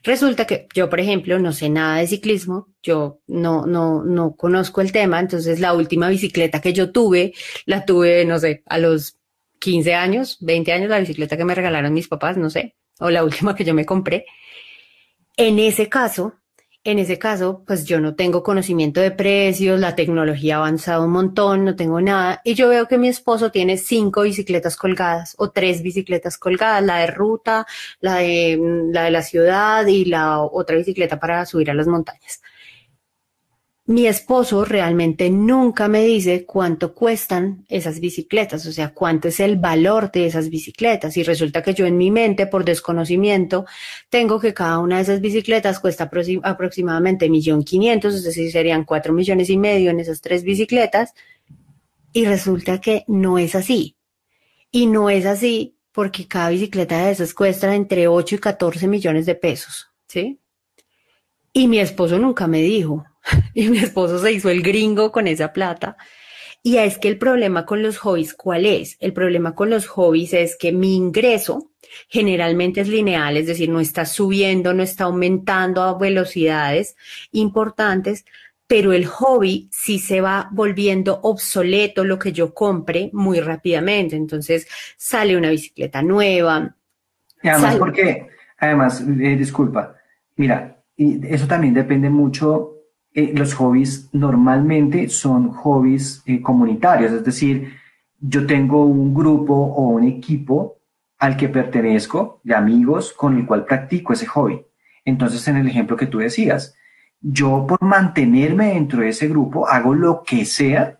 Resulta 0.03 0.45
que 0.45 0.67
yo, 0.73 0.89
por 0.89 0.99
ejemplo, 0.99 1.39
no 1.39 1.53
sé 1.53 1.69
nada 1.69 1.97
de 1.97 2.07
ciclismo, 2.07 2.69
yo 2.81 3.21
no, 3.27 3.65
no, 3.65 4.03
no 4.03 4.35
conozco 4.35 4.81
el 4.81 4.91
tema, 4.91 5.19
entonces 5.19 5.59
la 5.59 5.73
última 5.73 6.09
bicicleta 6.09 6.59
que 6.59 6.73
yo 6.73 6.91
tuve, 6.91 7.33
la 7.65 7.85
tuve, 7.85 8.25
no 8.25 8.39
sé, 8.39 8.63
a 8.65 8.77
los 8.77 9.17
15 9.59 9.93
años, 9.93 10.37
20 10.41 10.73
años, 10.73 10.89
la 10.89 10.99
bicicleta 10.99 11.37
que 11.37 11.45
me 11.45 11.55
regalaron 11.55 11.93
mis 11.93 12.07
papás, 12.07 12.37
no 12.37 12.49
sé, 12.49 12.75
o 12.99 13.09
la 13.09 13.23
última 13.25 13.55
que 13.55 13.63
yo 13.63 13.73
me 13.73 13.85
compré. 13.85 14.25
En 15.37 15.59
ese 15.59 15.87
caso, 15.89 16.35
en 16.85 16.99
ese 16.99 17.17
caso, 17.17 17.63
pues 17.65 17.85
yo 17.85 18.01
no 18.01 18.15
tengo 18.15 18.43
conocimiento 18.43 18.99
de 18.99 19.11
precios, 19.11 19.79
la 19.79 19.95
tecnología 19.95 20.55
ha 20.55 20.57
avanzado 20.59 21.05
un 21.05 21.11
montón, 21.11 21.63
no 21.63 21.75
tengo 21.75 22.01
nada. 22.01 22.41
Y 22.43 22.55
yo 22.55 22.67
veo 22.67 22.87
que 22.87 22.97
mi 22.97 23.07
esposo 23.07 23.51
tiene 23.51 23.77
cinco 23.77 24.23
bicicletas 24.23 24.75
colgadas 24.75 25.35
o 25.37 25.49
tres 25.51 25.81
bicicletas 25.81 26.37
colgadas, 26.37 26.83
la 26.83 26.97
de 26.97 27.07
ruta, 27.07 27.65
la 28.01 28.15
de 28.17 28.59
la, 28.91 29.03
de 29.03 29.11
la 29.11 29.21
ciudad 29.21 29.87
y 29.87 30.05
la 30.05 30.41
otra 30.41 30.75
bicicleta 30.75 31.19
para 31.19 31.45
subir 31.45 31.71
a 31.71 31.73
las 31.73 31.87
montañas 31.87 32.41
mi 33.85 34.07
esposo 34.07 34.63
realmente 34.63 35.29
nunca 35.29 35.89
me 35.89 36.03
dice 36.03 36.45
cuánto 36.45 36.93
cuestan 36.93 37.65
esas 37.67 37.99
bicicletas, 37.99 38.65
o 38.65 38.71
sea, 38.71 38.93
cuánto 38.93 39.27
es 39.27 39.41
el 39.41 39.57
valor 39.57 40.09
de 40.09 40.25
esas 40.25 40.49
bicicletas. 40.49 41.17
Y 41.17 41.23
resulta 41.23 41.61
que 41.61 41.73
yo 41.73 41.85
en 41.85 41.97
mi 41.97 42.09
mente, 42.09 42.47
por 42.47 42.63
desconocimiento, 42.63 43.65
tengo 44.09 44.39
que 44.39 44.53
cada 44.53 44.79
una 44.79 44.97
de 44.97 45.03
esas 45.03 45.19
bicicletas 45.19 45.79
cuesta 45.79 46.09
aproximadamente 46.43 47.29
millón 47.29 47.63
quinientos, 47.63 48.15
es 48.15 48.23
decir, 48.23 48.49
serían 48.51 48.85
cuatro 48.85 49.11
millones 49.11 49.49
y 49.49 49.57
medio 49.57 49.91
en 49.91 49.99
esas 49.99 50.21
tres 50.21 50.43
bicicletas. 50.43 51.13
Y 52.13 52.25
resulta 52.25 52.79
que 52.79 53.03
no 53.07 53.37
es 53.37 53.53
así. 53.53 53.97
Y 54.71 54.85
no 54.85 55.09
es 55.09 55.25
así 55.25 55.75
porque 55.91 56.27
cada 56.27 56.49
bicicleta 56.49 57.05
de 57.05 57.11
esas 57.11 57.33
cuesta 57.33 57.75
entre 57.75 58.07
8 58.07 58.35
y 58.35 58.39
14 58.39 58.87
millones 58.87 59.25
de 59.25 59.35
pesos, 59.35 59.89
¿sí? 60.07 60.39
Y 61.51 61.67
mi 61.67 61.79
esposo 61.79 62.17
nunca 62.17 62.47
me 62.47 62.61
dijo, 62.61 63.05
y 63.53 63.69
mi 63.69 63.79
esposo 63.79 64.19
se 64.19 64.31
hizo 64.31 64.49
el 64.49 64.61
gringo 64.61 65.11
con 65.11 65.27
esa 65.27 65.53
plata. 65.53 65.97
Y 66.65 66.77
es 66.77 66.97
que 66.97 67.09
el 67.09 67.17
problema 67.17 67.65
con 67.65 67.83
los 67.83 67.97
hobbies, 67.97 68.33
¿cuál 68.33 68.65
es? 68.65 68.95
El 69.01 69.11
problema 69.11 69.53
con 69.53 69.69
los 69.69 69.85
hobbies 69.87 70.33
es 70.33 70.55
que 70.55 70.71
mi 70.71 70.95
ingreso 70.95 71.71
generalmente 72.07 72.79
es 72.79 72.87
lineal, 72.87 73.35
es 73.35 73.47
decir, 73.47 73.69
no 73.69 73.81
está 73.81 74.05
subiendo, 74.05 74.73
no 74.73 74.81
está 74.81 75.03
aumentando 75.03 75.83
a 75.83 75.97
velocidades 75.97 76.95
importantes, 77.33 78.23
pero 78.65 78.93
el 78.93 79.05
hobby 79.05 79.67
sí 79.71 79.99
se 79.99 80.21
va 80.21 80.47
volviendo 80.51 81.19
obsoleto 81.21 82.05
lo 82.05 82.17
que 82.17 82.31
yo 82.31 82.53
compre 82.53 83.09
muy 83.11 83.41
rápidamente. 83.41 84.15
Entonces 84.15 84.65
sale 84.95 85.35
una 85.35 85.49
bicicleta 85.49 86.01
nueva. 86.01 86.75
Y 87.41 87.49
además, 87.49 87.75
porque, 87.75 88.27
además, 88.57 89.01
eh, 89.01 89.35
disculpa, 89.35 89.97
mira, 90.37 90.81
y 90.95 91.27
eso 91.27 91.45
también 91.45 91.73
depende 91.73 92.09
mucho 92.09 92.72
eh, 93.13 93.31
los 93.35 93.53
hobbies 93.53 94.09
normalmente 94.11 95.09
son 95.09 95.49
hobbies 95.51 96.23
eh, 96.25 96.41
comunitarios, 96.41 97.11
es 97.11 97.23
decir, 97.23 97.73
yo 98.19 98.45
tengo 98.47 98.85
un 98.85 99.13
grupo 99.13 99.53
o 99.53 99.89
un 99.89 100.05
equipo 100.05 100.79
al 101.19 101.37
que 101.37 101.49
pertenezco 101.49 102.41
de 102.43 102.55
amigos 102.55 103.13
con 103.13 103.37
el 103.37 103.45
cual 103.45 103.65
practico 103.65 104.13
ese 104.13 104.25
hobby. 104.25 104.65
Entonces, 105.05 105.47
en 105.47 105.57
el 105.57 105.67
ejemplo 105.67 105.97
que 105.97 106.07
tú 106.07 106.19
decías, 106.19 106.75
yo 107.21 107.65
por 107.67 107.81
mantenerme 107.81 108.73
dentro 108.73 109.01
de 109.01 109.09
ese 109.09 109.27
grupo 109.27 109.67
hago 109.67 109.93
lo 109.93 110.23
que 110.23 110.45
sea 110.45 110.99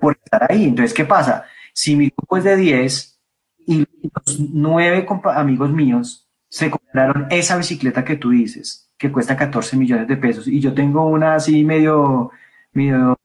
por 0.00 0.16
estar 0.22 0.46
ahí. 0.50 0.64
Entonces, 0.64 0.94
¿qué 0.94 1.04
pasa? 1.04 1.44
Si 1.72 1.96
mi 1.96 2.10
grupo 2.10 2.36
es 2.36 2.44
de 2.44 2.56
10 2.56 3.20
y 3.66 3.86
los 4.02 4.40
9 4.40 5.06
amigos 5.34 5.70
míos 5.70 6.28
se 6.48 6.70
compraron 6.70 7.26
esa 7.30 7.56
bicicleta 7.56 8.04
que 8.04 8.16
tú 8.16 8.30
dices, 8.30 8.89
que 9.00 9.10
cuesta 9.10 9.34
14 9.34 9.78
millones 9.78 10.06
de 10.06 10.18
pesos 10.18 10.46
y 10.46 10.60
yo 10.60 10.74
tengo 10.74 11.06
una 11.06 11.36
así 11.36 11.64
medio, 11.64 12.30
medio, 12.74 13.18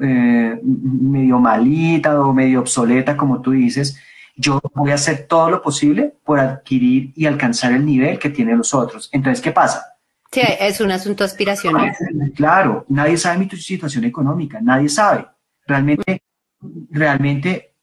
eh, 0.00 0.58
medio 0.62 1.38
malita 1.38 2.18
o 2.22 2.32
medio 2.32 2.60
obsoleta, 2.60 3.18
como 3.18 3.42
tú 3.42 3.50
dices, 3.50 4.00
yo 4.34 4.58
voy 4.72 4.92
a 4.92 4.94
hacer 4.94 5.26
todo 5.28 5.50
lo 5.50 5.60
posible 5.60 6.14
por 6.24 6.40
adquirir 6.40 7.12
y 7.14 7.26
alcanzar 7.26 7.72
el 7.72 7.84
nivel 7.84 8.18
que 8.18 8.30
tienen 8.30 8.56
los 8.56 8.72
otros. 8.72 9.10
Entonces, 9.12 9.42
¿qué 9.42 9.52
pasa? 9.52 9.94
Sí, 10.32 10.40
es 10.58 10.80
un 10.80 10.90
asunto 10.90 11.22
aspiracional. 11.22 11.94
Claro, 12.34 12.86
nadie 12.88 13.18
sabe 13.18 13.40
mi 13.40 13.50
situación 13.50 14.04
económica, 14.04 14.58
nadie 14.62 14.88
sabe. 14.88 15.26
Realmente, 15.66 16.22
realmente 16.90 17.74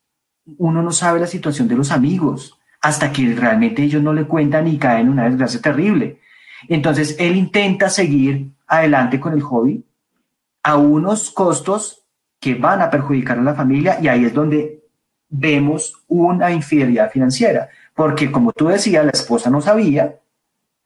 uno 0.58 0.82
no 0.82 0.92
sabe 0.92 1.20
la 1.20 1.28
situación 1.28 1.68
de 1.68 1.76
los 1.76 1.92
amigos 1.92 2.58
hasta 2.82 3.12
que 3.12 3.36
realmente 3.36 3.84
ellos 3.84 4.02
no 4.02 4.12
le 4.12 4.26
cuentan 4.26 4.68
y 4.68 4.80
caen 4.80 5.02
en 5.02 5.10
una 5.10 5.26
desgracia 5.26 5.62
terrible. 5.62 6.20
Entonces, 6.68 7.16
él 7.20 7.36
intenta 7.36 7.90
seguir 7.90 8.52
adelante 8.68 9.20
con 9.20 9.34
el 9.34 9.42
hobby 9.42 9.84
a 10.64 10.76
unos 10.76 11.32
costos 11.32 12.04
que 12.40 12.56
van 12.56 12.82
a 12.82 12.90
perjudicar 12.90 13.40
a 13.40 13.44
la 13.44 13.56
familia 13.56 13.98
y 14.02 14.08
ahí 14.08 14.26
es 14.26 14.34
donde 14.34 14.84
vemos 15.30 15.94
una 16.08 16.52
infidelidad 16.52 17.12
financiera, 17.12 17.70
porque 17.94 18.32
como 18.32 18.52
tú 18.54 18.68
decías, 18.68 19.04
la 19.04 19.12
esposa 19.12 19.50
no 19.50 19.62
sabía, 19.62 20.20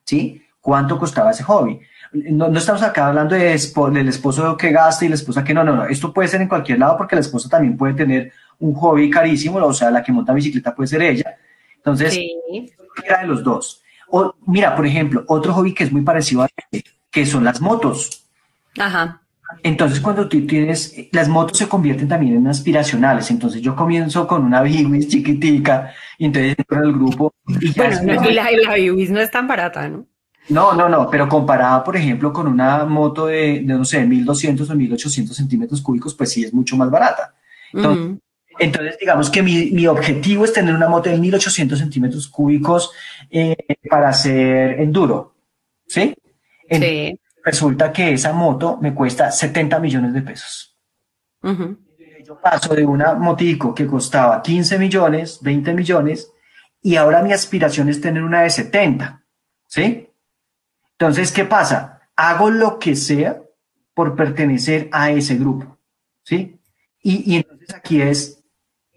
¿sí? 0.06 0.42
¿Cuánto 0.60 0.98
costaba 0.98 1.32
ese 1.32 1.44
hobby? 1.44 1.80
No, 2.14 2.48
estamos 2.56 2.84
acá 2.84 3.08
hablando 3.08 3.36
de, 3.36 3.58
del 3.94 4.08
esposo 4.08 4.58
que 4.58 4.72
gasta 4.72 5.06
y 5.06 5.10
la 5.10 5.16
esposa 5.16 5.44
que 5.44 5.54
no, 5.54 5.64
no, 5.64 5.76
no. 5.76 5.86
Esto 5.86 6.14
puede 6.14 6.28
ser 6.28 6.42
en 6.42 6.48
cualquier 6.48 6.80
lado 6.80 6.98
porque 6.98 7.16
la 7.16 7.22
esposa 7.22 7.50
también 7.50 7.78
puede 7.78 7.94
tener 7.94 8.32
un 8.60 8.74
hobby 8.74 9.10
carísimo, 9.10 9.58
o 9.58 9.74
sea, 9.74 9.90
la 9.90 10.04
que 10.04 10.12
monta 10.12 10.34
bicicleta 10.34 10.76
puede 10.76 10.88
ser 10.88 11.02
ella. 11.02 11.38
Entonces, 11.78 12.20
era 13.04 13.22
de 13.22 13.28
los 13.28 13.44
dos 13.44 13.82
mira, 14.46 14.76
por 14.76 14.86
ejemplo, 14.86 15.24
otro 15.28 15.54
hobby 15.54 15.74
que 15.74 15.84
es 15.84 15.92
muy 15.92 16.02
parecido 16.02 16.44
a 16.44 16.50
este, 16.56 16.84
que 17.10 17.26
son 17.26 17.44
las 17.44 17.62
motos. 17.62 18.26
Ajá. 18.80 19.22
Entonces, 19.64 20.00
cuando 20.00 20.30
tú 20.30 20.46
tienes, 20.48 20.96
las 21.12 21.28
motos 21.28 21.58
se 21.58 21.68
convierten 21.68 22.08
también 22.08 22.36
en 22.36 22.48
aspiracionales. 22.48 23.30
Entonces, 23.32 23.62
yo 23.62 23.76
comienzo 23.76 24.26
con 24.26 24.44
una 24.44 24.62
Biwis 24.62 25.10
chiquitica, 25.10 25.94
y 26.18 26.26
entonces 26.26 26.56
entro 26.58 26.78
en 26.78 26.84
el 26.86 26.94
grupo. 26.94 27.34
Y 27.60 27.72
bueno, 27.74 28.02
no, 28.04 28.30
la, 28.32 28.50
la 28.52 28.76
Biwis 28.76 29.12
no 29.12 29.20
es 29.20 29.30
tan 29.30 29.48
barata, 29.48 29.88
¿no? 29.90 30.06
No, 30.50 30.74
no, 30.74 30.90
no, 30.90 31.10
pero 31.10 31.30
comparada, 31.30 31.84
por 31.84 31.96
ejemplo, 31.96 32.34
con 32.34 32.48
una 32.48 32.84
moto 32.86 33.28
de, 33.28 33.62
no 33.62 33.86
sé, 33.86 34.06
1200 34.06 34.70
o 34.70 34.76
1800 34.76 35.36
centímetros 35.36 35.82
cúbicos, 35.82 36.14
pues 36.14 36.32
sí 36.32 36.44
es 36.44 36.54
mucho 36.54 36.76
más 36.76 36.90
barata. 36.90 37.34
Entonces, 37.72 38.18
entonces, 38.60 38.98
digamos 39.00 39.30
que 39.30 39.42
mi, 39.42 39.88
objetivo 39.88 40.46
es 40.46 40.54
tener 40.54 40.76
una 40.76 40.90
moto 40.90 41.10
de 41.10 41.18
1800 41.18 41.80
centímetros 41.80 42.28
cúbicos 42.28 42.92
eh, 43.32 43.56
para 43.90 44.10
hacer 44.10 44.80
enduro. 44.80 45.36
¿Sí? 45.88 46.16
sí. 46.70 47.20
Resulta 47.44 47.92
que 47.92 48.14
esa 48.14 48.34
moto 48.34 48.78
me 48.80 48.94
cuesta 48.94 49.32
70 49.32 49.80
millones 49.80 50.14
de 50.14 50.22
pesos. 50.22 50.78
Yo 52.24 52.40
paso 52.40 52.76
de 52.76 52.86
una 52.86 53.16
motico 53.16 53.74
que 53.74 53.88
costaba 53.88 54.44
15 54.44 54.78
millones, 54.78 55.40
20 55.42 55.74
millones, 55.74 56.32
y 56.84 56.98
ahora 56.98 57.24
mi 57.24 57.34
aspiración 57.34 57.90
es 57.90 58.00
tener 58.00 58.22
una 58.22 58.44
de 58.44 58.52
70. 58.52 59.24
¿Sí? 59.66 60.08
Entonces, 60.92 61.32
¿qué 61.32 61.46
pasa? 61.46 62.02
Hago 62.16 62.52
lo 62.52 62.78
que 62.78 62.96
sea 62.96 63.42
por 63.96 64.16
pertenecer 64.16 64.88
a 64.92 65.10
ese 65.10 65.36
grupo. 65.38 65.80
¿Sí? 66.24 66.60
Y, 67.02 67.34
y 67.34 67.38
entonces 67.38 67.74
aquí 67.74 68.02
es 68.02 68.42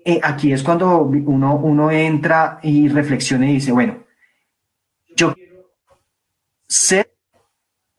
eh, 0.04 0.20
aquí 0.22 0.52
es 0.52 0.62
cuando 0.62 0.98
uno, 0.98 1.56
uno 1.56 1.90
entra 1.90 2.58
y 2.62 2.88
reflexiona 2.88 3.48
y 3.48 3.54
dice, 3.54 3.72
bueno, 3.72 4.03
ser 6.74 7.14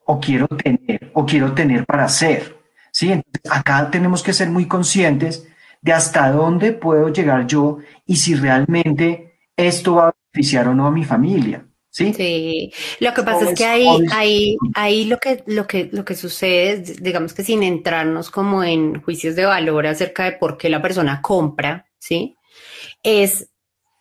o 0.06 0.20
quiero 0.20 0.48
tener 0.48 1.12
o 1.14 1.26
quiero 1.26 1.54
tener 1.54 1.86
para 1.86 2.08
ser. 2.10 2.56
¿sí? 2.92 3.12
Entonces, 3.12 3.52
acá 3.52 3.90
tenemos 3.90 4.22
que 4.22 4.34
ser 4.34 4.50
muy 4.50 4.68
conscientes 4.68 5.48
de 5.82 5.94
hasta 5.94 6.32
dónde 6.32 6.74
puedo 6.74 7.10
llegar 7.10 7.48
yo 7.48 7.80
y 8.06 8.18
si 8.18 8.36
realmente 8.36 9.40
esto 9.56 9.96
va 9.96 10.10
a 10.10 10.16
beneficiar 10.34 10.68
o 10.68 10.76
no 10.76 10.88
a 10.88 10.92
mi 10.92 11.04
familia. 11.04 11.66
¿Sí? 11.90 12.14
sí. 12.14 12.74
Lo 13.00 13.14
que 13.14 13.24
pasa 13.24 13.50
es 13.50 13.58
que 13.58 13.66
ahí, 13.66 13.88
ahí, 14.12 14.58
ahí 14.74 15.06
lo 15.06 15.18
que, 15.18 15.46
lo 15.48 15.66
que, 15.66 15.90
lo 15.94 16.04
que 16.04 16.16
sucede, 16.16 16.96
digamos 17.00 17.34
que 17.34 17.42
sin 17.42 17.64
entrarnos 17.64 18.30
como 18.30 18.66
en 18.66 19.02
juicios 19.02 19.38
de 19.38 19.46
valor 19.46 19.88
acerca 19.88 20.26
de 20.26 20.34
por 20.34 20.58
qué 20.58 20.70
la 20.70 20.82
persona 20.82 21.22
compra, 21.22 21.88
¿sí? 21.98 22.36
Es 23.02 23.50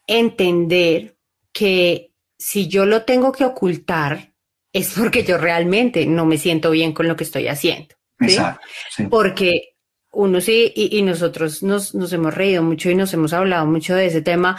entender 0.09 1.17
que 1.53 2.11
si 2.37 2.67
yo 2.67 2.85
lo 2.85 3.05
tengo 3.05 3.31
que 3.31 3.45
ocultar, 3.45 4.34
es 4.75 4.93
porque 4.95 5.23
yo 5.23 5.39
realmente 5.39 6.05
no 6.05 6.27
me 6.27 6.37
siento 6.37 6.73
bien 6.73 6.93
con 6.93 7.09
lo 7.09 7.17
que 7.17 7.25
estoy 7.25 7.47
haciendo. 7.47 7.95
¿sí? 8.27 8.37
Porque 9.09 9.77
uno 10.11 10.41
sí, 10.41 10.73
y, 10.75 11.01
nosotros 11.03 11.63
nos, 11.63 11.95
nos 11.95 12.13
hemos 12.13 12.35
reído 12.35 12.63
mucho 12.63 12.91
y 12.91 12.95
nos 12.95 13.15
hemos 13.15 13.33
hablado 13.33 13.67
mucho 13.67 13.95
de 13.95 14.07
ese 14.07 14.21
tema, 14.21 14.57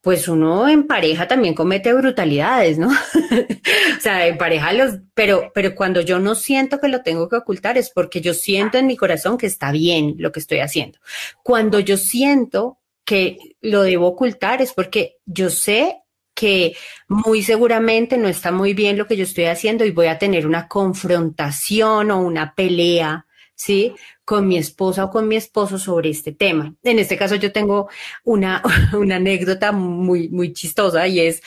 pues 0.00 0.28
uno 0.28 0.68
en 0.68 0.86
pareja 0.86 1.26
también 1.26 1.54
comete 1.54 1.92
brutalidades, 1.92 2.78
¿no? 2.78 2.88
o 3.98 4.00
sea, 4.00 4.26
en 4.28 4.38
pareja 4.38 4.72
los, 4.72 5.00
pero, 5.14 5.50
pero 5.52 5.74
cuando 5.74 6.00
yo 6.00 6.20
no 6.20 6.36
siento 6.36 6.80
que 6.80 6.88
lo 6.88 7.02
tengo 7.02 7.28
que 7.28 7.36
ocultar 7.36 7.76
es 7.76 7.90
porque 7.90 8.20
yo 8.20 8.34
siento 8.34 8.78
en 8.78 8.86
mi 8.86 8.96
corazón 8.96 9.36
que 9.36 9.46
está 9.46 9.72
bien 9.72 10.14
lo 10.18 10.30
que 10.30 10.38
estoy 10.38 10.60
haciendo. 10.60 11.00
Cuando 11.42 11.80
yo 11.80 11.96
siento 11.96 12.78
que 13.04 13.38
lo 13.60 13.82
debo 13.82 14.06
ocultar 14.06 14.62
es 14.62 14.72
porque 14.72 15.16
yo 15.24 15.50
sé 15.50 15.96
que 16.36 16.76
muy 17.08 17.42
seguramente 17.42 18.18
no 18.18 18.28
está 18.28 18.52
muy 18.52 18.74
bien 18.74 18.98
lo 18.98 19.06
que 19.06 19.16
yo 19.16 19.24
estoy 19.24 19.46
haciendo 19.46 19.84
y 19.84 19.90
voy 19.90 20.08
a 20.08 20.18
tener 20.18 20.46
una 20.46 20.68
confrontación 20.68 22.10
o 22.10 22.20
una 22.20 22.54
pelea, 22.54 23.26
¿sí? 23.54 23.94
Con 24.24 24.46
mi 24.46 24.58
esposa 24.58 25.04
o 25.06 25.10
con 25.10 25.26
mi 25.26 25.36
esposo 25.36 25.78
sobre 25.78 26.10
este 26.10 26.32
tema. 26.32 26.74
En 26.82 26.98
este 26.98 27.16
caso 27.16 27.36
yo 27.36 27.52
tengo 27.52 27.88
una, 28.22 28.62
una 28.92 29.16
anécdota 29.16 29.72
muy, 29.72 30.28
muy 30.28 30.52
chistosa 30.52 31.08
y 31.08 31.20
es, 31.20 31.42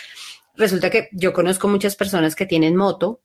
resulta 0.56 0.90
que 0.90 1.08
yo 1.12 1.34
conozco 1.34 1.68
muchas 1.68 1.96
personas 1.96 2.36
que 2.36 2.48
tienen 2.48 2.76
moto 2.76 3.22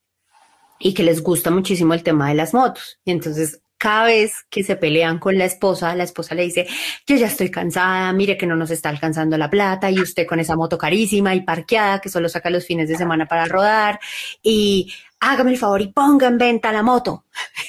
y 0.78 0.92
que 0.92 1.02
les 1.02 1.22
gusta 1.22 1.50
muchísimo 1.50 1.94
el 1.94 2.02
tema 2.02 2.28
de 2.28 2.34
las 2.34 2.52
motos. 2.52 3.00
Y 3.06 3.10
entonces 3.10 3.62
cada 3.84 4.06
vez 4.06 4.46
que 4.48 4.64
se 4.64 4.76
pelean 4.76 5.18
con 5.18 5.36
la 5.36 5.44
esposa, 5.44 5.94
la 5.94 6.04
esposa 6.04 6.34
le 6.34 6.44
dice, 6.44 6.66
yo 7.06 7.16
ya 7.16 7.26
estoy 7.26 7.50
cansada, 7.50 8.10
mire 8.14 8.38
que 8.38 8.46
no 8.46 8.56
nos 8.56 8.70
está 8.70 8.88
alcanzando 8.88 9.36
la 9.36 9.50
plata 9.50 9.90
y 9.90 10.00
usted 10.00 10.26
con 10.26 10.40
esa 10.40 10.56
moto 10.56 10.78
carísima 10.78 11.34
y 11.34 11.42
parqueada 11.42 12.00
que 12.00 12.08
solo 12.08 12.30
saca 12.30 12.48
los 12.48 12.64
fines 12.64 12.88
de 12.88 12.96
semana 12.96 13.26
para 13.26 13.44
rodar 13.44 14.00
y 14.42 14.90
hágame 15.24 15.52
el 15.52 15.58
favor 15.58 15.80
y 15.80 15.88
ponga 15.88 16.26
en 16.26 16.36
venta 16.36 16.70
la 16.70 16.82
moto. 16.82 17.24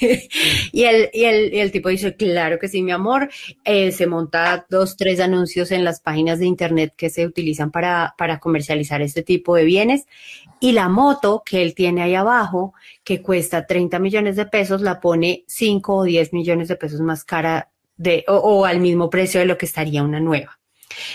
y, 0.72 0.84
el, 0.84 1.08
y, 1.12 1.24
el, 1.24 1.54
y, 1.54 1.58
el, 1.58 1.72
tipo 1.72 1.88
dice, 1.88 2.14
claro 2.14 2.58
que 2.58 2.68
sí, 2.68 2.82
mi 2.82 2.92
amor. 2.92 3.30
Eh, 3.64 3.92
se 3.92 4.06
monta 4.06 4.66
dos, 4.68 4.96
tres 4.96 5.20
anuncios 5.20 5.70
en 5.70 5.84
las 5.84 6.00
páginas 6.00 6.38
de 6.38 6.46
internet 6.46 6.92
que 6.96 7.08
se 7.08 7.26
utilizan 7.26 7.70
para, 7.70 8.14
para 8.18 8.38
comercializar 8.40 9.00
este 9.00 9.22
tipo 9.22 9.56
de 9.56 9.64
bienes. 9.64 10.06
Y 10.60 10.72
la 10.72 10.88
moto 10.88 11.42
que 11.44 11.62
él 11.62 11.74
tiene 11.74 12.02
ahí 12.02 12.14
abajo, 12.14 12.74
que 13.02 13.22
cuesta 13.22 13.66
30 13.66 13.98
millones 13.98 14.36
de 14.36 14.46
pesos, 14.46 14.82
la 14.82 15.00
pone 15.00 15.44
5 15.46 15.94
o 15.94 16.04
10 16.04 16.32
millones 16.32 16.68
de 16.68 16.76
pesos 16.76 17.00
más 17.00 17.24
cara 17.24 17.70
de, 17.96 18.24
o, 18.28 18.34
o 18.36 18.64
al 18.66 18.80
mismo 18.80 19.08
precio 19.08 19.40
de 19.40 19.46
lo 19.46 19.56
que 19.56 19.66
estaría 19.66 20.02
una 20.02 20.20
nueva. 20.20 20.58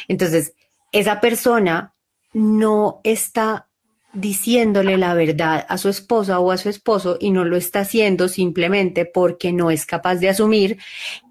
Entonces, 0.08 0.54
esa 0.92 1.22
persona 1.22 1.94
no 2.34 3.00
está 3.04 3.68
diciéndole 4.14 4.98
la 4.98 5.14
verdad 5.14 5.66
a 5.70 5.78
su 5.78 5.90
esposa 5.90 6.40
o 6.40 6.52
a 6.52 6.58
su 6.58 6.70
esposo 6.70 7.18
y 7.20 7.32
no 7.32 7.46
lo 7.46 7.56
está 7.56 7.82
haciendo 7.82 8.28
simplemente 8.28 9.06
porque 9.06 9.54
no 9.54 9.72
es 9.72 9.86
capaz 9.86 10.16
de 10.16 10.30
asumir 10.30 10.78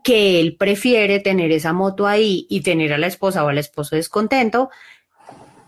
que 0.03 0.41
él 0.41 0.57
prefiere 0.57 1.21
tener 1.21 1.53
esa 1.53 1.73
moto 1.73 2.07
ahí 2.07 2.47
y 2.49 2.63
tener 2.63 2.93
a 2.93 2.99
la 2.99 3.07
esposa 3.07 3.45
o 3.45 3.49
al 3.49 3.59
esposo 3.59 3.97
descontento 3.97 4.71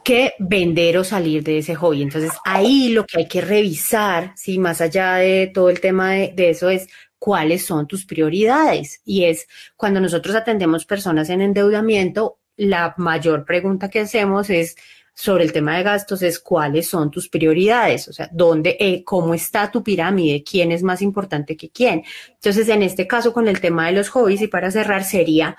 que 0.04 0.32
vender 0.38 0.98
o 0.98 1.04
salir 1.04 1.44
de 1.44 1.58
ese 1.58 1.74
hobby. 1.74 2.02
Entonces 2.02 2.32
ahí 2.44 2.88
lo 2.88 3.04
que 3.04 3.18
hay 3.18 3.28
que 3.28 3.40
revisar, 3.40 4.32
sí, 4.34 4.58
más 4.58 4.80
allá 4.80 5.16
de 5.16 5.50
todo 5.52 5.70
el 5.70 5.80
tema 5.80 6.12
de, 6.12 6.32
de 6.34 6.50
eso 6.50 6.70
es 6.70 6.88
cuáles 7.18 7.64
son 7.64 7.86
tus 7.86 8.04
prioridades. 8.04 9.00
Y 9.04 9.24
es 9.24 9.46
cuando 9.76 10.00
nosotros 10.00 10.34
atendemos 10.34 10.86
personas 10.86 11.30
en 11.30 11.40
endeudamiento, 11.40 12.38
la 12.56 12.94
mayor 12.96 13.44
pregunta 13.44 13.90
que 13.90 14.00
hacemos 14.00 14.50
es, 14.50 14.76
sobre 15.14 15.44
el 15.44 15.52
tema 15.52 15.76
de 15.76 15.82
gastos 15.82 16.22
es 16.22 16.38
cuáles 16.38 16.88
son 16.88 17.10
tus 17.10 17.28
prioridades, 17.28 18.08
o 18.08 18.12
sea, 18.12 18.30
dónde, 18.32 18.76
eh, 18.80 19.04
cómo 19.04 19.34
está 19.34 19.70
tu 19.70 19.82
pirámide, 19.82 20.42
quién 20.42 20.72
es 20.72 20.82
más 20.82 21.02
importante 21.02 21.56
que 21.56 21.70
quién. 21.70 22.02
Entonces, 22.34 22.68
en 22.68 22.82
este 22.82 23.06
caso, 23.06 23.32
con 23.32 23.46
el 23.46 23.60
tema 23.60 23.86
de 23.86 23.92
los 23.92 24.08
hobbies, 24.08 24.42
y 24.42 24.48
para 24.48 24.70
cerrar, 24.70 25.04
sería 25.04 25.56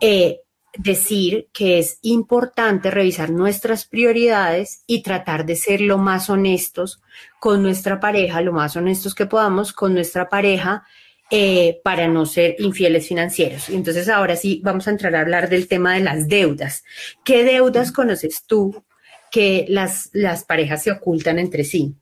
eh, 0.00 0.40
decir 0.76 1.48
que 1.52 1.78
es 1.78 1.98
importante 2.02 2.90
revisar 2.90 3.30
nuestras 3.30 3.86
prioridades 3.86 4.84
y 4.86 5.02
tratar 5.02 5.46
de 5.46 5.56
ser 5.56 5.80
lo 5.80 5.98
más 5.98 6.30
honestos 6.30 7.00
con 7.40 7.62
nuestra 7.62 8.00
pareja, 8.00 8.42
lo 8.42 8.52
más 8.52 8.76
honestos 8.76 9.14
que 9.14 9.26
podamos 9.26 9.72
con 9.72 9.94
nuestra 9.94 10.28
pareja. 10.28 10.84
Eh, 11.32 11.80
para 11.84 12.08
no 12.08 12.26
ser 12.26 12.56
infieles 12.58 13.06
financieros. 13.06 13.68
Entonces 13.68 14.08
ahora 14.08 14.34
sí 14.34 14.60
vamos 14.64 14.88
a 14.88 14.90
entrar 14.90 15.14
a 15.14 15.20
hablar 15.20 15.48
del 15.48 15.68
tema 15.68 15.94
de 15.94 16.00
las 16.00 16.26
deudas. 16.26 16.82
¿Qué 17.22 17.44
deudas 17.44 17.92
conoces 17.92 18.42
tú 18.48 18.82
que 19.30 19.66
las, 19.68 20.10
las 20.12 20.44
parejas 20.44 20.82
se 20.82 20.90
ocultan 20.90 21.38
entre 21.38 21.64
sí? 21.64 21.94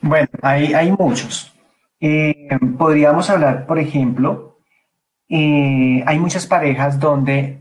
Bueno, 0.00 0.28
hay, 0.42 0.74
hay 0.74 0.92
muchos. 0.92 1.54
Eh, 1.98 2.48
podríamos 2.76 3.30
hablar, 3.30 3.66
por 3.66 3.78
ejemplo, 3.78 4.58
eh, 5.28 6.04
hay 6.06 6.18
muchas 6.18 6.46
parejas 6.46 7.00
donde 7.00 7.58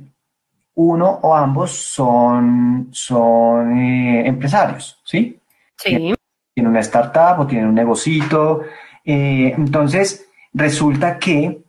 uno 0.76 1.20
o 1.22 1.34
ambos 1.34 1.72
son, 1.72 2.90
son 2.92 3.78
eh, 3.78 4.28
empresarios, 4.28 5.00
¿sí? 5.06 5.40
Sí. 5.78 6.14
Tienen 6.54 6.72
una 6.72 6.82
startup 6.82 7.40
o 7.40 7.48
tienen 7.48 7.70
un 7.70 7.76
negocito. 7.76 8.64
entonces, 9.06 10.28
resulta 10.54 11.18
que 11.18 11.64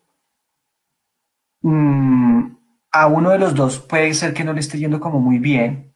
mm, 1.62 2.46
a 2.90 3.06
uno 3.06 3.30
de 3.30 3.38
los 3.38 3.54
dos 3.54 3.78
puede 3.78 4.12
ser 4.14 4.34
que 4.34 4.42
no 4.42 4.52
le 4.52 4.60
esté 4.60 4.78
yendo 4.78 4.98
como 4.98 5.20
muy 5.20 5.38
bien 5.38 5.93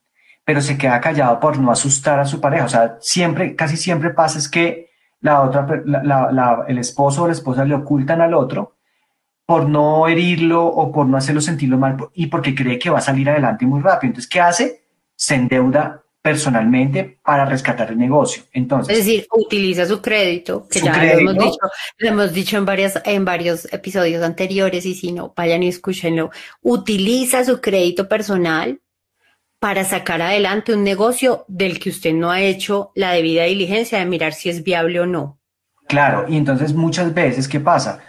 pero 0.48 0.62
se 0.62 0.78
queda 0.78 0.98
callado 0.98 1.38
por 1.40 1.58
no 1.58 1.70
asustar 1.70 2.18
a 2.18 2.24
su 2.24 2.40
pareja. 2.40 2.64
O 2.64 2.68
sea, 2.70 2.96
siempre, 3.02 3.54
casi 3.54 3.76
siempre 3.76 4.14
pasa 4.14 4.38
es 4.38 4.48
que 4.48 4.88
la 5.20 5.42
otra, 5.42 5.66
el 6.66 6.78
esposo 6.78 7.24
o 7.24 7.26
la 7.26 7.34
esposa 7.34 7.66
le 7.66 7.74
ocultan 7.74 8.22
al 8.22 8.32
otro 8.32 8.78
por 9.44 9.68
no 9.68 10.08
herirlo 10.08 10.64
o 10.64 10.90
por 10.90 11.04
no 11.04 11.18
hacerlo 11.18 11.42
sentirlo 11.42 11.76
mal 11.76 11.98
y 12.14 12.28
porque 12.28 12.54
cree 12.54 12.78
que 12.78 12.88
va 12.88 12.96
a 12.96 13.02
salir 13.02 13.28
adelante 13.28 13.66
muy 13.66 13.82
rápido. 13.82 14.12
Entonces, 14.12 14.30
¿qué 14.30 14.40
hace? 14.40 14.84
Se 15.14 15.34
endeuda 15.34 16.02
personalmente 16.22 17.18
para 17.22 17.44
rescatar 17.44 17.90
el 17.90 17.98
negocio. 17.98 18.44
Entonces, 18.50 18.96
es 18.96 19.04
decir, 19.04 19.26
utiliza 19.30 19.84
su 19.84 20.00
crédito, 20.00 20.66
que 20.70 20.80
ya 20.80 20.96
Lo, 20.96 21.10
hemos 21.10 21.34
dicho, 21.34 21.58
lo 21.98 22.08
hemos 22.08 22.32
dicho 22.32 22.56
en, 22.56 22.64
varias, 22.64 23.02
en 23.04 23.26
varios 23.26 23.70
episodios 23.70 24.22
anteriores 24.22 24.86
y 24.86 24.94
si 24.94 25.12
no, 25.12 25.34
vayan 25.36 25.62
y 25.62 25.68
escúchenlo. 25.68 26.30
Utiliza 26.62 27.44
su 27.44 27.60
crédito 27.60 28.08
personal 28.08 28.80
para 29.60 29.84
sacar 29.84 30.22
adelante 30.22 30.72
un 30.72 30.84
negocio 30.84 31.44
del 31.48 31.78
que 31.78 31.90
usted 31.90 32.12
no 32.12 32.30
ha 32.30 32.40
hecho 32.40 32.92
la 32.94 33.12
debida 33.12 33.44
diligencia 33.44 33.98
de 33.98 34.06
mirar 34.06 34.32
si 34.32 34.48
es 34.48 34.62
viable 34.62 35.00
o 35.00 35.06
no. 35.06 35.38
Claro, 35.88 36.26
y 36.28 36.36
entonces 36.36 36.74
muchas 36.74 37.12
veces, 37.14 37.48
¿qué 37.48 37.60
pasa? 37.60 38.00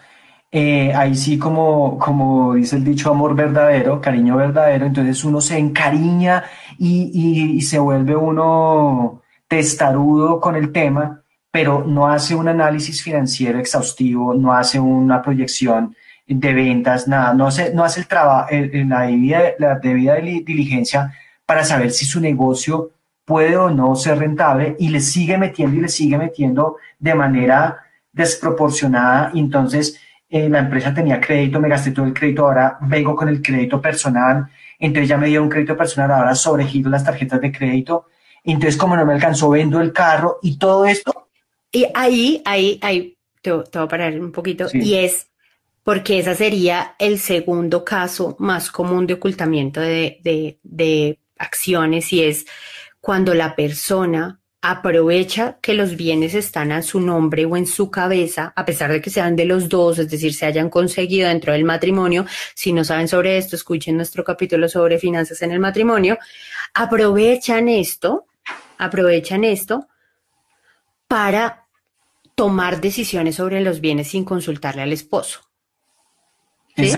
Eh, 0.52 0.93
ahí 0.93 1.16
sí, 1.16 1.38
como, 1.38 1.97
como 1.97 2.56
dice 2.56 2.76
el 2.76 2.84
dicho, 2.84 3.12
amor 3.12 3.36
verdadero, 3.36 4.02
cariño 4.02 4.36
verdadero, 4.36 4.86
entonces 4.86 5.24
uno 5.24 5.41
se 5.41 5.58
encariña 5.58 6.43
y, 6.78 7.56
y 7.56 7.62
se 7.62 7.80
vuelve 7.80 8.16
uno 8.16 9.22
testarudo 9.47 10.39
con 10.39 10.56
el 10.56 10.72
tema, 10.72 11.24
pero 11.52 11.84
no 11.86 12.08
hace 12.08 12.36
un 12.36 12.47
análisis 12.47 13.02
financiero 13.02 13.60
exhaustivo, 13.60 14.34
no 14.34 14.54
hace 14.54 14.80
una 14.80 15.22
proyección 15.22 15.95
de 16.28 16.54
ventas, 16.54 17.08
nada, 17.08 17.34
no 17.34 17.47
hace, 17.47 17.74
no 17.74 17.84
hace 17.84 18.02
el 18.02 18.08
trabajo, 18.08 18.50
la 18.52 19.02
debida, 19.02 19.41
la 19.58 19.80
debida 19.80 20.16
diligencia 20.16 21.12
para 21.50 21.64
saber 21.64 21.89
si 21.89 22.06
su 22.06 22.22
negocio 22.22 22.91
puede 23.26 23.58
o 23.58 23.72
no 23.72 23.95
ser 23.95 24.20
rentable 24.20 24.76
y 24.78 24.89
le 24.89 25.00
sigue 25.00 25.36
metiendo 25.36 25.78
y 25.78 25.82
le 25.82 25.88
sigue 25.88 26.16
metiendo 26.16 26.78
de 27.00 27.16
manera 27.16 27.86
desproporcionada. 28.12 29.32
entonces 29.34 30.00
eh, 30.30 30.47
la 30.47 30.60
empresa 30.60 30.93
tenía 30.93 31.20
crédito, 31.20 31.60
me 31.60 31.68
gasté 31.68 31.89
todo 31.89 32.06
el 32.06 32.14
crédito, 32.14 32.45
ahora 32.45 32.78
vengo 32.82 33.16
con 33.16 33.30
el 33.30 33.41
crédito 33.41 33.82
personal, 33.82 34.47
entonces 34.78 35.10
ya 35.10 35.18
me 35.18 35.26
dio 35.26 35.41
un 35.41 35.50
crédito 35.50 35.76
personal, 35.76 36.12
ahora 36.12 36.36
sobregiro 36.36 36.88
las 36.88 37.04
tarjetas 37.04 37.41
de 37.41 37.52
crédito, 37.52 38.06
entonces 38.43 38.78
como 38.78 38.95
no 38.95 39.04
me 39.04 39.14
alcanzó, 39.14 39.50
vendo 39.50 39.82
el 39.82 39.91
carro 39.91 40.38
y 40.43 40.60
todo 40.60 40.86
esto. 40.86 41.30
Y 41.72 41.88
ahí, 41.95 42.43
ahí, 42.45 42.78
ahí, 42.84 43.18
te, 43.41 43.52
voy 43.52 43.64
a 43.74 43.88
parar 43.88 44.20
un 44.20 44.32
poquito, 44.32 44.68
y 44.72 44.93
es 44.93 45.26
porque 45.84 46.20
ese 46.20 46.36
sería 46.36 46.93
el 47.00 47.18
segundo 47.18 47.84
caso 47.84 48.36
más 48.38 48.70
común 48.70 49.08
de 49.08 49.16
ocultamiento 49.16 49.82
de, 49.82 50.20
de, 50.24 50.60
de 50.62 51.18
acciones 51.39 52.13
y 52.13 52.23
es 52.23 52.45
cuando 53.01 53.33
la 53.33 53.55
persona 53.55 54.39
aprovecha 54.61 55.57
que 55.61 55.73
los 55.73 55.95
bienes 55.95 56.33
están 56.33 56.73
a 56.73 56.81
su 56.81 56.99
nombre 56.99 57.45
o 57.45 57.55
en 57.55 57.65
su 57.65 57.89
cabeza, 57.89 58.51
a 58.55 58.65
pesar 58.65 58.91
de 58.91 59.01
que 59.01 59.09
sean 59.09 59.35
de 59.35 59.45
los 59.45 59.69
dos, 59.69 59.99
es 59.99 60.09
decir, 60.09 60.33
se 60.33 60.45
hayan 60.45 60.69
conseguido 60.69 61.29
dentro 61.29 61.53
del 61.53 61.63
matrimonio. 61.63 62.25
Si 62.55 62.73
no 62.73 62.83
saben 62.83 63.07
sobre 63.07 63.37
esto, 63.37 63.55
escuchen 63.55 63.95
nuestro 63.95 64.23
capítulo 64.23 64.67
sobre 64.67 64.99
finanzas 64.99 65.41
en 65.41 65.51
el 65.51 65.59
matrimonio. 65.59 66.17
Aprovechan 66.73 67.69
esto, 67.69 68.25
aprovechan 68.77 69.45
esto 69.45 69.87
para 71.07 71.65
tomar 72.35 72.81
decisiones 72.81 73.35
sobre 73.35 73.61
los 73.61 73.79
bienes 73.79 74.09
sin 74.09 74.25
consultarle 74.25 74.81
al 74.81 74.93
esposo. 74.93 75.41
¿Sí? 76.75 76.93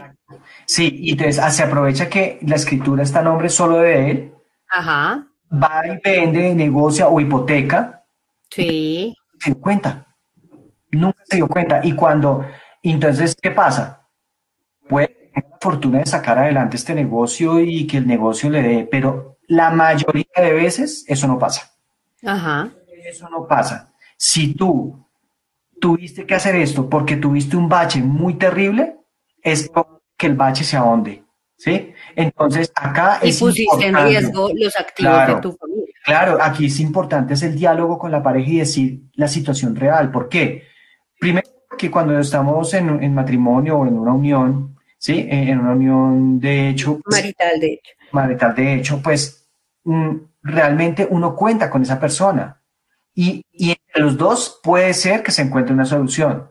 Sí, 0.66 0.98
y 1.00 1.12
entonces 1.12 1.40
ah, 1.40 1.52
se 1.52 1.64
aprovecha 1.64 2.10
que 2.10 2.40
la 2.42 2.56
escritura 2.56 3.04
está 3.04 3.20
a 3.20 3.24
nombre 3.24 3.50
solo 3.50 3.80
de 3.80 4.12
él. 4.12 4.31
Ajá. 4.72 5.28
Va 5.52 5.82
y 5.86 6.00
vende, 6.04 6.56
negocia 6.56 7.08
o 7.08 7.20
hipoteca. 7.20 8.04
Sí. 8.50 9.16
Se 9.40 9.52
dio 9.52 9.62
cuenta. 9.62 10.08
Nunca 10.92 11.24
se 11.26 11.38
dio 11.38 11.48
cuenta. 11.48 11.82
Y 11.84 11.94
cuando, 11.94 12.46
entonces, 12.82 13.36
¿qué 13.42 13.52
pasa? 13.52 14.02
puede 14.92 15.08
tener 15.08 15.50
la 15.50 15.58
fortuna 15.62 16.00
de 16.00 16.06
sacar 16.06 16.38
adelante 16.38 16.76
este 16.76 16.94
negocio 16.94 17.62
y 17.62 17.88
que 17.88 17.98
el 17.98 18.08
negocio 18.08 18.50
le 18.50 18.62
dé, 18.62 18.88
pero 18.92 19.38
la 19.48 19.72
mayoría 19.72 20.26
de 20.36 20.52
veces 20.52 21.06
eso 21.08 21.28
no 21.28 21.40
pasa. 21.40 21.72
Ajá. 22.26 22.70
Eso 23.06 23.30
no 23.30 23.48
pasa. 23.48 23.94
Si 24.18 24.54
tú 24.54 25.08
tuviste 25.80 26.26
que 26.26 26.36
hacer 26.36 26.56
esto 26.56 26.90
porque 26.90 27.16
tuviste 27.16 27.56
un 27.56 27.70
bache 27.70 28.02
muy 28.02 28.34
terrible, 28.34 28.98
es 29.42 29.72
que 30.18 30.28
el 30.28 30.36
bache 30.36 30.66
se 30.66 30.76
ahonde. 30.76 31.24
¿Sí? 31.62 31.94
Entonces, 32.16 32.72
acá 32.74 33.20
y 33.22 33.32
pusiste 33.34 33.86
en 33.86 33.96
riesgo 33.96 34.50
los 34.52 34.76
activos 34.76 35.28
de 35.28 35.36
tu 35.36 35.52
familia. 35.52 35.94
Claro, 36.04 36.40
aquí 36.42 36.66
es 36.66 36.80
importante 36.80 37.36
es 37.36 37.44
el 37.44 37.56
diálogo 37.56 38.00
con 38.00 38.10
la 38.10 38.24
pareja 38.24 38.50
y 38.50 38.58
decir 38.58 39.02
la 39.14 39.28
situación 39.28 39.76
real. 39.76 40.10
¿Por 40.10 40.28
qué? 40.28 40.64
Primero, 41.20 41.48
que 41.78 41.92
cuando 41.92 42.18
estamos 42.18 42.74
en, 42.74 43.04
en 43.04 43.14
matrimonio 43.14 43.78
o 43.78 43.86
en 43.86 43.94
una 43.94 44.12
unión, 44.12 44.76
¿sí? 44.98 45.28
En, 45.30 45.60
una 45.60 45.74
unión 45.74 46.40
de 46.40 46.70
hecho. 46.70 47.00
Pues, 47.04 47.22
marital 47.22 47.60
de 47.60 47.68
hecho. 47.74 47.92
Marital 48.12 48.56
de 48.56 48.74
hecho, 48.74 49.02
pues 49.04 49.48
mm, 49.84 50.16
realmente 50.42 51.08
uno 51.12 51.36
cuenta 51.36 51.70
con 51.70 51.84
esa 51.84 52.00
persona. 52.00 52.60
Y, 53.14 53.46
y 53.52 53.70
entre 53.70 54.02
los 54.02 54.18
dos 54.18 54.60
puede 54.64 54.96
ser 54.96 55.22
que 55.22 55.30
se 55.30 55.44
encuentre 55.44 55.76
una 55.76 55.86
solución. 55.86 56.50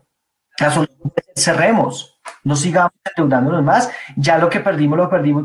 La 0.60 0.70
solución 0.70 1.12
es 1.34 1.42
cerremos 1.42 2.09
no 2.44 2.56
sigamos 2.56 2.92
endeudándonos 3.16 3.62
más, 3.62 3.90
ya 4.16 4.38
lo 4.38 4.48
que 4.48 4.60
perdimos 4.60 4.98
lo 4.98 5.10
perdimos, 5.10 5.44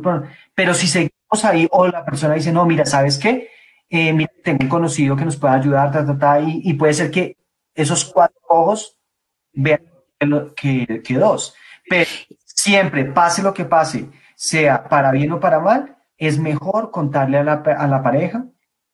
pero 0.53 0.73
si 0.73 0.87
seguimos 0.87 1.43
ahí 1.43 1.67
o 1.71 1.87
la 1.87 2.05
persona 2.05 2.35
dice, 2.35 2.51
no, 2.51 2.65
mira, 2.65 2.85
¿sabes 2.85 3.17
qué? 3.17 3.49
Eh, 3.89 4.13
mira, 4.13 4.31
tengo 4.43 4.59
un 4.63 4.69
conocido 4.69 5.15
que 5.15 5.25
nos 5.25 5.37
pueda 5.37 5.53
ayudar, 5.53 5.91
y, 6.45 6.73
puede 6.73 6.93
ser 6.93 7.11
que 7.11 7.37
esos 7.73 8.05
cuatro 8.05 8.41
ojos 8.47 8.97
vean 9.53 9.81
que, 10.55 11.01
que, 11.03 11.13
dos, 11.15 11.55
pero 11.87 12.09
siempre, 12.45 13.05
pase 13.05 13.43
lo 13.43 13.53
que 13.53 13.65
pase, 13.65 14.09
sea 14.35 14.87
para 14.87 15.11
bien 15.11 15.31
o 15.31 15.39
para 15.39 15.59
mal, 15.59 15.97
es 16.17 16.39
mejor 16.39 16.91
contarle 16.91 17.37
a 17.37 17.43
la, 17.43 17.53
a 17.53 17.87
la 17.87 18.01
pareja 18.01 18.45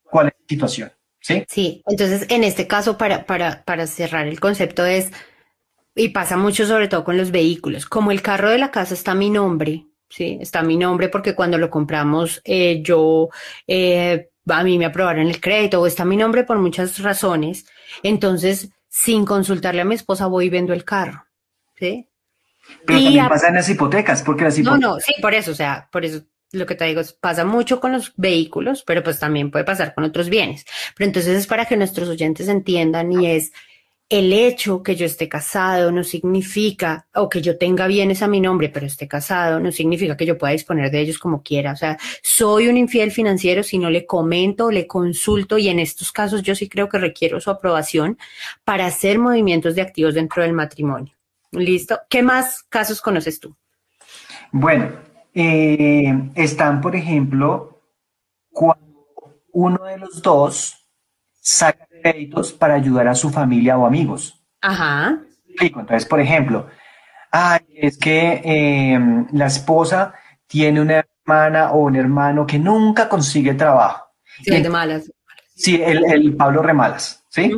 cuál 0.03 0.27
es 0.27 0.33
la 0.33 0.45
situación. 0.47 0.91
¿Sí? 1.23 1.45
Sí, 1.47 1.83
entonces 1.85 2.25
en 2.29 2.43
este 2.43 2.65
caso, 2.65 2.97
para, 2.97 3.25
para, 3.25 3.63
para 3.63 3.85
cerrar 3.85 4.25
el 4.25 4.39
concepto 4.39 4.85
es, 4.85 5.11
y 5.95 6.09
pasa 6.09 6.37
mucho 6.37 6.65
sobre 6.65 6.87
todo 6.87 7.03
con 7.03 7.17
los 7.17 7.31
vehículos. 7.31 7.85
Como 7.85 8.11
el 8.11 8.21
carro 8.21 8.49
de 8.49 8.57
la 8.57 8.71
casa 8.71 8.93
está 8.93 9.11
a 9.11 9.15
mi 9.15 9.29
nombre, 9.29 9.85
¿sí? 10.09 10.37
Está 10.41 10.59
a 10.59 10.63
mi 10.63 10.77
nombre 10.77 11.09
porque 11.09 11.35
cuando 11.35 11.57
lo 11.57 11.69
compramos 11.69 12.41
eh, 12.43 12.81
yo, 12.83 13.29
eh, 13.67 14.29
a 14.47 14.63
mí 14.63 14.77
me 14.77 14.85
aprobaron 14.85 15.27
el 15.27 15.39
crédito 15.39 15.81
o 15.81 15.87
está 15.87 16.03
a 16.03 16.07
mi 16.07 16.17
nombre 16.17 16.43
por 16.43 16.57
muchas 16.57 16.99
razones. 16.99 17.65
Entonces, 18.03 18.69
sin 18.87 19.25
consultarle 19.25 19.81
a 19.81 19.85
mi 19.85 19.95
esposa, 19.95 20.27
voy 20.27 20.45
y 20.45 20.49
vendo 20.49 20.73
el 20.73 20.83
carro, 20.83 21.25
¿sí? 21.75 22.07
Pero 22.85 22.99
también 23.01 23.27
pasa 23.27 23.49
en 23.49 23.55
las 23.55 23.69
hipotecas, 23.69 24.21
porque 24.21 24.43
las 24.43 24.57
hipotecas... 24.57 24.81
No, 24.81 24.95
no, 24.95 24.99
sí, 24.99 25.13
por 25.21 25.33
eso, 25.33 25.51
o 25.51 25.55
sea, 25.55 25.89
por 25.91 26.05
eso 26.05 26.23
lo 26.51 26.65
que 26.65 26.75
te 26.75 26.85
digo 26.85 27.01
es, 27.01 27.13
pasa 27.13 27.45
mucho 27.45 27.79
con 27.79 27.93
los 27.93 28.13
vehículos, 28.17 28.83
pero 28.83 29.03
pues 29.03 29.19
también 29.19 29.51
puede 29.51 29.65
pasar 29.65 29.93
con 29.93 30.03
otros 30.03 30.29
bienes. 30.29 30.65
Pero 30.95 31.07
entonces 31.07 31.37
es 31.37 31.47
para 31.47 31.65
que 31.65 31.77
nuestros 31.77 32.09
oyentes 32.09 32.47
entiendan 32.47 33.11
y 33.11 33.27
es 33.27 33.51
el 34.12 34.34
hecho 34.34 34.84
que 34.84 34.97
yo 34.97 35.05
esté 35.05 35.30
casado 35.30 35.89
no 35.89 36.03
significa, 36.03 37.07
o 37.16 37.30
que 37.30 37.41
yo 37.41 37.57
tenga 37.57 37.88
bienes 37.88 38.22
a 38.22 38.28
mi 38.28 38.41
nombre, 38.41 38.68
pero 38.68 38.86
esté 38.86 39.07
casado, 39.07 39.62
no 39.62 39.72
significa 39.72 40.18
que 40.18 40.26
yo 40.26 40.38
pueda 40.38 40.51
disponer 40.51 40.91
de 40.91 40.99
ellos 40.99 41.18
como 41.18 41.41
quiera. 41.41 41.72
O 41.72 41.76
sea, 41.78 41.97
soy 42.22 42.68
un 42.68 42.76
infiel 42.76 43.12
financiero 43.12 43.64
si 43.64 43.78
no 43.78 43.89
le 43.89 44.05
comento, 44.05 44.70
le 44.70 44.86
consulto 44.86 45.57
y 45.57 45.70
en 45.70 45.80
estos 45.80 46.12
casos 46.12 46.43
yo 46.43 46.55
sí 46.55 46.68
creo 46.68 46.89
que 46.89 46.97
requiero 46.97 47.39
su 47.39 47.49
aprobación 47.49 48.18
para 48.66 48.86
hacer 48.86 49.18
movimientos 49.18 49.76
de 49.76 49.82
activos 49.82 50.14
dentro 50.14 50.43
del 50.43 50.51
matrimonio. 50.51 51.16
¿Listo? 51.51 52.01
¿Qué 52.09 52.22
más 52.22 52.64
casos 52.64 52.99
conoces 52.99 53.39
tú? 53.39 53.55
Bueno, 54.51 54.91
eh, 55.34 56.14
están, 56.36 56.82
por 56.82 56.97
ejemplo, 56.97 57.80
cuando 58.51 59.05
uno 59.53 59.86
de 59.86 59.97
los 59.99 60.22
dos 60.22 60.80
saca 61.41 61.87
créditos 62.01 62.53
para 62.53 62.75
ayudar 62.75 63.07
a 63.07 63.15
su 63.15 63.29
familia 63.29 63.77
o 63.77 63.85
amigos. 63.85 64.41
Ajá. 64.61 65.19
Entonces, 65.59 66.05
por 66.05 66.21
ejemplo, 66.21 66.67
es 67.75 67.97
que 67.97 68.41
em, 68.43 69.27
la 69.33 69.47
esposa 69.47 70.13
tiene 70.47 70.79
una 70.79 71.05
hermana 71.25 71.71
o 71.71 71.79
un 71.79 71.95
hermano 71.95 72.45
que 72.45 72.59
nunca 72.59 73.09
consigue 73.09 73.53
trabajo. 73.55 74.05
Sí, 74.43 74.61
de 74.61 74.69
malas. 74.69 75.11
Sí, 75.55 75.81
el, 75.83 76.35
Pablo 76.35 76.61
Remalas, 76.61 77.23
¿sí? 77.29 77.51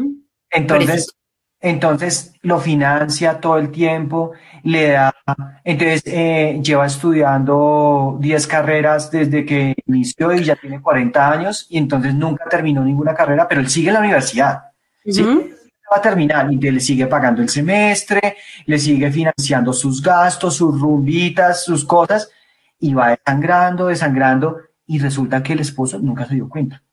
Entonces, 0.49 1.15
entonces 1.64 2.34
lo 2.41 2.59
financia 2.59 3.39
todo 3.39 3.57
el 3.57 3.72
tiempo, 3.72 4.34
le 4.64 4.89
da, 4.89 5.16
entonces 5.64 6.03
eh, 6.05 6.59
lleva 6.61 6.86
estudiando 6.86 8.18
10 8.20 8.47
carreras 8.47 9.09
desde 9.09 9.45
que 9.45 9.74
inició 9.86 10.34
y 10.34 10.43
ya 10.43 10.57
tiene 10.57 10.82
40 10.82 11.32
años 11.32 11.66
y 11.70 11.78
entonces 11.78 12.14
nunca 12.14 12.49
terminó 12.49 12.84
ninguna 12.84 13.16
carrera, 13.16 13.47
pero 13.47 13.61
él 13.61 13.70
sigue 13.70 13.88
en 13.88 13.93
la 13.93 14.01
universidad. 14.01 14.64
¿sí? 15.05 15.24
Va 15.24 15.97
a 15.97 16.01
terminar 16.01 16.51
y 16.51 16.57
le 16.57 16.82
sigue 16.82 17.07
pagando 17.07 17.41
el 17.41 17.47
semestre, 17.47 18.36
le 18.66 18.78
sigue 18.78 19.09
financiando 19.09 19.72
sus 19.72 20.03
gastos, 20.03 20.57
sus 20.57 20.78
rumbitas, 20.78 21.64
sus 21.64 21.86
cosas 21.86 22.30
y 22.78 22.93
va 22.93 23.11
desangrando, 23.11 23.88
desangrando 23.88 24.57
y 24.86 24.99
resulta 24.99 25.41
que 25.41 25.53
el 25.53 25.61
esposo 25.61 25.97
nunca 25.97 26.26
se 26.26 26.36
dio 26.36 26.49
cuenta. 26.49 26.84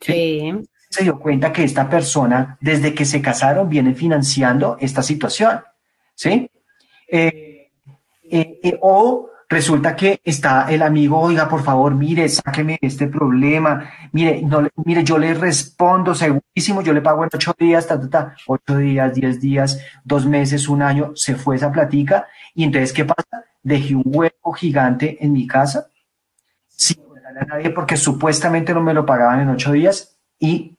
sí 0.00 0.64
se 0.94 1.02
dio 1.02 1.18
cuenta 1.18 1.52
que 1.52 1.64
esta 1.64 1.90
persona, 1.90 2.56
desde 2.60 2.94
que 2.94 3.04
se 3.04 3.20
casaron, 3.20 3.68
viene 3.68 3.94
financiando 3.94 4.76
esta 4.78 5.02
situación, 5.02 5.60
¿sí? 6.14 6.48
Eh, 7.08 7.72
eh, 8.30 8.60
eh, 8.62 8.78
o 8.80 9.28
resulta 9.48 9.96
que 9.96 10.20
está 10.22 10.70
el 10.70 10.82
amigo, 10.82 11.18
oiga, 11.18 11.48
por 11.48 11.64
favor, 11.64 11.96
mire, 11.96 12.28
sáqueme 12.28 12.78
este 12.80 13.08
problema, 13.08 13.90
mire, 14.12 14.40
no, 14.42 14.68
mire, 14.84 15.02
yo 15.02 15.18
le 15.18 15.34
respondo 15.34 16.14
segurísimo, 16.14 16.80
yo 16.80 16.92
le 16.92 17.00
pago 17.00 17.24
en 17.24 17.30
ocho 17.34 17.52
días, 17.58 17.88
ta, 17.88 17.98
ta, 17.98 18.08
ta, 18.08 18.36
ocho 18.46 18.78
días, 18.78 19.12
diez 19.14 19.40
días, 19.40 19.80
dos 20.04 20.26
meses, 20.26 20.68
un 20.68 20.80
año, 20.80 21.10
se 21.16 21.34
fue 21.34 21.56
esa 21.56 21.72
platica, 21.72 22.28
y 22.54 22.62
entonces, 22.62 22.92
¿qué 22.92 23.04
pasa? 23.04 23.44
Dejé 23.64 23.96
un 23.96 24.04
hueco 24.06 24.52
gigante 24.52 25.18
en 25.20 25.32
mi 25.32 25.48
casa, 25.48 25.88
sin 26.68 27.02
a 27.40 27.44
nadie, 27.46 27.70
porque 27.70 27.96
supuestamente 27.96 28.72
no 28.72 28.80
me 28.80 28.94
lo 28.94 29.04
pagaban 29.04 29.40
en 29.40 29.48
ocho 29.48 29.72
días, 29.72 30.16
y 30.38 30.76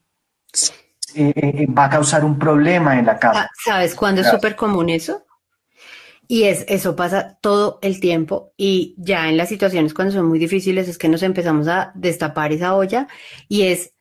eh, 1.15 1.67
va 1.67 1.85
a 1.85 1.89
causar 1.89 2.25
un 2.25 2.37
problema 2.37 2.97
en 2.99 3.05
la 3.05 3.17
casa. 3.17 3.49
¿Sabes 3.63 3.95
cuándo 3.95 4.21
es 4.21 4.29
súper 4.29 4.55
común 4.55 4.89
eso? 4.89 5.23
Y 6.27 6.43
es, 6.43 6.65
eso 6.67 6.95
pasa 6.95 7.37
todo 7.39 7.79
el 7.81 7.99
tiempo 7.99 8.53
y 8.57 8.95
ya 8.97 9.29
en 9.29 9.37
las 9.37 9.49
situaciones 9.49 9.93
cuando 9.93 10.13
son 10.13 10.25
muy 10.25 10.39
difíciles 10.39 10.87
es 10.87 10.97
que 10.97 11.07
nos 11.07 11.21
empezamos 11.21 11.67
a 11.67 11.91
destapar 11.93 12.51
esa 12.51 12.75
olla 12.75 13.07
y 13.47 13.63
es 13.63 13.93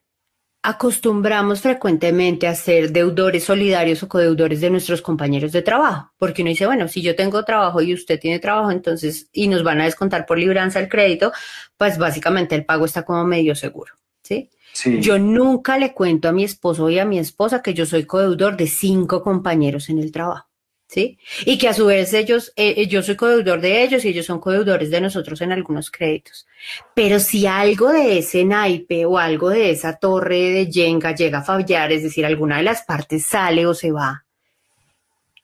acostumbramos 0.64 1.60
frecuentemente 1.60 2.46
a 2.46 2.54
ser 2.54 2.90
deudores 2.90 3.44
solidarios 3.44 4.02
o 4.02 4.08
codeudores 4.08 4.62
de 4.62 4.70
nuestros 4.70 5.02
compañeros 5.02 5.52
de 5.52 5.60
trabajo, 5.60 6.10
porque 6.16 6.40
uno 6.40 6.48
dice, 6.48 6.64
bueno, 6.64 6.88
si 6.88 7.02
yo 7.02 7.14
tengo 7.14 7.44
trabajo 7.44 7.82
y 7.82 7.92
usted 7.92 8.18
tiene 8.18 8.38
trabajo, 8.38 8.70
entonces, 8.70 9.28
y 9.30 9.46
nos 9.46 9.62
van 9.62 9.82
a 9.82 9.84
descontar 9.84 10.24
por 10.24 10.38
libranza 10.38 10.80
el 10.80 10.88
crédito, 10.88 11.32
pues 11.76 11.98
básicamente 11.98 12.54
el 12.54 12.64
pago 12.64 12.86
está 12.86 13.04
como 13.04 13.26
medio 13.26 13.54
seguro, 13.54 13.92
¿sí? 14.22 14.50
Yo 14.82 15.18
nunca 15.18 15.78
le 15.78 15.92
cuento 15.92 16.28
a 16.28 16.32
mi 16.32 16.44
esposo 16.44 16.90
y 16.90 16.98
a 16.98 17.04
mi 17.04 17.18
esposa 17.18 17.62
que 17.62 17.74
yo 17.74 17.86
soy 17.86 18.04
codeudor 18.04 18.56
de 18.56 18.66
cinco 18.66 19.22
compañeros 19.22 19.88
en 19.88 19.98
el 19.98 20.10
trabajo. 20.10 20.48
¿Sí? 20.86 21.18
Y 21.44 21.58
que 21.58 21.68
a 21.68 21.74
su 21.74 21.86
vez 21.86 22.12
ellos, 22.12 22.52
eh, 22.56 22.74
eh, 22.76 22.86
yo 22.86 23.02
soy 23.02 23.16
codeudor 23.16 23.60
de 23.60 23.82
ellos 23.82 24.04
y 24.04 24.08
ellos 24.08 24.26
son 24.26 24.38
codeudores 24.38 24.90
de 24.90 25.00
nosotros 25.00 25.40
en 25.40 25.50
algunos 25.50 25.90
créditos. 25.90 26.46
Pero 26.94 27.18
si 27.18 27.46
algo 27.46 27.90
de 27.90 28.18
ese 28.18 28.44
naipe 28.44 29.04
o 29.06 29.18
algo 29.18 29.48
de 29.48 29.70
esa 29.70 29.96
torre 29.96 30.50
de 30.50 30.70
Jenga 30.70 31.14
llega 31.14 31.38
a 31.38 31.44
fallar, 31.44 31.90
es 31.90 32.02
decir, 32.02 32.24
alguna 32.24 32.58
de 32.58 32.64
las 32.64 32.82
partes 32.82 33.24
sale 33.26 33.66
o 33.66 33.74
se 33.74 33.92
va, 33.92 34.24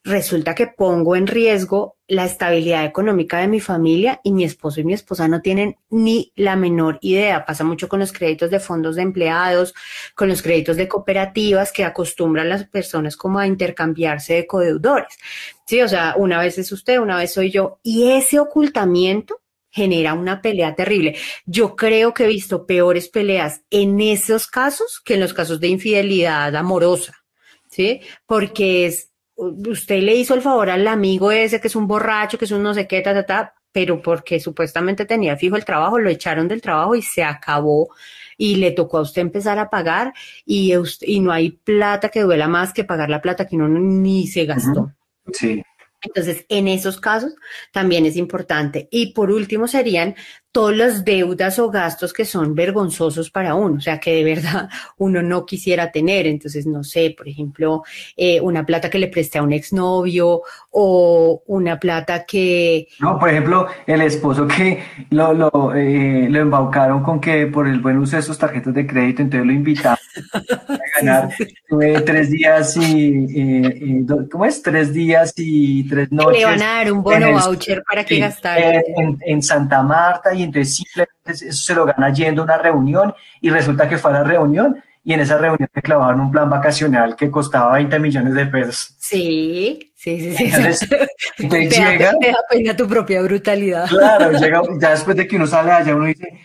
resulta 0.05 0.55
que 0.55 0.69
pongo 0.69 1.17
en 1.17 1.27
riesgo 1.27 1.97
la 2.11 2.25
estabilidad 2.25 2.85
económica 2.85 3.39
de 3.39 3.47
mi 3.47 3.61
familia 3.61 4.21
y 4.25 4.33
mi 4.33 4.43
esposo 4.43 4.81
y 4.81 4.85
mi 4.85 4.95
esposa 4.95 5.29
no 5.29 5.43
tienen 5.43 5.77
ni 5.91 6.33
la 6.35 6.57
menor 6.57 6.99
idea. 7.03 7.47
Pasa 7.47 7.63
mucho 7.63 7.89
con 7.89 8.01
los 8.01 8.13
créditos 8.13 8.51
de 8.51 8.59
fondos 8.59 8.97
de 8.97 9.03
empleados, 9.03 9.75
con 10.17 10.29
los 10.29 10.43
créditos 10.43 10.77
de 10.77 10.89
cooperativas 10.89 11.71
que 11.71 11.85
acostumbran 11.85 12.49
las 12.49 12.65
personas 12.67 13.17
como 13.17 13.39
a 13.39 13.47
intercambiarse 13.47 14.35
de 14.35 14.47
codeudores. 14.49 15.17
Sí, 15.67 15.81
o 15.81 15.89
sea, 15.89 16.15
una 16.17 16.41
vez 16.41 16.59
es 16.59 16.73
usted, 16.73 16.99
una 16.99 17.17
vez 17.17 17.33
soy 17.33 17.53
yo. 17.53 17.79
Y 17.85 18.11
ese 18.11 18.41
ocultamiento 18.41 19.41
genera 19.71 20.15
una 20.15 20.43
pelea 20.43 20.75
terrible. 20.75 21.17
Yo 21.47 21.77
creo 21.77 22.13
que 22.13 22.25
he 22.25 22.29
visto 22.29 22.67
peores 22.67 23.09
peleas 23.09 23.63
en 23.71 24.01
esos 24.01 24.49
casos 24.49 25.01
que 25.05 25.15
en 25.15 25.21
los 25.21 25.33
casos 25.33 25.61
de 25.61 25.69
infidelidad 25.69 26.57
amorosa. 26.57 27.23
¿Sí? 27.69 28.01
Porque 28.27 28.87
es 28.87 29.10
usted 29.41 30.03
le 30.03 30.15
hizo 30.15 30.35
el 30.35 30.43
favor 30.43 30.71
al 30.71 30.87
amigo 30.87 31.33
ese 31.33 31.61
que 31.61 31.69
es 31.69 31.77
un 31.77 31.87
borracho, 31.87 32.39
que 32.39 32.45
es 32.45 32.51
un 32.51 32.63
no 32.63 32.75
sé 32.75 32.87
qué, 32.87 33.01
ta, 33.01 33.15
ta, 33.15 33.25
ta, 33.25 33.55
pero 33.73 34.03
porque 34.03 34.41
supuestamente 34.41 35.05
tenía 35.07 35.37
fijo 35.37 35.57
el 35.57 35.65
trabajo, 35.65 35.99
lo 35.99 36.11
echaron 36.11 36.49
del 36.49 36.61
trabajo 36.61 36.95
y 36.95 37.03
se 37.03 37.23
acabó 37.23 37.91
y 38.37 38.57
le 38.57 38.73
tocó 38.73 38.99
a 38.99 39.03
usted 39.03 39.23
empezar 39.23 39.59
a 39.59 39.71
pagar 39.71 40.13
y, 40.45 40.73
y 41.03 41.21
no 41.21 41.33
hay 41.33 41.51
plata 41.51 42.09
que 42.09 42.23
duela 42.23 42.49
más 42.49 42.73
que 42.73 42.85
pagar 42.85 43.11
la 43.11 43.21
plata 43.21 43.47
que 43.47 43.57
uno 43.57 43.69
ni 43.69 44.27
se 44.27 44.45
gastó. 44.47 44.93
Sí, 45.33 45.63
Entonces, 46.03 46.47
en 46.49 46.67
esos 46.67 46.99
casos 47.01 47.35
también 47.73 48.07
es 48.07 48.17
importante. 48.17 48.89
Y 48.91 49.13
por 49.13 49.31
último 49.31 49.69
serían 49.69 50.17
todas 50.53 50.77
las 50.77 51.05
deudas 51.05 51.59
o 51.59 51.71
gastos 51.71 52.13
que 52.13 52.25
son 52.25 52.55
vergonzosos 52.55 53.31
para 53.31 53.55
uno, 53.55 53.77
o 53.77 53.81
sea, 53.81 54.01
que 54.01 54.15
de 54.15 54.25
verdad 54.25 54.69
uno 54.99 55.23
no 55.23 55.47
quisiera 55.47 55.91
tener. 55.93 56.27
Entonces, 56.27 56.67
no 56.67 56.83
sé, 56.83 57.15
por 57.17 57.29
ejemplo, 57.29 57.83
eh, 58.17 58.41
una 58.41 58.65
plata 58.67 58.91
que 58.91 58.99
le 58.99 59.09
preste 59.09 59.39
a 59.39 59.43
un 59.43 59.53
exnovio 59.53 60.43
o 60.71 61.43
una 61.47 61.79
plata 61.79 62.25
que... 62.25 62.89
No, 62.99 63.19
por 63.19 63.31
ejemplo, 63.31 63.67
el 63.87 64.03
esposo 64.03 64.47
que 64.47 64.83
lo, 65.11 65.33
lo, 65.33 65.75
eh, 65.75 66.29
lo 66.29 66.41
embaucaron 66.41 67.03
con 67.03 67.21
que 67.21 67.47
por 67.47 67.69
el 67.69 67.81
buen 67.81 67.99
uso 67.99 68.17
de 68.17 68.23
sus 68.23 68.39
tarjetas 68.39 68.75
de 68.75 68.87
crédito, 68.87 69.23
entonces 69.23 69.47
lo 69.47 69.53
invitaron 69.53 69.99
a 70.33 70.79
ganar 70.99 71.31
Tuve 71.69 72.01
tres 72.01 72.31
días 72.31 72.77
y, 72.77 73.27
eh, 73.37 74.05
¿cómo 74.31 74.45
es? 74.45 74.61
Tres 74.61 74.93
días 74.93 75.33
y 75.37 75.89
tres 75.89 76.11
noches. 76.11 76.41
Le 76.41 76.45
van 76.45 76.63
a 76.63 76.67
dar 76.67 76.93
un 76.93 77.03
bono 77.03 77.33
voucher 77.33 77.83
para 77.89 78.05
que 78.05 78.19
gastara. 78.19 78.83
En, 78.97 79.19
en 79.25 79.43
Santa 79.43 79.83
Marta 79.83 80.35
y 80.35 80.40
entonces 80.43 80.77
simplemente 80.77 81.47
eso 81.49 81.63
se 81.63 81.75
lo 81.75 81.85
gana 81.85 82.13
yendo 82.13 82.43
a 82.43 82.45
una 82.45 82.59
reunión 82.59 83.15
y 83.41 83.51
resulta 83.51 83.89
que 83.89 83.99
fue 83.99 84.11
a 84.11 84.15
la 84.15 84.25
reunión 84.25 84.83
y 85.03 85.15
en 85.15 85.21
esa 85.21 85.39
reunión 85.39 85.69
te 85.73 85.81
clavaron 85.81 86.21
un 86.21 86.31
plan 86.31 86.51
vacacional 86.51 87.17
que 87.17 87.31
costaba 87.31 87.75
20 87.75 87.99
millones 87.99 88.35
de 88.35 88.47
pesos. 88.47 88.95
Sí, 88.99 89.93
sí, 89.95 90.35
sí, 90.37 90.51
sí. 90.51 90.87
Entonces, 91.39 91.79
llega, 91.79 92.13
te 92.21 92.29
da 92.29 92.39
pena 92.49 92.77
tu 92.77 92.87
propia 92.87 93.23
brutalidad. 93.23 93.89
Claro, 93.89 94.33
llega, 94.39 94.63
ya 94.81 94.91
después 94.91 95.17
de 95.17 95.27
que 95.27 95.37
uno 95.37 95.47
sale 95.47 95.73
allá, 95.73 95.95
uno 95.95 96.05
dice, 96.05 96.39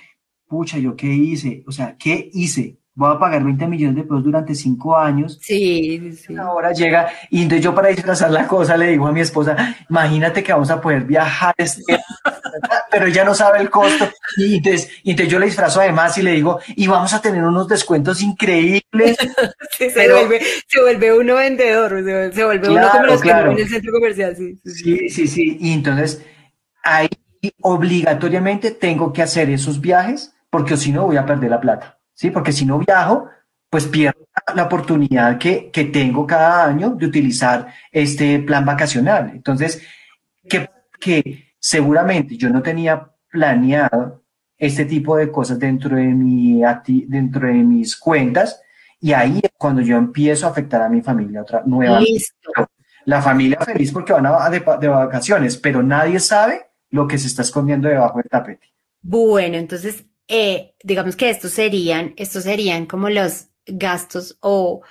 pucha, 0.47 0.77
¿yo 0.77 0.95
qué 0.95 1.07
hice? 1.07 1.63
O 1.67 1.71
sea, 1.71 1.95
¿qué 1.97 2.29
hice? 2.33 2.77
Voy 2.95 3.13
a 3.13 3.19
pagar 3.19 3.43
20 3.43 3.67
millones 3.67 3.95
de 3.97 4.03
pesos 4.03 4.23
durante 4.23 4.55
cinco 4.55 4.97
años. 4.97 5.37
Sí, 5.41 6.13
sí. 6.13 6.35
Ahora 6.37 6.71
llega, 6.71 7.09
y 7.29 7.41
entonces 7.43 7.63
yo 7.63 7.75
para 7.75 7.89
disfrazar 7.89 8.31
la 8.31 8.47
cosa 8.47 8.77
le 8.77 8.87
digo 8.87 9.05
a 9.05 9.11
mi 9.11 9.19
esposa, 9.19 9.75
imagínate 9.89 10.41
que 10.41 10.53
vamos 10.53 10.69
a 10.71 10.79
poder 10.79 11.03
viajar, 11.03 11.53
este, 11.57 11.99
pero 12.91 13.07
ella 13.07 13.25
no 13.25 13.35
sabe 13.35 13.59
el 13.59 13.69
costo. 13.69 14.09
Y 14.37 14.57
entonces, 14.57 14.89
yo 15.27 15.39
le 15.39 15.47
disfrazo 15.47 15.81
además 15.81 16.17
y 16.17 16.21
le 16.21 16.31
digo, 16.31 16.59
y 16.69 16.87
vamos 16.87 17.13
a 17.13 17.21
tener 17.21 17.43
unos 17.43 17.67
descuentos 17.67 18.21
increíbles. 18.21 18.81
se, 19.77 20.11
vuelve, 20.11 20.41
se 20.67 20.81
vuelve 20.81 21.19
uno 21.19 21.35
vendedor, 21.35 22.31
se 22.33 22.45
vuelve 22.45 22.69
uno 22.69 22.89
como 22.91 23.05
los 23.07 23.21
claro. 23.21 23.51
en 23.51 23.59
el 23.59 23.67
centro 23.67 23.91
comercial. 23.91 24.35
Sí, 24.37 24.57
sí, 24.63 25.09
sí, 25.09 25.27
sí. 25.27 25.57
Y 25.59 25.73
entonces, 25.73 26.23
ahí 26.81 27.09
obligatoriamente 27.61 28.71
tengo 28.71 29.11
que 29.11 29.21
hacer 29.21 29.49
esos 29.49 29.81
viajes, 29.81 30.33
porque 30.49 30.77
si 30.77 30.93
no 30.93 31.05
voy 31.05 31.17
a 31.17 31.25
perder 31.25 31.51
la 31.51 31.59
plata. 31.59 31.94
¿Sí? 32.15 32.31
Porque 32.31 32.51
si 32.51 32.65
no 32.65 32.79
viajo, 32.79 33.29
pues 33.69 33.85
pierdo 33.85 34.25
la 34.55 34.63
oportunidad 34.63 35.37
que, 35.37 35.69
que 35.69 35.85
tengo 35.85 36.25
cada 36.25 36.65
año 36.65 36.91
de 36.91 37.05
utilizar 37.05 37.67
este 37.91 38.39
plan 38.39 38.65
vacacional. 38.65 39.31
Entonces, 39.33 39.83
que, 40.47 40.69
que 40.99 41.53
seguramente 41.59 42.37
yo 42.37 42.49
no 42.49 42.61
tenía 42.61 43.11
planeado 43.29 44.23
este 44.57 44.85
tipo 44.85 45.17
de 45.17 45.31
cosas 45.31 45.59
dentro 45.59 45.97
de, 45.97 46.05
mi, 46.05 46.61
dentro 47.07 47.47
de 47.47 47.53
mis 47.53 47.97
cuentas 47.97 48.61
y 49.01 49.11
ahí 49.13 49.39
es 49.43 49.51
cuando 49.57 49.81
yo 49.81 49.97
empiezo 49.97 50.47
a 50.47 50.51
afectar 50.51 50.81
a 50.81 50.89
mi 50.89 51.01
familia 51.01 51.41
otra 51.41 51.63
nueva. 51.65 51.99
La 53.03 53.21
familia 53.21 53.59
feliz 53.59 53.91
porque 53.91 54.13
van 54.13 54.25
a, 54.25 54.49
de, 54.49 54.63
de 54.79 54.87
vacaciones, 54.87 55.57
pero 55.57 55.83
nadie 55.83 56.19
sabe 56.19 56.65
lo 56.89 57.07
que 57.07 57.17
se 57.17 57.27
está 57.27 57.41
escondiendo 57.41 57.87
debajo 57.87 58.17
del 58.17 58.29
tapete. 58.29 58.73
Bueno, 59.01 59.57
entonces 59.57 60.05
eh, 60.27 60.73
digamos 60.83 61.15
que 61.15 61.29
estos 61.29 61.51
serían, 61.51 62.13
estos 62.17 62.43
serían 62.43 62.85
como 62.85 63.09
los 63.09 63.47
gastos 63.65 64.37
o, 64.41 64.81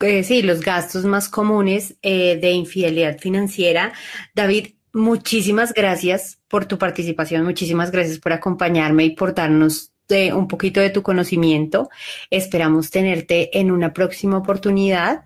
eh, 0.00 0.24
sí, 0.24 0.42
los 0.42 0.60
gastos 0.60 1.04
más 1.04 1.28
comunes 1.28 1.96
eh, 2.02 2.38
de 2.40 2.50
infidelidad 2.52 3.18
financiera. 3.18 3.92
David, 4.34 4.74
muchísimas 4.92 5.72
gracias 5.72 6.40
por 6.48 6.66
tu 6.66 6.78
participación, 6.78 7.44
muchísimas 7.44 7.90
gracias 7.90 8.18
por 8.18 8.32
acompañarme 8.32 9.04
y 9.04 9.10
por 9.10 9.34
darnos 9.34 9.92
un 10.34 10.46
poquito 10.46 10.80
de 10.80 10.90
tu 10.90 11.02
conocimiento. 11.02 11.90
Esperamos 12.30 12.90
tenerte 12.90 13.58
en 13.58 13.72
una 13.72 13.92
próxima 13.92 14.38
oportunidad. 14.38 15.24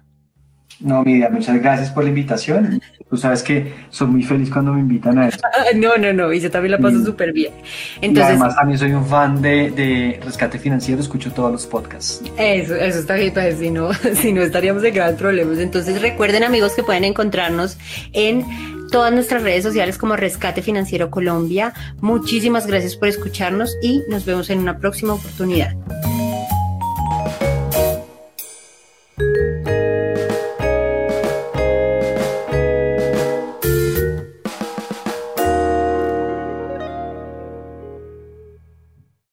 No, 0.81 1.03
Midia, 1.05 1.29
muchas 1.29 1.61
gracias 1.61 1.91
por 1.91 2.05
la 2.05 2.09
invitación. 2.09 2.81
Tú 3.09 3.17
sabes 3.17 3.43
que 3.43 3.73
soy 3.91 4.07
muy 4.07 4.23
feliz 4.23 4.51
cuando 4.51 4.73
me 4.73 4.81
invitan 4.81 5.19
a 5.19 5.29
esto. 5.29 5.47
no, 5.77 5.97
no, 5.99 6.13
no, 6.13 6.33
y 6.33 6.41
yo 6.41 6.51
también 6.51 6.73
la 6.73 6.79
paso 6.79 7.05
súper 7.05 7.33
bien. 7.33 7.53
Entonces, 8.01 8.17
y 8.17 8.37
además 8.37 8.57
también 8.57 8.79
soy 8.79 8.93
un 8.93 9.05
fan 9.05 9.43
de, 9.43 9.71
de, 9.71 10.21
Rescate 10.25 10.59
Financiero, 10.59 11.01
escucho 11.01 11.33
todos 11.33 11.53
los 11.53 11.67
podcasts. 11.67 12.23
Eso, 12.39 12.77
eso 12.77 12.99
está 13.01 13.15
bien, 13.15 13.33
pues, 13.35 13.59
si 13.59 13.71
no, 13.71 13.93
si 14.15 14.33
no 14.33 14.43
estaríamos 14.43 14.83
en 14.85 14.95
grandes 14.95 15.19
problemas. 15.19 15.59
Entonces 15.59 16.01
recuerden 16.01 16.45
amigos 16.45 16.73
que 16.75 16.83
pueden 16.83 17.05
encontrarnos 17.05 17.77
en 18.13 18.45
todas 18.91 19.13
nuestras 19.13 19.43
redes 19.43 19.65
sociales 19.65 19.99
como 19.99 20.17
Rescate 20.17 20.63
Financiero 20.63 21.11
Colombia. 21.11 21.75
Muchísimas 22.01 22.67
gracias 22.67 22.97
por 22.97 23.09
escucharnos 23.09 23.77
y 23.83 24.03
nos 24.09 24.25
vemos 24.25 24.51
en 24.51 24.61
una 24.61 24.79
próxima 24.79 25.15
oportunidad. 25.15 25.75